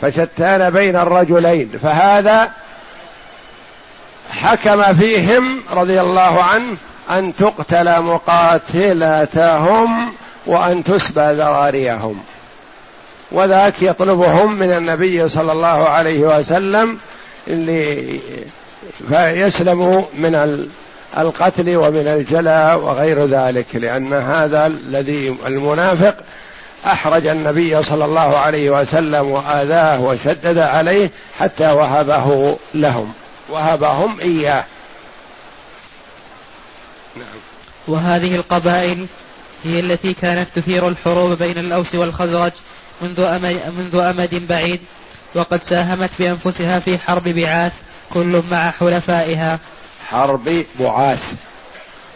فشتان 0.00 0.70
بين 0.70 0.96
الرجلين. 0.96 1.68
فهذا 1.68 2.50
حكم 4.30 4.94
فيهم 4.94 5.62
رضي 5.72 6.00
الله 6.00 6.42
عنه 6.42 6.76
أن 7.10 7.36
تقتل 7.36 8.02
مقاتلتهم 8.02 9.88
وأن 10.46 10.84
تسبى 10.84 11.32
ذراريهم. 11.32 12.22
وذاك 13.32 13.82
يطلبهم 13.82 14.58
من 14.58 14.72
النبي 14.72 15.28
صلى 15.28 15.52
الله 15.52 15.88
عليه 15.88 16.20
وسلم 16.20 16.98
فيسلم 19.08 20.04
من 20.14 20.66
القتل 21.18 21.76
ومن 21.76 22.06
الجلاء 22.06 22.78
وغير 22.78 23.26
ذلك 23.26 23.66
لأن 23.74 24.12
هذا 24.12 24.66
الذي 24.66 25.36
المنافق 25.46 26.16
أحرج 26.86 27.26
النبي 27.26 27.82
صلى 27.82 28.04
الله 28.04 28.36
عليه 28.38 28.70
وسلم 28.70 29.30
وآذاه 29.30 30.00
وشدد 30.00 30.58
عليه 30.58 31.10
حتى 31.38 31.72
وهبه 31.72 32.56
لهم 32.74 33.12
وهبهم 33.48 34.20
إياه 34.20 34.64
نعم. 37.16 37.26
وهذه 37.88 38.36
القبائل 38.36 39.06
هي 39.64 39.80
التي 39.80 40.14
كانت 40.14 40.48
تثير 40.56 40.88
الحروب 40.88 41.38
بين 41.38 41.58
الأوس 41.58 41.94
والخزرج 41.94 42.52
منذ 43.02 43.20
أمد, 43.20 43.60
منذ 43.78 43.96
أمد 43.96 44.46
بعيد 44.48 44.80
وقد 45.34 45.62
ساهمت 45.62 46.10
بأنفسها 46.18 46.78
في 46.80 46.98
حرب 46.98 47.28
بعاث 47.28 47.72
كل 48.14 48.42
مع 48.50 48.70
حلفائها. 48.70 49.58
حرب 50.08 50.64
بعاث. 50.80 51.22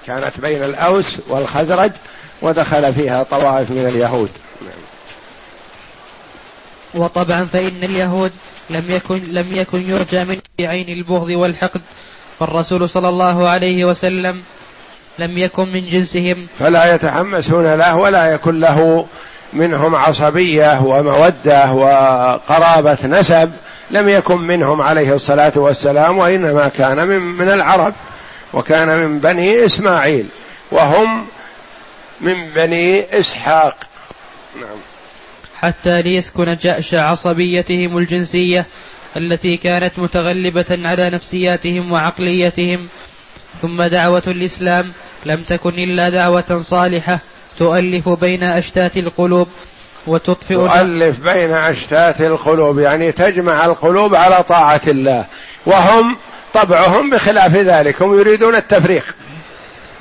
كانت 0.07 0.41
بين 0.41 0.65
الأوس 0.65 1.19
والخزرج 1.29 1.93
ودخل 2.43 2.95
فيها 2.95 3.23
طوائف 3.23 3.71
من 3.71 3.87
اليهود. 3.87 4.31
وطبعا 6.95 7.45
فإن 7.53 7.79
اليهود 7.83 8.33
لم 8.71 8.85
يكن 8.89 9.21
لم 9.29 9.47
يكن 9.53 9.91
يرجى 9.91 10.25
من 10.25 10.41
بعين 10.59 10.89
البغض 10.89 11.29
والحقد 11.29 11.81
فالرسول 12.39 12.89
صلى 12.89 13.09
الله 13.09 13.49
عليه 13.49 13.85
وسلم 13.85 14.43
لم 15.19 15.39
يكن 15.39 15.73
من 15.73 15.89
جنسهم. 15.89 16.47
فلا 16.59 16.95
يتحمسون 16.95 17.75
له 17.75 17.97
ولا 17.97 18.27
يكن 18.27 18.61
له 18.61 19.07
منهم 19.53 19.95
عصبية 19.95 20.83
ومودة 20.83 21.73
وقرابة 21.73 22.99
نسب 23.05 23.53
لم 23.91 24.09
يكن 24.09 24.41
منهم 24.41 24.83
عليه 24.83 25.13
الصلاة 25.13 25.53
والسلام 25.57 26.19
وإنما 26.19 26.69
كان 26.69 27.09
من 27.09 27.19
من 27.19 27.51
العرب 27.51 27.95
وكان 28.53 28.89
من 28.89 29.21
بني 29.21 29.67
إسماعيل 29.67 30.27
وهم 30.71 31.27
من 32.21 32.51
بني 32.51 33.21
إسحاق. 33.21 33.77
نعم. 34.61 34.79
حتى 35.59 36.03
ليسكن 36.03 36.57
جأش 36.63 36.95
عصبيتهم 36.95 37.99
الجنسية 37.99 38.67
التي 39.17 39.57
كانت 39.57 39.99
متغلبة 39.99 40.79
على 40.89 41.11
نفسياتهم 41.11 41.93
وعقليتهم 41.93 42.89
ثم 43.63 43.83
دعوة 43.83 44.23
الإسلام 44.27 44.93
لم 45.27 45.43
تكن 45.43 45.75
إلا 45.75 46.09
دعوة 46.09 46.63
صالحة. 46.63 47.19
تؤلف 47.61 48.09
بين 48.09 48.43
أشتات 48.43 48.97
القلوب 48.97 49.49
وتطفئ 50.07 50.55
تؤلف 50.55 51.21
بين 51.21 51.55
أشتات 51.55 52.21
القلوب 52.21 52.79
يعني 52.79 53.13
تجمع 53.13 53.65
القلوب 53.65 54.15
على 54.15 54.43
طاعة 54.43 54.81
الله 54.87 55.25
وهم 55.67 56.17
طبعهم 56.55 57.11
بخلاف 57.11 57.57
ذلك 57.57 58.03
هم 58.03 58.21
يريدون 58.21 58.55
التفريق 58.55 59.05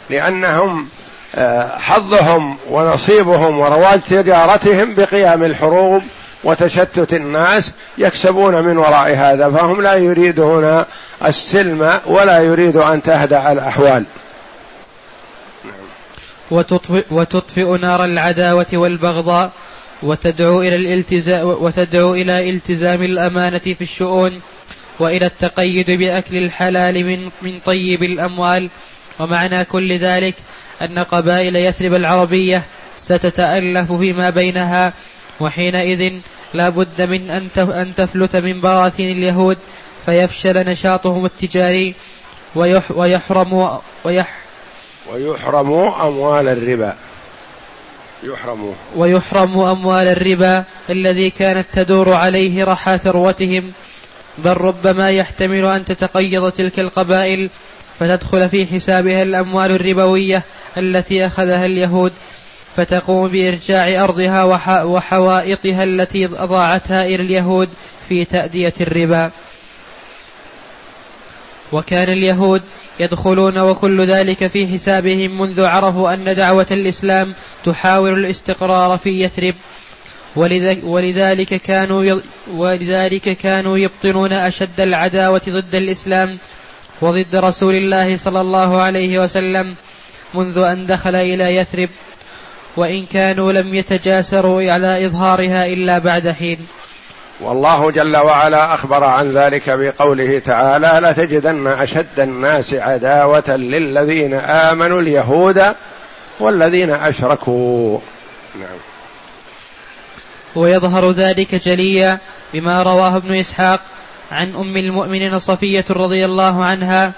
لأنهم 0.10 0.88
آه، 1.36 1.78
حظهم 1.78 2.58
ونصيبهم 2.70 3.60
ورواج 3.60 4.00
تجارتهم 4.10 4.96
بقيام 4.96 5.44
الحروب 5.44 6.04
وتشتت 6.44 7.14
الناس 7.14 7.72
يكسبون 7.98 8.64
من 8.64 8.78
وراء 8.78 9.16
هذا 9.16 9.50
فهم 9.50 9.82
لا 9.82 9.94
يريدون 9.94 10.84
السلم 11.26 12.00
ولا 12.06 12.40
يريد 12.40 12.78
أن 12.78 13.04
تهدأ 13.04 13.52
الأحوال. 13.52 14.04
وتطفئ, 16.52 17.04
وتطفئ 17.12 17.78
نار 17.78 18.06
العداوة 18.06 18.68
والبغضاء 18.74 19.52
وتدعو 20.04 20.62
إلى 20.62 20.76
الالتزام 20.76 21.48
وتدعو 21.48 22.14
إلى 22.14 22.50
التزام 22.50 23.04
الأمانة 23.04 23.60
في 23.60 23.82
الشؤون 23.82 24.42
وإلى 25.00 25.26
التقيد 25.26 25.92
بأكل 25.92 26.38
الحلال 26.38 27.06
من 27.06 27.30
من 27.42 27.60
طيب 27.66 28.04
الأموال. 28.04 28.70
ومعنى 29.20 29.66
كل 29.66 29.98
ذلك 29.98 30.36
أن 30.82 31.00
قبائل 31.00 31.56
يثرب 31.56 31.94
العربية 31.94 32.64
ستتألف 32.98 33.92
فيما 33.92 34.30
بينها 34.30 34.94
وحينئذ 35.40 36.14
لا 36.54 36.70
بد 36.70 37.02
من 37.02 37.30
أن 37.30 37.94
تفلت 37.98 38.36
من 38.36 38.62
براثين 38.62 39.18
اليهود 39.18 39.58
فيفشل 40.06 40.70
نشاطهم 40.70 41.26
التجاري 41.26 41.96
ويح 42.56 42.92
ويحرم 42.92 43.80
ويح 44.04 44.39
ويحرم 45.08 45.72
أموال 46.02 46.48
الربا. 46.48 46.96
يحرم. 48.24 48.74
ويحرم 48.96 49.60
أموال 49.60 50.08
الربا 50.08 50.64
الذي 50.90 51.30
كانت 51.30 51.68
تدور 51.74 52.14
عليه 52.14 52.64
رحى 52.64 52.98
ثروتهم. 52.98 53.72
بل 54.38 54.52
ربما 54.52 55.10
يحتمل 55.10 55.66
أن 55.66 55.86
تتقيض 55.86 56.52
تلك 56.52 56.80
القبائل 56.80 57.50
فتدخل 58.00 58.50
في 58.50 58.66
حسابها 58.66 59.24
الأموال 59.24 59.72
الربوية 59.72 60.44
التي 60.78 61.26
أخذها 61.26 61.66
اليهود. 61.66 62.14
فتقوم 62.76 63.28
بإرجاع 63.28 64.04
أرضها 64.04 64.44
وحوائطها 64.84 65.84
التي 65.84 66.26
أضاعتها 66.26 67.06
إلى 67.06 67.16
اليهود 67.16 67.70
في 68.10 68.26
تأدية 68.26 68.74
الربا. 68.82 69.32
وكان 71.72 72.10
اليهود 72.10 72.62
يدخلون 73.00 73.58
وكل 73.58 74.06
ذلك 74.06 74.48
في 74.48 74.68
حسابهم 74.68 75.42
منذ 75.42 75.66
عرفوا 75.66 76.14
أن 76.14 76.36
دعوة 76.36 76.68
الإسلام 76.72 77.34
تحاول 77.66 78.14
الاستقرار 78.14 78.98
في 78.98 79.22
يثرب. 79.22 79.56
ولذلك 80.84 81.62
كانوا 81.62 82.22
ولذلك 82.54 83.38
كانوا 83.38 83.78
يبطنون 83.78 84.34
أشد 84.34 84.82
العداوة 84.82 85.42
ضد 85.50 85.76
الإسلام 85.76 86.38
وضد 87.02 87.36
رسول 87.36 87.76
الله 87.76 88.18
صلى 88.18 88.42
الله 88.42 88.82
عليه 88.82 89.20
وسلم 89.20 89.76
منذ 90.34 90.58
أن 90.58 90.86
دخل 90.86 91.16
إلى 91.16 91.56
يثرب. 91.56 91.90
وإن 92.78 93.06
كانوا 93.06 93.52
لم 93.52 93.76
يتجاسروا 93.76 94.72
على 94.72 95.06
إظهارها 95.06 95.66
إلا 95.66 95.98
بعد 95.98 96.30
حين. 96.30 96.58
والله 97.42 97.92
جل 97.92 98.18
وعلا 98.18 98.74
أخبر 98.74 99.04
عن 99.04 99.32
ذلك 99.32 99.70
بقوله 99.70 100.40
تعالى 100.40 101.00
لتجدن 101.04 101.68
أشد 101.68 102.20
الناس 102.20 102.74
عداوة 102.74 103.50
للذين 103.50 104.34
آمنوا 104.34 105.02
اليهود 105.02 105.64
والذين 106.40 106.92
أشركوا. 106.92 108.00
نعم. 108.60 108.78
ويظهر 110.56 111.12
ذلك 111.12 111.56
جليا 111.56 112.20
بما 112.54 112.84
رواه 112.84 113.18
ابن 113.18 113.40
إسحاق 113.40 113.80
عن 114.32 114.56
أم 114.56 114.78
المؤمنين 114.78 115.40
صفية 115.40 115.86
رضي 115.90 116.26
الله 116.26 116.66
عنها. 116.66 117.12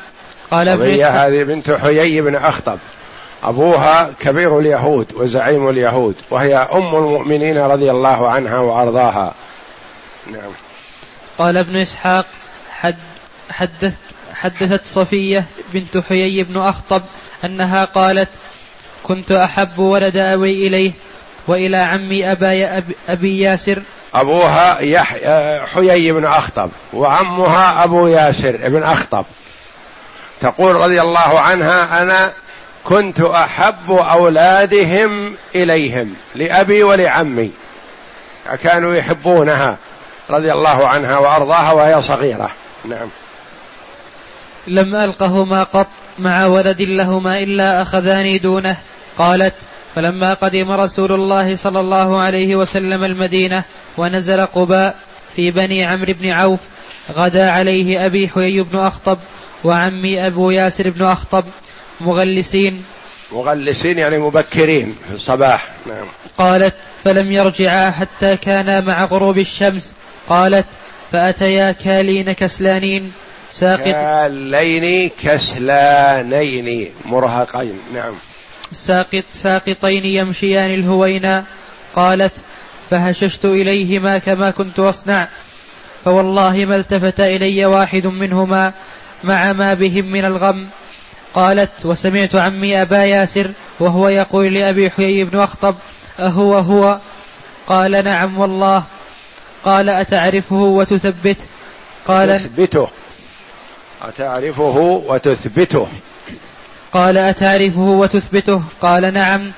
قال 0.51 0.67
ابن 0.67 0.93
إسحاق 0.93 1.11
هذه 1.11 1.43
بنت 1.43 1.71
حيي 1.71 2.21
بن 2.21 2.35
أخطب. 2.35 2.79
أبوها 3.43 4.09
كبير 4.19 4.59
اليهود 4.59 5.07
وزعيم 5.13 5.69
اليهود 5.69 6.15
وهي 6.29 6.55
أم 6.55 6.95
المؤمنين 6.95 7.57
رضي 7.57 7.91
الله 7.91 8.29
عنها 8.29 8.57
وأرضاها. 8.57 9.33
نعم. 10.27 10.51
قال 11.37 11.57
ابن 11.57 11.75
إسحاق 11.75 12.25
حد 12.71 12.95
حدثت 13.51 13.97
حدثت 14.33 14.85
صفية 14.85 15.45
بنت 15.73 15.97
حيي 16.09 16.43
بن 16.43 16.57
أخطب 16.57 17.01
أنها 17.45 17.85
قالت 17.85 18.29
كنت 19.03 19.31
أحب 19.31 19.79
ولد 19.79 20.17
أبي 20.17 20.67
إليه 20.67 20.91
وإلى 21.47 21.77
عمي 21.77 22.31
أبا 22.31 22.83
أبي 23.09 23.39
ياسر. 23.39 23.81
أبوها 24.13 24.79
يحيى 24.79 25.61
حيي 25.65 26.11
بن 26.11 26.25
أخطب 26.25 26.69
وعمها 26.93 27.83
أبو 27.83 28.07
ياسر 28.07 28.57
بن 28.57 28.83
أخطب. 28.83 29.25
تقول 30.41 30.75
رضي 30.75 31.01
الله 31.01 31.39
عنها 31.39 32.01
أنا 32.01 32.33
كنت 32.83 33.21
أحب 33.21 33.91
أولادهم 33.91 35.35
إليهم 35.55 36.15
لأبي 36.35 36.83
ولعمي. 36.83 37.51
كانوا 38.63 38.95
يحبونها. 38.95 39.77
رضي 40.31 40.53
الله 40.53 40.87
عنها 40.87 41.17
وأرضاها 41.17 41.71
وهي 41.71 42.01
صغيرة. 42.01 42.49
نعم. 42.85 43.09
لم 44.67 44.95
ألقهما 44.95 45.63
قط 45.63 45.87
مع 46.19 46.45
ولد 46.45 46.81
لهما 46.81 47.39
إلا 47.39 47.81
اخذاني 47.81 48.37
دونه. 48.37 48.77
قالت 49.17 49.53
فلما 49.95 50.33
قدم 50.33 50.71
رسول 50.71 51.11
الله 51.11 51.55
صلى 51.55 51.79
الله 51.79 52.21
عليه 52.21 52.55
وسلم 52.55 53.03
المدينة 53.03 53.63
ونزل 53.97 54.45
قباء 54.45 54.95
في 55.35 55.51
بني 55.51 55.85
عمرو 55.85 56.13
بن 56.13 56.29
عوف 56.29 56.59
غدا 57.13 57.51
عليه 57.51 58.05
أبي 58.05 58.29
حيي 58.29 58.61
بن 58.61 58.79
أخطب 58.79 59.17
وعمي 59.63 60.27
أبو 60.27 60.51
ياسر 60.51 60.89
بن 60.89 61.05
أخطب 61.05 61.43
مغلسين. 62.01 62.83
مغلسين 63.31 63.99
يعني 63.99 64.17
مبكرين 64.17 64.95
في 65.07 65.13
الصباح. 65.13 65.69
نعم. 65.87 66.05
قالت 66.37 66.73
فلم 67.03 67.31
يرجعا 67.31 67.91
حتى 67.91 68.37
كانا 68.37 68.79
مع 68.81 69.05
غروب 69.05 69.37
الشمس 69.37 69.93
قالت 70.29 70.65
فأتيا 71.11 71.71
كالين 71.71 72.31
كسلانين. 72.31 73.11
ساقط. 73.51 73.83
كالين 73.83 75.11
كسلانين. 75.23 76.89
مرهقين. 77.05 77.79
نعم. 77.93 78.13
ساقط 78.71 79.23
ساقطين 79.33 80.05
يمشيان 80.05 80.73
الهوينا. 80.73 81.43
قالت 81.95 82.33
فهششت 82.89 83.45
إليهما 83.45 84.17
كما 84.17 84.51
كنت 84.51 84.79
أصنع. 84.79 85.27
فوالله 86.05 86.65
ما 86.65 86.75
التفت 86.75 87.19
إلي 87.19 87.65
واحد 87.65 88.07
منهما 88.07 88.73
مع 89.23 89.53
ما 89.53 89.73
بهم 89.73 90.05
من 90.05 90.25
الغم. 90.25 90.67
قالت 91.33 91.85
وسمعت 91.85 92.35
عمي 92.35 92.81
أبا 92.81 93.03
ياسر 93.03 93.51
وهو 93.79 94.07
يقول 94.07 94.53
لأبي 94.53 94.89
حيي 94.89 95.23
بن 95.23 95.39
أخطب 95.39 95.75
أهو 96.19 96.57
هو؟ 96.57 96.99
قال 97.67 98.03
نعم 98.03 98.37
والله. 98.37 98.83
قال 99.65 99.89
أتعرفه 99.89 100.55
وتثبته 100.55 101.45
قال 102.07 102.39
تثبته. 102.39 102.87
أتعرفه 104.01 105.03
وتثبته. 105.07 105.87
قال 106.93 107.17
أتعرفه 107.17 107.81
وتثبته؟ 107.81 108.63
قال 108.81 109.13
نعم. 109.13 109.51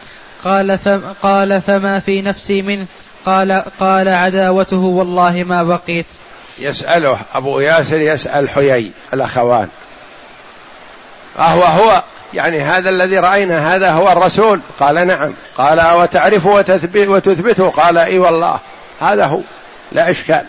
قال 0.44 0.78
فما, 0.78 1.16
قال 1.22 1.62
فما 1.62 2.00
في 2.00 2.22
نفسي 2.22 2.62
منه 2.62 2.88
قال 3.26 3.64
قال 3.80 4.08
عداوته 4.08 4.78
والله 4.78 5.44
ما 5.44 5.64
بقيت. 5.64 6.06
يسأله 6.60 7.18
أبو 7.34 7.60
ياسر 7.60 7.98
يسأل 7.98 8.50
حيي 8.50 8.92
الأخوان. 9.14 9.68
أهو 11.40 11.64
هو 11.64 12.04
يعني 12.34 12.62
هذا 12.62 12.90
الذي 12.90 13.20
رأينا 13.20 13.76
هذا 13.76 13.92
هو 13.92 14.12
الرسول. 14.12 14.60
قال 14.80 15.08
نعم. 15.08 15.34
قال 15.58 15.98
وتعرفه 15.98 16.50
وتثبته؟ 16.96 17.70
قال 17.70 17.98
إي 17.98 18.20
والله 18.20 18.60
هذا 19.00 19.26
هو. 19.26 19.40
لا 19.92 20.12
إشكال. 20.12 20.46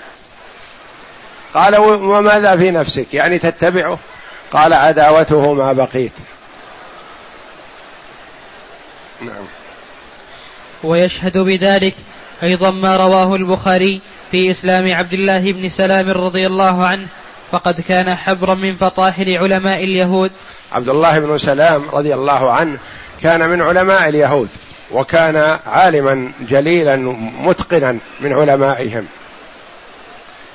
قال 1.54 1.80
وماذا 1.80 2.56
في 2.56 2.70
نفسك؟ 2.70 3.14
يعني 3.14 3.38
تتبعه. 3.38 3.98
قال 4.52 4.72
عداوته 4.72 5.52
ما 5.52 5.72
بقيت. 5.72 6.12
نعم. 9.20 9.44
ويشهد 10.84 11.38
بذلك 11.38 11.94
أيضا 12.42 12.70
ما 12.70 12.96
رواه 12.96 13.34
البخاري 13.34 14.00
في 14.30 14.50
إسلام 14.50 14.94
عبد 14.94 15.12
الله 15.12 15.52
بن 15.52 15.68
سلام 15.68 16.10
رضي 16.10 16.46
الله 16.46 16.86
عنه 16.86 17.06
فقد 17.52 17.80
كان 17.80 18.14
حبرا 18.14 18.54
من 18.54 18.76
فطاحل 18.76 19.36
علماء 19.36 19.84
اليهود. 19.84 20.30
عبد 20.72 20.88
الله 20.88 21.18
بن 21.18 21.38
سلام 21.38 21.82
رضي 21.92 22.14
الله 22.14 22.52
عنه 22.52 22.78
كان 23.22 23.50
من 23.50 23.62
علماء 23.62 24.08
اليهود 24.08 24.48
وكان 24.90 25.58
عالما 25.66 26.32
جليلا 26.48 26.96
متقنا 27.40 27.98
من 28.20 28.32
علمائهم. 28.32 29.06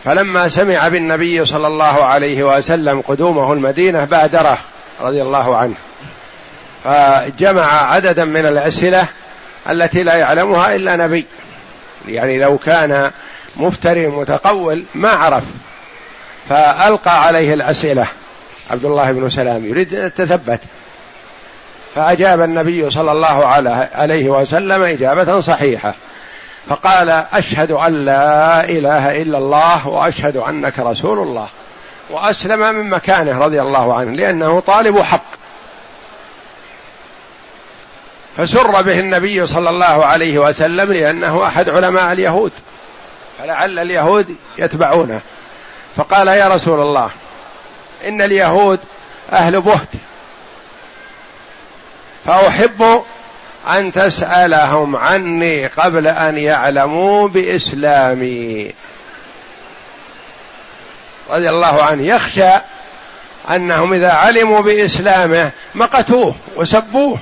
فلما 0.05 0.49
سمع 0.49 0.87
بالنبي 0.87 1.45
صلى 1.45 1.67
الله 1.67 2.03
عليه 2.03 2.43
وسلم 2.43 3.01
قدومه 3.01 3.53
المدينة 3.53 4.05
بادره 4.05 4.57
رضي 5.01 5.21
الله 5.21 5.57
عنه. 5.57 5.75
فجمع 6.83 7.91
عددا 7.91 8.25
من 8.25 8.45
الأسئلة 8.45 9.07
التي 9.71 10.03
لا 10.03 10.15
يعلمها 10.15 10.75
إلا 10.75 10.95
نبي. 10.95 11.25
يعني 12.07 12.39
لو 12.39 12.57
كان 12.57 13.11
مفتري 13.57 14.07
متقول 14.07 14.85
ما 14.95 15.09
عرف. 15.09 15.43
فألقى 16.49 17.23
عليه 17.23 17.53
الأسئلة. 17.53 18.07
عبد 18.71 18.85
الله 18.85 19.11
بن 19.11 19.29
سلام 19.29 19.65
يريد 19.65 19.93
أن 19.93 20.05
يتثبت. 20.05 20.59
فأجاب 21.95 22.41
النبي 22.41 22.89
صلى 22.89 23.11
الله 23.11 23.47
عليه 23.93 24.29
وسلم 24.29 24.83
إجابة 24.83 25.39
صحيحة. 25.39 25.93
فقال 26.69 27.09
أشهد 27.09 27.71
أن 27.71 28.05
لا 28.05 28.63
إله 28.63 29.21
إلا 29.21 29.37
الله 29.37 29.87
وأشهد 29.87 30.37
أنك 30.37 30.79
رسول 30.79 31.19
الله 31.19 31.47
وأسلم 32.09 32.59
من 32.59 32.89
مكانه 32.89 33.39
رضي 33.39 33.61
الله 33.61 33.93
عنه 33.95 34.11
لأنه 34.11 34.59
طالب 34.59 35.01
حق. 35.01 35.25
فسر 38.37 38.81
به 38.81 38.99
النبي 38.99 39.47
صلى 39.47 39.69
الله 39.69 40.05
عليه 40.05 40.39
وسلم 40.39 40.93
لأنه 40.93 41.47
أحد 41.47 41.69
علماء 41.69 42.11
اليهود 42.11 42.51
فلعل 43.39 43.79
اليهود 43.79 44.35
يتبعونه. 44.57 45.21
فقال 45.95 46.27
يا 46.27 46.47
رسول 46.47 46.81
الله 46.81 47.09
إن 48.05 48.21
اليهود 48.21 48.79
أهل 49.33 49.61
بهت 49.61 49.89
فأحب 52.25 53.03
أن 53.67 53.91
تسألهم 53.91 54.95
عني 54.95 55.67
قبل 55.67 56.07
أن 56.07 56.37
يعلموا 56.37 57.27
بإسلامي. 57.27 58.71
رضي 61.29 61.49
الله 61.49 61.83
عنه. 61.83 62.03
يخشى 62.03 62.51
أنهم 63.51 63.93
إذا 63.93 64.11
علموا 64.11 64.61
بإسلامه 64.61 65.51
مقتوه 65.75 66.35
وسبوه 66.55 67.17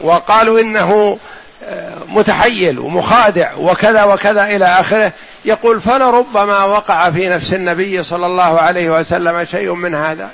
وقالوا 0.00 0.60
إنه 0.60 1.18
آه، 1.64 1.94
متحيل 2.08 2.78
ومخادع 2.78 3.54
وكذا 3.54 4.04
وكذا 4.04 4.44
إلى 4.44 4.64
آخره. 4.64 5.12
يقول 5.44 5.80
فلربما 5.80 6.64
وقع 6.64 7.10
في 7.10 7.28
نفس 7.28 7.52
النبي 7.52 8.02
صلى 8.02 8.26
الله 8.26 8.60
عليه 8.60 8.90
وسلم 8.90 9.44
شيء 9.44 9.74
من 9.74 9.94
هذا. 9.94 10.30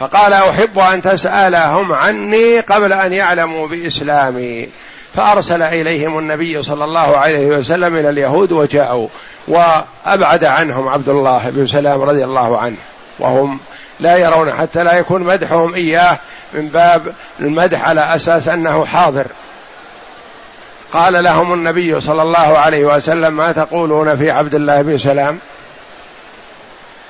فقال 0.00 0.32
أحب 0.32 0.78
أن 0.78 1.02
تسألهم 1.02 1.92
عني 1.92 2.60
قبل 2.60 2.92
أن 2.92 3.12
يعلموا 3.12 3.68
بإسلامي. 3.68 4.68
فأرسل 5.14 5.62
إليهم 5.62 6.18
النبي 6.18 6.62
صلى 6.62 6.84
الله 6.84 7.16
عليه 7.16 7.46
وسلم 7.46 7.96
إلى 7.96 8.08
اليهود 8.08 8.52
وجاءوا 8.52 9.08
وأبعد 9.48 10.44
عنهم 10.44 10.88
عبد 10.88 11.08
الله 11.08 11.50
بن 11.50 11.66
سلام 11.66 12.02
رضي 12.02 12.24
الله 12.24 12.58
عنه. 12.58 12.76
وهم 13.18 13.60
لا 14.00 14.16
يرون 14.16 14.52
حتى 14.52 14.84
لا 14.84 14.98
يكون 14.98 15.22
مدحهم 15.22 15.74
إياه 15.74 16.18
من 16.52 16.68
باب 16.68 17.14
المدح 17.40 17.88
على 17.88 18.14
أساس 18.14 18.48
أنه 18.48 18.84
حاضر. 18.84 19.26
قال 20.92 21.24
لهم 21.24 21.52
النبي 21.52 22.00
صلى 22.00 22.22
الله 22.22 22.58
عليه 22.58 22.84
وسلم 22.84 23.36
ما 23.36 23.52
تقولون 23.52 24.16
في 24.16 24.30
عبد 24.30 24.54
الله 24.54 24.82
بن 24.82 24.98
سلام؟ 24.98 25.38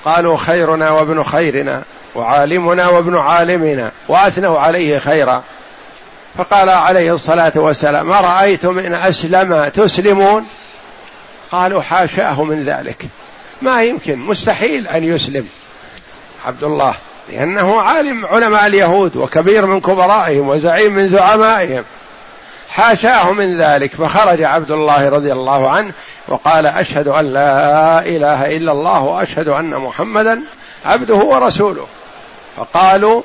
قالوا 0.05 0.37
خيرنا 0.37 0.91
وابن 0.91 1.23
خيرنا. 1.23 1.83
وعالمنا 2.17 2.89
وابن 2.89 3.19
عالمنا 3.19 3.91
وأثنوا 4.09 4.59
عليه 4.59 4.99
خيرا. 4.99 5.43
فقال 6.39 6.69
عليه 6.69 7.13
الصلاة 7.13 7.53
والسلام 7.57 8.09
ما 8.09 8.21
رأيتم 8.21 8.79
إن 8.79 8.95
أسلم 8.95 9.69
تسلمون؟ 9.69 10.47
قالوا 11.53 11.83
حاشاه 11.83 12.45
من 12.45 12.65
ذلك. 12.65 13.07
ما 13.63 13.83
يمكن 13.83 14.19
مستحيل 14.19 14.89
أن 14.89 15.05
يسلم. 15.05 15.49
عبد 16.47 16.65
الله 16.65 16.95
لأنه 17.33 17.81
عالم 17.81 18.27
علماء 18.27 18.67
اليهود 18.67 19.17
وكبير 19.17 19.67
من 19.67 19.81
كبرائهم 19.81 20.49
وزعيم 20.49 20.95
من 20.95 21.09
زعمائهم. 21.09 21.85
حاشاه 22.71 23.33
من 23.33 23.63
ذلك 23.63 23.91
فخرج 23.91 24.43
عبد 24.43 24.71
الله 24.71 25.09
رضي 25.09 25.33
الله 25.33 25.71
عنه 25.71 25.93
وقال 26.29 26.67
أشهد 26.67 27.09
أن 27.09 27.33
لا 27.33 28.01
إله 28.01 28.57
إلا 28.57 28.73
الله 28.73 29.03
وأشهد 29.03 29.49
أن 29.49 29.77
محمدا 29.77 30.43
عبده 30.85 31.15
ورسوله. 31.15 31.87
فقالوا 32.57 33.23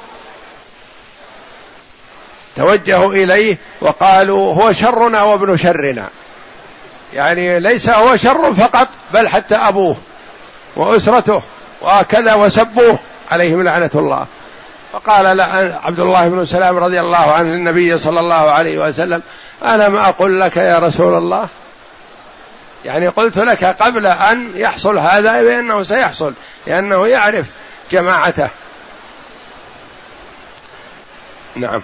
توجهوا 2.55 3.13
إليه 3.13 3.57
وقالوا 3.81 4.53
هو 4.53 4.71
شرنا 4.71 5.23
وابن 5.23 5.57
شرنا. 5.57 6.09
يعني 7.13 7.59
ليس 7.59 7.89
هو 7.89 8.15
شر 8.15 8.53
فقط 8.53 8.87
بل 9.13 9.27
حتى 9.27 9.55
أبوه 9.55 9.95
وأسرته 10.75 11.41
وكذا 11.81 12.33
وسبوه 12.33 12.99
عليهم 13.31 13.63
لعنة 13.63 13.91
الله. 13.95 14.25
فقال 14.93 15.41
عبد 15.83 15.99
الله 15.99 16.27
بن 16.27 16.45
سلام 16.45 16.77
رضي 16.77 16.99
الله 16.99 17.31
عنه 17.33 17.49
للنبي 17.49 17.97
صلى 17.97 18.19
الله 18.19 18.51
عليه 18.51 18.87
وسلم 18.87 19.21
أنا 19.65 19.89
ما 19.89 20.09
أقول 20.09 20.41
لك 20.41 20.57
يا 20.57 20.79
رسول 20.79 21.17
الله؟ 21.17 21.47
يعني 22.85 23.07
قلت 23.07 23.37
لك 23.37 23.63
قبل 23.63 24.07
أن 24.07 24.51
يحصل 24.55 24.97
هذا 24.97 25.41
بأنه 25.41 25.83
سيحصل 25.83 26.33
لأنه 26.67 27.07
يعرف 27.07 27.45
جماعته. 27.91 28.49
نعم. 31.55 31.81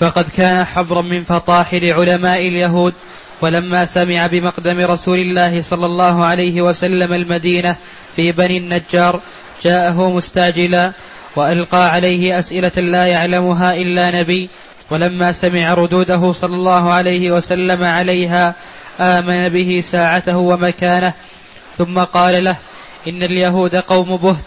فقد 0.00 0.28
كان 0.36 0.64
حبرا 0.64 1.02
من 1.02 1.24
فطاحل 1.24 1.92
علماء 1.92 2.48
اليهود 2.48 2.94
ولما 3.40 3.84
سمع 3.84 4.26
بمقدم 4.26 4.80
رسول 4.80 5.18
الله 5.18 5.62
صلى 5.62 5.86
الله 5.86 6.24
عليه 6.24 6.62
وسلم 6.62 7.12
المدينة 7.12 7.76
في 8.16 8.32
بني 8.32 8.56
النجار 8.56 9.20
جاءه 9.62 10.10
مستعجلا 10.10 10.92
وألقى 11.36 11.90
عليه 11.90 12.38
أسئلة 12.38 12.72
لا 12.76 13.06
يعلمها 13.06 13.74
إلا 13.74 14.20
نبي 14.20 14.48
ولما 14.90 15.32
سمع 15.32 15.74
ردوده 15.74 16.32
صلى 16.32 16.54
الله 16.54 16.92
عليه 16.92 17.30
وسلم 17.30 17.84
عليها 17.84 18.54
آمن 19.00 19.48
به 19.48 19.80
ساعته 19.84 20.36
ومكانه 20.36 21.12
ثم 21.78 21.98
قال 21.98 22.44
له 22.44 22.56
إن 23.08 23.22
اليهود 23.22 23.76
قوم 23.76 24.16
بهت 24.16 24.44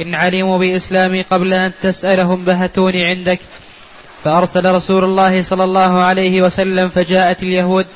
إن 0.00 0.14
علموا 0.14 0.58
بإسلامي 0.58 1.22
قبل 1.22 1.54
أن 1.54 1.72
تسألهم 1.82 2.44
بهتوني 2.44 3.04
عندك. 3.04 3.38
فأرسل 4.24 4.64
رسول 4.74 5.04
الله 5.04 5.42
صلى 5.42 5.64
الله 5.64 6.02
عليه 6.02 6.42
وسلم 6.42 6.88
فجاءت 6.88 7.42
اليهود 7.42 7.86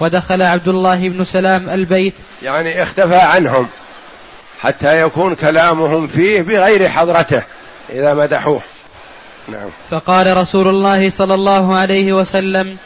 ودخل 0.00 0.42
عبد 0.42 0.68
الله 0.68 1.08
بن 1.08 1.24
سلام 1.24 1.70
البيت. 1.70 2.14
يعني 2.42 2.82
اختفى 2.82 3.16
عنهم 3.16 3.68
حتى 4.60 5.00
يكون 5.00 5.34
كلامهم 5.34 6.06
فيه 6.06 6.42
بغير 6.42 6.88
حضرته 6.88 7.42
إذا 7.90 8.14
مدحوه. 8.14 8.60
نعم. 9.48 9.68
فقال 9.90 10.36
رسول 10.36 10.68
الله 10.68 11.10
صلى 11.10 11.34
الله 11.34 11.76
عليه 11.76 12.12
وسلم 12.12 12.76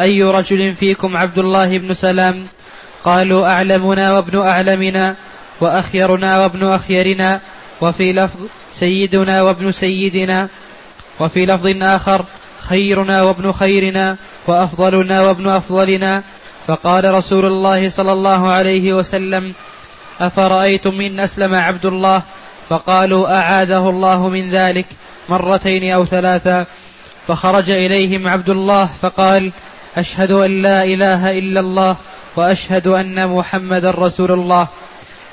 أي 0.00 0.22
رجل 0.22 0.74
فيكم 0.74 1.16
عبد 1.16 1.38
الله 1.38 1.78
بن 1.78 1.94
سلام؟ 1.94 2.46
قالوا 3.04 3.46
أعلمنا 3.46 4.12
وابن 4.12 4.40
أعلمنا 4.40 5.14
وأخيرنا 5.60 6.40
وابن 6.40 6.66
أخيرنا. 6.66 7.40
وفي 7.80 8.12
لفظ 8.12 8.40
سيدنا 8.72 9.42
وابن 9.42 9.72
سيدنا 9.72 10.48
وفي 11.20 11.46
لفظ 11.46 11.66
آخر 11.82 12.24
خيرنا 12.60 13.22
وابن 13.22 13.52
خيرنا 13.52 14.16
وأفضلنا 14.46 15.22
وابن 15.22 15.48
أفضلنا. 15.48 16.22
فقال 16.66 17.14
رسول 17.14 17.46
الله 17.46 17.88
صلى 17.90 18.12
الله 18.12 18.48
عليه 18.48 18.92
وسلم 18.92 19.52
أفرأيتم 20.20 21.00
إن 21.00 21.20
أسلم 21.20 21.54
عبد 21.54 21.86
الله؟ 21.86 22.22
فقالوا 22.68 23.38
أعاذه 23.38 23.90
الله 23.90 24.28
من 24.28 24.50
ذلك 24.50 24.86
مرتين 25.28 25.92
أو 25.92 26.04
ثلاثا 26.04 26.66
فخرج 27.28 27.70
إليهم 27.70 28.28
عبد 28.28 28.50
الله 28.50 28.88
فقال 29.02 29.52
أشهد 29.96 30.30
أن 30.30 30.62
لا 30.62 30.84
إله 30.84 31.38
إلا 31.38 31.60
الله 31.60 31.96
وأشهد 32.36 32.86
أن 32.86 33.28
محمدا 33.28 33.90
رسول 33.90 34.32
الله. 34.32 34.68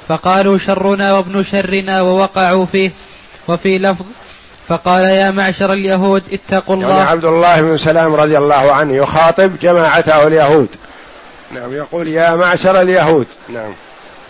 فقالوا 0.07 0.57
شرنا 0.57 1.13
وابن 1.13 1.43
شرنا 1.43 2.01
ووقعوا 2.01 2.65
فيه 2.65 2.91
وفي 3.47 3.77
لفظ 3.77 4.05
فقال 4.67 5.03
يا 5.03 5.31
معشر 5.31 5.73
اليهود 5.73 6.23
اتقوا 6.33 6.75
الله. 6.75 6.97
يعني 6.97 7.09
عبد 7.09 7.25
الله 7.25 7.61
بن 7.61 7.77
سلام 7.77 8.15
رضي 8.15 8.37
الله 8.37 8.73
عنه 8.73 8.93
يخاطب 8.93 9.59
جماعته 9.59 10.27
اليهود. 10.27 10.69
نعم. 11.51 11.73
يقول 11.73 12.07
يا 12.07 12.35
معشر 12.35 12.81
اليهود. 12.81 13.27
نعم. 13.49 13.73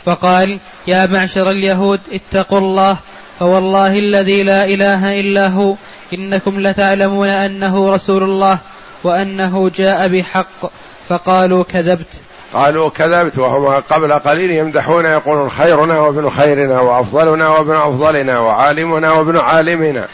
فقال 0.05 0.59
يا 0.87 1.05
معشر 1.05 1.49
اليهود 1.49 1.99
اتقوا 2.11 2.59
الله 2.59 2.97
فوالله 3.39 3.99
الذي 3.99 4.43
لا 4.43 4.65
إله 4.65 5.19
إلا 5.19 5.47
هو 5.47 5.75
إنكم 6.13 6.59
لتعلمون 6.59 7.27
أنه 7.27 7.93
رسول 7.93 8.23
الله 8.23 8.57
وأنه 9.03 9.71
جاء 9.75 10.07
بحق 10.07 10.71
فقالوا 11.09 11.63
كذبت. 11.63 12.13
قالوا 12.53 12.89
كذبت 12.89 13.37
وهم 13.37 13.81
قبل 13.89 14.13
قليل 14.13 14.51
يمدحون 14.51 15.05
يقولون 15.05 15.49
خيرنا 15.49 15.99
وابن 15.99 16.29
خيرنا 16.29 16.79
وأفضلنا 16.79 17.49
وابن 17.49 17.75
أفضلنا 17.75 18.39
وعالمنا 18.39 19.11
وابن 19.11 19.37
عالمنا. 19.37 20.07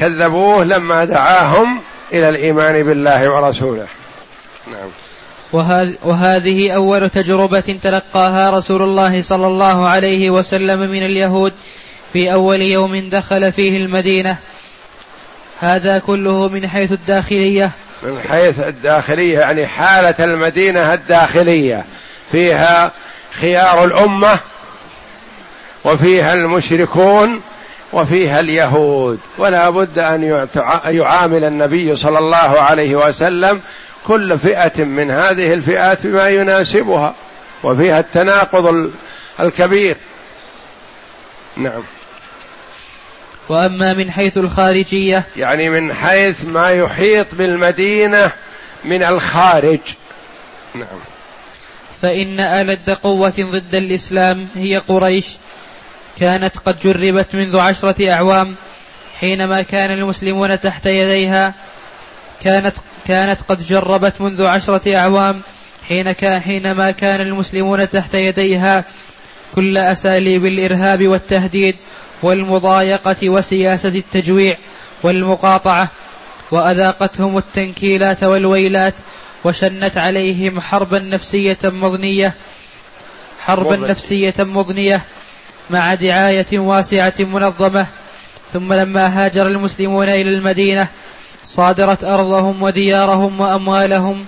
كذبوه 0.00 0.64
لما 0.64 1.04
دعاهم 1.04 1.80
إلى 2.12 2.28
الإيمان 2.28 2.82
بالله 2.82 3.30
ورسوله. 3.30 3.86
نعم. 4.66 4.90
وهذه 6.04 6.70
أول 6.70 7.10
تجربة 7.10 7.78
تلقاها 7.82 8.50
رسول 8.50 8.82
الله 8.82 9.22
صلى 9.22 9.46
الله 9.46 9.88
عليه 9.88 10.30
وسلم 10.30 10.78
من 10.78 11.02
اليهود 11.02 11.52
في 12.12 12.32
أول 12.32 12.62
يوم 12.62 13.08
دخل 13.08 13.52
فيه 13.52 13.76
المدينة. 13.76 14.36
هذا 15.60 15.98
كله 15.98 16.48
من 16.48 16.68
حيث 16.68 16.92
الداخلية. 16.92 17.70
من 18.02 18.20
حيث 18.28 18.60
الداخلية 18.60 19.38
يعني 19.38 19.66
حالة 19.66 20.24
المدينة 20.24 20.94
الداخلية. 20.94 21.84
فيها 22.32 22.92
خيار 23.40 23.84
الأمة 23.84 24.38
وفيها 25.84 26.34
المشركون 26.34 27.40
وفيها 27.92 28.40
اليهود. 28.40 29.20
ولا 29.38 29.70
بد 29.70 29.98
أن 29.98 30.48
يعامل 30.84 31.44
النبي 31.44 31.96
صلى 31.96 32.18
الله 32.18 32.36
عليه 32.60 32.96
وسلم 32.96 33.60
كل 34.06 34.38
فئة 34.38 34.84
من 34.84 35.10
هذه 35.10 35.52
الفئات 35.52 36.06
بما 36.06 36.28
يناسبها. 36.28 37.14
وفيها 37.62 38.00
التناقض 38.00 38.90
الكبير. 39.40 39.96
نعم. 41.56 41.82
وأما 43.48 43.92
من 43.92 44.10
حيث 44.10 44.38
الخارجية 44.38 45.22
يعني 45.36 45.70
من 45.70 45.94
حيث 45.94 46.44
ما 46.44 46.70
يحيط 46.70 47.26
بالمدينة 47.32 48.30
من 48.84 49.02
الخارج. 49.02 49.80
نعم. 50.74 50.98
فإن 52.02 52.40
الد 52.40 52.90
قوه 52.90 53.34
ضد 53.40 53.74
الإسلام 53.74 54.48
هي 54.54 54.78
قريش 54.78 55.26
كانت 56.18 56.56
قد 56.58 56.78
جربت 56.78 57.34
منذ 57.34 57.58
عشرة 57.58 58.12
أعوام 58.12 58.54
حينما 59.20 59.62
كان 59.62 59.90
المسلمون 59.90 60.60
تحت 60.60 60.86
يديها. 60.86 61.54
كانت 62.44 62.74
كانت 63.06 63.40
قد 63.48 63.66
جربت 63.66 64.20
منذ 64.20 64.44
عشرة 64.44 64.96
أعوام 64.96 65.40
حين 65.88 66.12
كان 66.12 66.40
حينما 66.40 66.90
كان 66.90 67.20
المسلمون 67.20 67.88
تحت 67.88 68.14
يديها 68.14 68.84
كل 69.54 69.76
أساليب 69.76 70.46
الإرهاب 70.46 71.08
والتهديد. 71.08 71.76
والمضايقة 72.22 73.30
وسياسة 73.30 73.88
التجويع 73.88 74.56
والمقاطعة 75.02 75.88
وأذاقتهم 76.50 77.38
التنكيلات 77.38 78.24
والويلات 78.24 78.94
وشنت 79.44 79.98
عليهم 79.98 80.60
حربا 80.60 80.98
نفسية 80.98 81.58
مضنية 81.64 82.34
حربا 83.40 83.76
نفسية 83.76 84.34
مضنية 84.38 85.00
مع 85.70 85.94
دعاية 85.94 86.58
واسعة 86.58 87.14
منظمة. 87.18 87.86
ثم 88.52 88.72
لما 88.72 89.06
هاجر 89.06 89.46
المسلمون 89.46 90.08
إلى 90.08 90.38
المدينة 90.38 90.88
صادرت 91.44 92.04
أرضهم 92.04 92.62
وديارهم 92.62 93.40
وأموالهم 93.40 94.26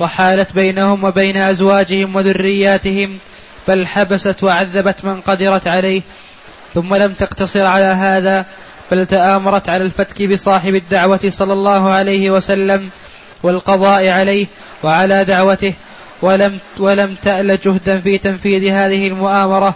وحالت 0.00 0.52
بينهم 0.52 1.04
وبين 1.04 1.36
أزواجهم 1.36 2.16
وذرياتهم 2.16 3.18
بل 3.68 3.86
حبست 3.86 4.42
وعذبت 4.42 5.04
من 5.04 5.20
قدرت 5.20 5.66
عليه. 5.66 6.02
ثم 6.74 6.94
لم 6.94 7.12
تقتصر 7.12 7.66
على 7.66 7.84
هذا 7.84 8.46
بل 8.90 9.06
تآمرت 9.06 9.68
على 9.68 9.84
الفتك 9.84 10.22
بصاحب 10.22 10.74
الدعوة 10.74 11.20
صلى 11.28 11.52
الله 11.52 11.90
عليه 11.90 12.30
وسلم 12.30 12.90
والقضاء 13.42 14.08
عليه 14.08 14.46
وعلى 14.82 15.24
دعوته 15.24 15.74
ولم 16.22 16.58
ولم 16.78 17.14
تأل 17.22 17.58
جهدا 17.64 17.98
في 17.98 18.18
تنفيذ 18.18 18.72
هذه 18.72 19.06
المؤامرة. 19.06 19.74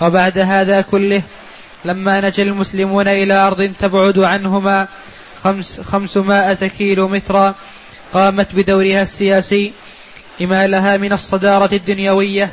وبعد 0.00 0.38
هذا 0.38 0.80
كله 0.80 1.22
لما 1.84 2.20
نجا 2.20 2.42
المسلمون 2.42 3.08
إلى 3.08 3.34
أرض 3.34 3.72
تبعد 3.80 4.18
عنهما 4.18 4.88
خمس 5.44 5.80
خمسمائة 5.80 6.66
كيلو 6.66 7.08
مترا 7.08 7.54
قامت 8.14 8.54
بدورها 8.54 9.02
السياسي 9.02 9.72
لما 10.40 10.66
لها 10.66 10.96
من 10.96 11.12
الصدارة 11.12 11.74
الدنيوية 11.74 12.50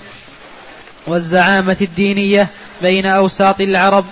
والزعامة 1.07 1.77
الدينية 1.81 2.49
بين 2.81 3.05
أوساط 3.05 3.61
العرب 3.61 4.05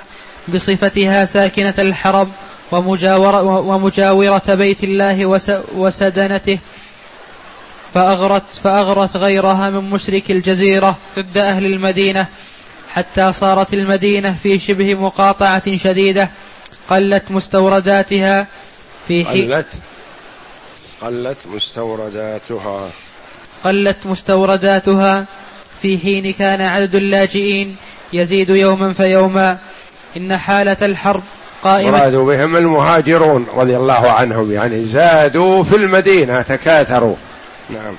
بصفتها 0.48 1.26
ساكنة 1.26 1.74
الحرم 1.80 2.32
ومجاورة, 2.72 3.42
ومجاورة 3.44 4.44
بيت 4.48 4.84
الله 4.84 5.26
وسدنته 5.76 6.60
فأغرت 7.94 8.44
فأغرت 8.64 9.18
غيرها 9.18 9.70
من 9.70 9.90
مشرك 9.90 10.32
الجزيرة 10.32 10.98
ضد 11.20 11.38
أهل 11.38 11.66
المدينة 11.66 12.26
حتى 12.90 13.32
صارت 13.32 13.74
المدينة 13.74 14.36
في 14.44 14.60
شبه 14.60 14.96
مقاطعة 14.96 15.78
شديدة 15.78 16.30
قلت 16.90 17.32
مستورداتها 17.32 18.48
في 19.08 19.24
قلت؟ 19.24 19.68
قلت 21.02 21.38
مستورداتها. 21.56 22.90
قلت 23.66 23.98
مستورداتها 24.06 25.26
في 25.82 25.98
حين 25.98 26.34
كان 26.34 26.62
عدد 26.62 26.96
اللاجئين 26.96 27.76
يزيد 28.14 28.50
يوما 28.50 28.94
فيوما. 28.94 29.58
إن 30.18 30.38
حالة 30.38 30.78
الحرب 30.82 31.24
قائمة. 31.64 31.92
مرادوا 31.92 32.26
بهم 32.26 32.56
المهاجرون 32.56 33.46
رضي 33.56 33.78
الله 33.78 34.12
عنهم 34.12 34.52
يعني 34.52 34.86
زادوا 34.86 35.64
في 35.64 35.76
المدينة 35.76 36.42
تكاثروا. 36.42 37.16
نعم. 37.70 37.94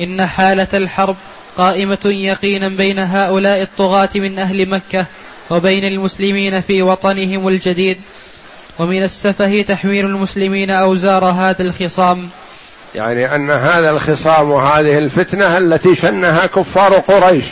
إن 0.00 0.26
حالة 0.26 0.68
الحرب 0.74 1.16
قائمة 1.56 1.98
يقينا 2.04 2.68
بين 2.68 2.98
هؤلاء 2.98 3.62
الطغاة 3.62 4.10
من 4.14 4.38
أهل 4.38 4.68
مكة 4.68 5.06
وبين 5.50 5.84
المسلمين 5.84 6.60
في 6.60 6.82
وطنهم 6.82 7.48
الجديد. 7.48 7.98
ومن 8.78 9.02
السفه 9.02 9.62
تحميل 9.62 10.06
المسلمين 10.06 10.70
أوزار 10.70 11.24
هذا 11.24 11.62
الخصام. 11.62 12.28
يعني 12.94 13.34
أن 13.34 13.50
هذا 13.50 13.90
الخصام 13.90 14.50
وهذه 14.50 14.98
الفتنة 14.98 15.58
التي 15.58 15.94
شنها 15.94 16.46
كفار 16.46 16.94
قريش. 16.94 17.44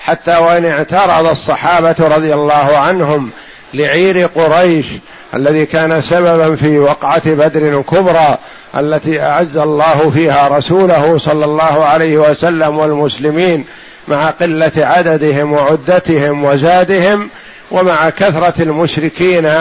حتى 0.00 0.36
وإن 0.36 0.64
اعترض 0.66 1.26
الصحابة 1.26 1.94
رضي 1.98 2.34
الله 2.34 2.78
عنهم 2.78 3.30
لعير 3.74 4.26
قريش 4.26 4.86
الذي 5.34 5.66
كان 5.66 6.00
سببا 6.00 6.54
في 6.54 6.78
وقعة 6.78 7.30
بدر 7.30 7.78
الكبرى 7.78 8.38
التي 8.78 9.22
أعز 9.22 9.56
الله 9.56 10.10
فيها 10.14 10.48
رسوله 10.48 11.18
صلى 11.18 11.44
الله 11.44 11.84
عليه 11.84 12.18
وسلم 12.18 12.78
والمسلمين 12.78 13.64
مع 14.08 14.30
قلة 14.30 14.72
عددهم 14.76 15.52
وعدتهم 15.52 16.44
وزادهم 16.44 17.30
ومع 17.70 18.10
كثرة 18.10 18.62
المشركين 18.62 19.52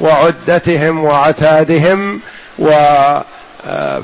وعدتهم 0.00 1.04
وعتادهم 1.04 2.20
و 2.58 2.70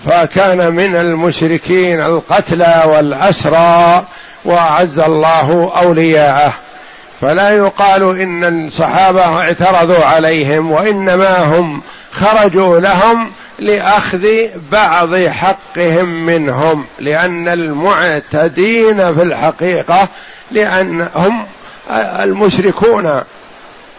فكان 0.07 0.73
من 0.73 0.97
المشركين 0.97 2.01
القتلى 2.03 2.83
والأسرى 2.87 4.05
وأعز 4.45 4.99
الله 4.99 5.73
أولياءه. 5.83 6.53
فلا 7.21 7.51
يقال 7.51 8.21
إن 8.21 8.67
الصحابة 8.67 9.21
اعترضوا 9.21 10.05
عليهم 10.05 10.71
وإنما 10.71 11.39
هم 11.39 11.83
خرجوا 12.13 12.81
لهم 12.81 13.31
لأخذ 13.59 14.27
بعض 14.73 15.17
حقهم 15.17 16.27
منهم 16.27 16.85
لأن 16.99 17.49
المعتدين 17.49 19.15
في 19.15 19.23
الحقيقة 19.23 20.09
لأن 20.51 21.09
هم 21.15 21.47
المشركون. 22.21 23.23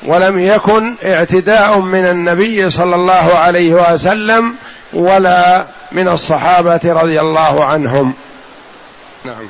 ولم 0.06 0.40
يكن 0.40 0.96
اعتداء 1.06 1.80
من 1.80 2.06
النبي 2.06 2.70
صلى 2.70 2.96
الله 2.96 3.34
عليه 3.34 3.74
وسلم 3.74 4.56
ولا 4.94 5.68
من 5.92 6.08
الصحابة 6.08 6.82
رضي 6.84 7.22
الله 7.22 7.66
عنهم. 7.66 8.14
نعم. 9.26 9.48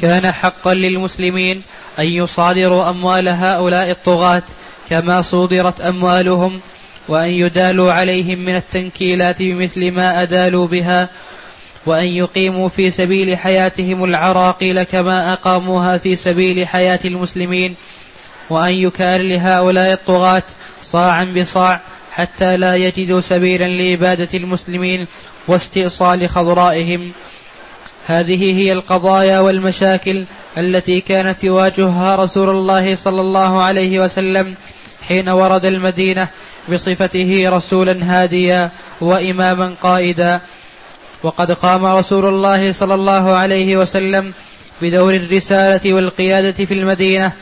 كان 0.00 0.32
حقا 0.32 0.74
للمسلمين 0.74 1.62
أن 1.98 2.04
يصادروا 2.04 2.90
أموال 2.90 3.28
هؤلاء 3.28 3.90
الطغاة 3.90 4.42
كما 4.90 5.22
صودرت 5.22 5.80
أموالهم 5.80 6.60
وأن 7.08 7.28
يدالوا 7.28 7.92
عليهم 7.92 8.38
من 8.38 8.56
التنكيلات 8.56 9.42
بمثل 9.42 9.90
ما 9.90 10.22
أدالوا 10.22 10.66
بها 10.66 11.08
وأن 11.86 12.06
يقيموا 12.06 12.68
في 12.68 12.90
سبيل 12.90 13.38
حياتهم 13.38 14.04
العراقيل 14.04 14.82
كما 14.82 15.32
أقاموها 15.32 15.98
في 15.98 16.16
سبيل 16.16 16.66
حياة 16.66 17.00
المسلمين 17.04 17.74
وأن 18.50 18.74
يكال 18.74 19.28
لهؤلاء 19.28 19.92
الطغاة 19.92 20.42
صاعا 20.82 21.24
بصاع 21.24 21.80
حتى 22.12 22.56
لا 22.56 22.74
يجدوا 22.74 23.20
سبيلا 23.20 23.64
لإبادة 23.64 24.28
المسلمين 24.34 25.06
واستئصال 25.48 26.28
خضرائهم. 26.28 27.12
هذه 28.06 28.58
هي 28.58 28.72
القضايا 28.72 29.40
والمشاكل 29.40 30.24
التي 30.58 31.00
كانت 31.00 31.44
يواجهها 31.44 32.16
رسول 32.16 32.50
الله 32.50 32.94
صلى 32.94 33.20
الله 33.20 33.62
عليه 33.62 34.00
وسلم 34.00 34.54
حين 35.08 35.28
ورد 35.28 35.64
المدينة 35.64 36.28
بصفته 36.72 37.44
رسولا 37.48 37.98
هاديا 38.02 38.70
وإماما 39.00 39.74
قائدا. 39.82 40.40
وقد 41.22 41.52
قام 41.52 41.86
رسول 41.86 42.24
الله 42.24 42.72
صلى 42.72 42.94
الله 42.94 43.32
عليه 43.32 43.76
وسلم 43.76 44.32
بدور 44.82 45.14
الرسالة 45.14 45.94
والقيادة 45.94 46.64
في 46.64 46.74
المدينة 46.74 47.32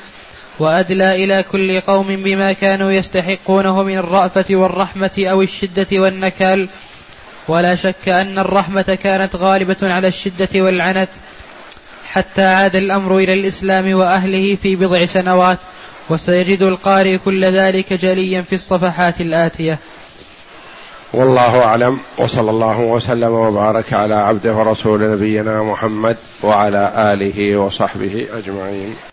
وأدلى 0.60 1.24
إلى 1.24 1.42
كل 1.42 1.80
قوم 1.80 2.06
بما 2.06 2.52
كانوا 2.52 2.92
يستحقونه 2.92 3.82
من 3.82 3.96
الرأفة 3.98 4.44
والرحمة 4.50 5.10
أو 5.18 5.42
الشدة 5.42 5.86
والنكال. 5.92 6.68
ولا 7.48 7.74
شك 7.74 8.08
أن 8.08 8.38
الرحمة 8.38 8.98
كانت 9.02 9.36
غالبة 9.36 9.76
على 9.82 10.08
الشدة 10.08 10.48
والعنت 10.54 11.08
حتى 12.04 12.42
عاد 12.42 12.76
الأمر 12.76 13.18
إلى 13.18 13.32
الإسلام 13.32 13.94
وأهله 13.94 14.54
في 14.54 14.76
بضع 14.76 15.04
سنوات 15.04 15.58
وسيجد 16.10 16.62
القارئ 16.62 17.18
كل 17.18 17.44
ذلك 17.44 17.92
جليا 17.92 18.42
في 18.42 18.54
الصفحات 18.54 19.20
الآتية. 19.20 19.78
والله 21.12 21.64
أعلم 21.64 21.98
وصلى 22.18 22.50
الله 22.50 22.80
وسلم 22.80 23.32
وبارك 23.32 23.92
على 23.92 24.14
عبده 24.14 24.54
ورسول 24.54 25.12
نبينا 25.12 25.62
محمد 25.62 26.16
وعلى 26.42 26.92
آله 27.12 27.56
وصحبه 27.56 28.26
أجمعين. 28.38 28.94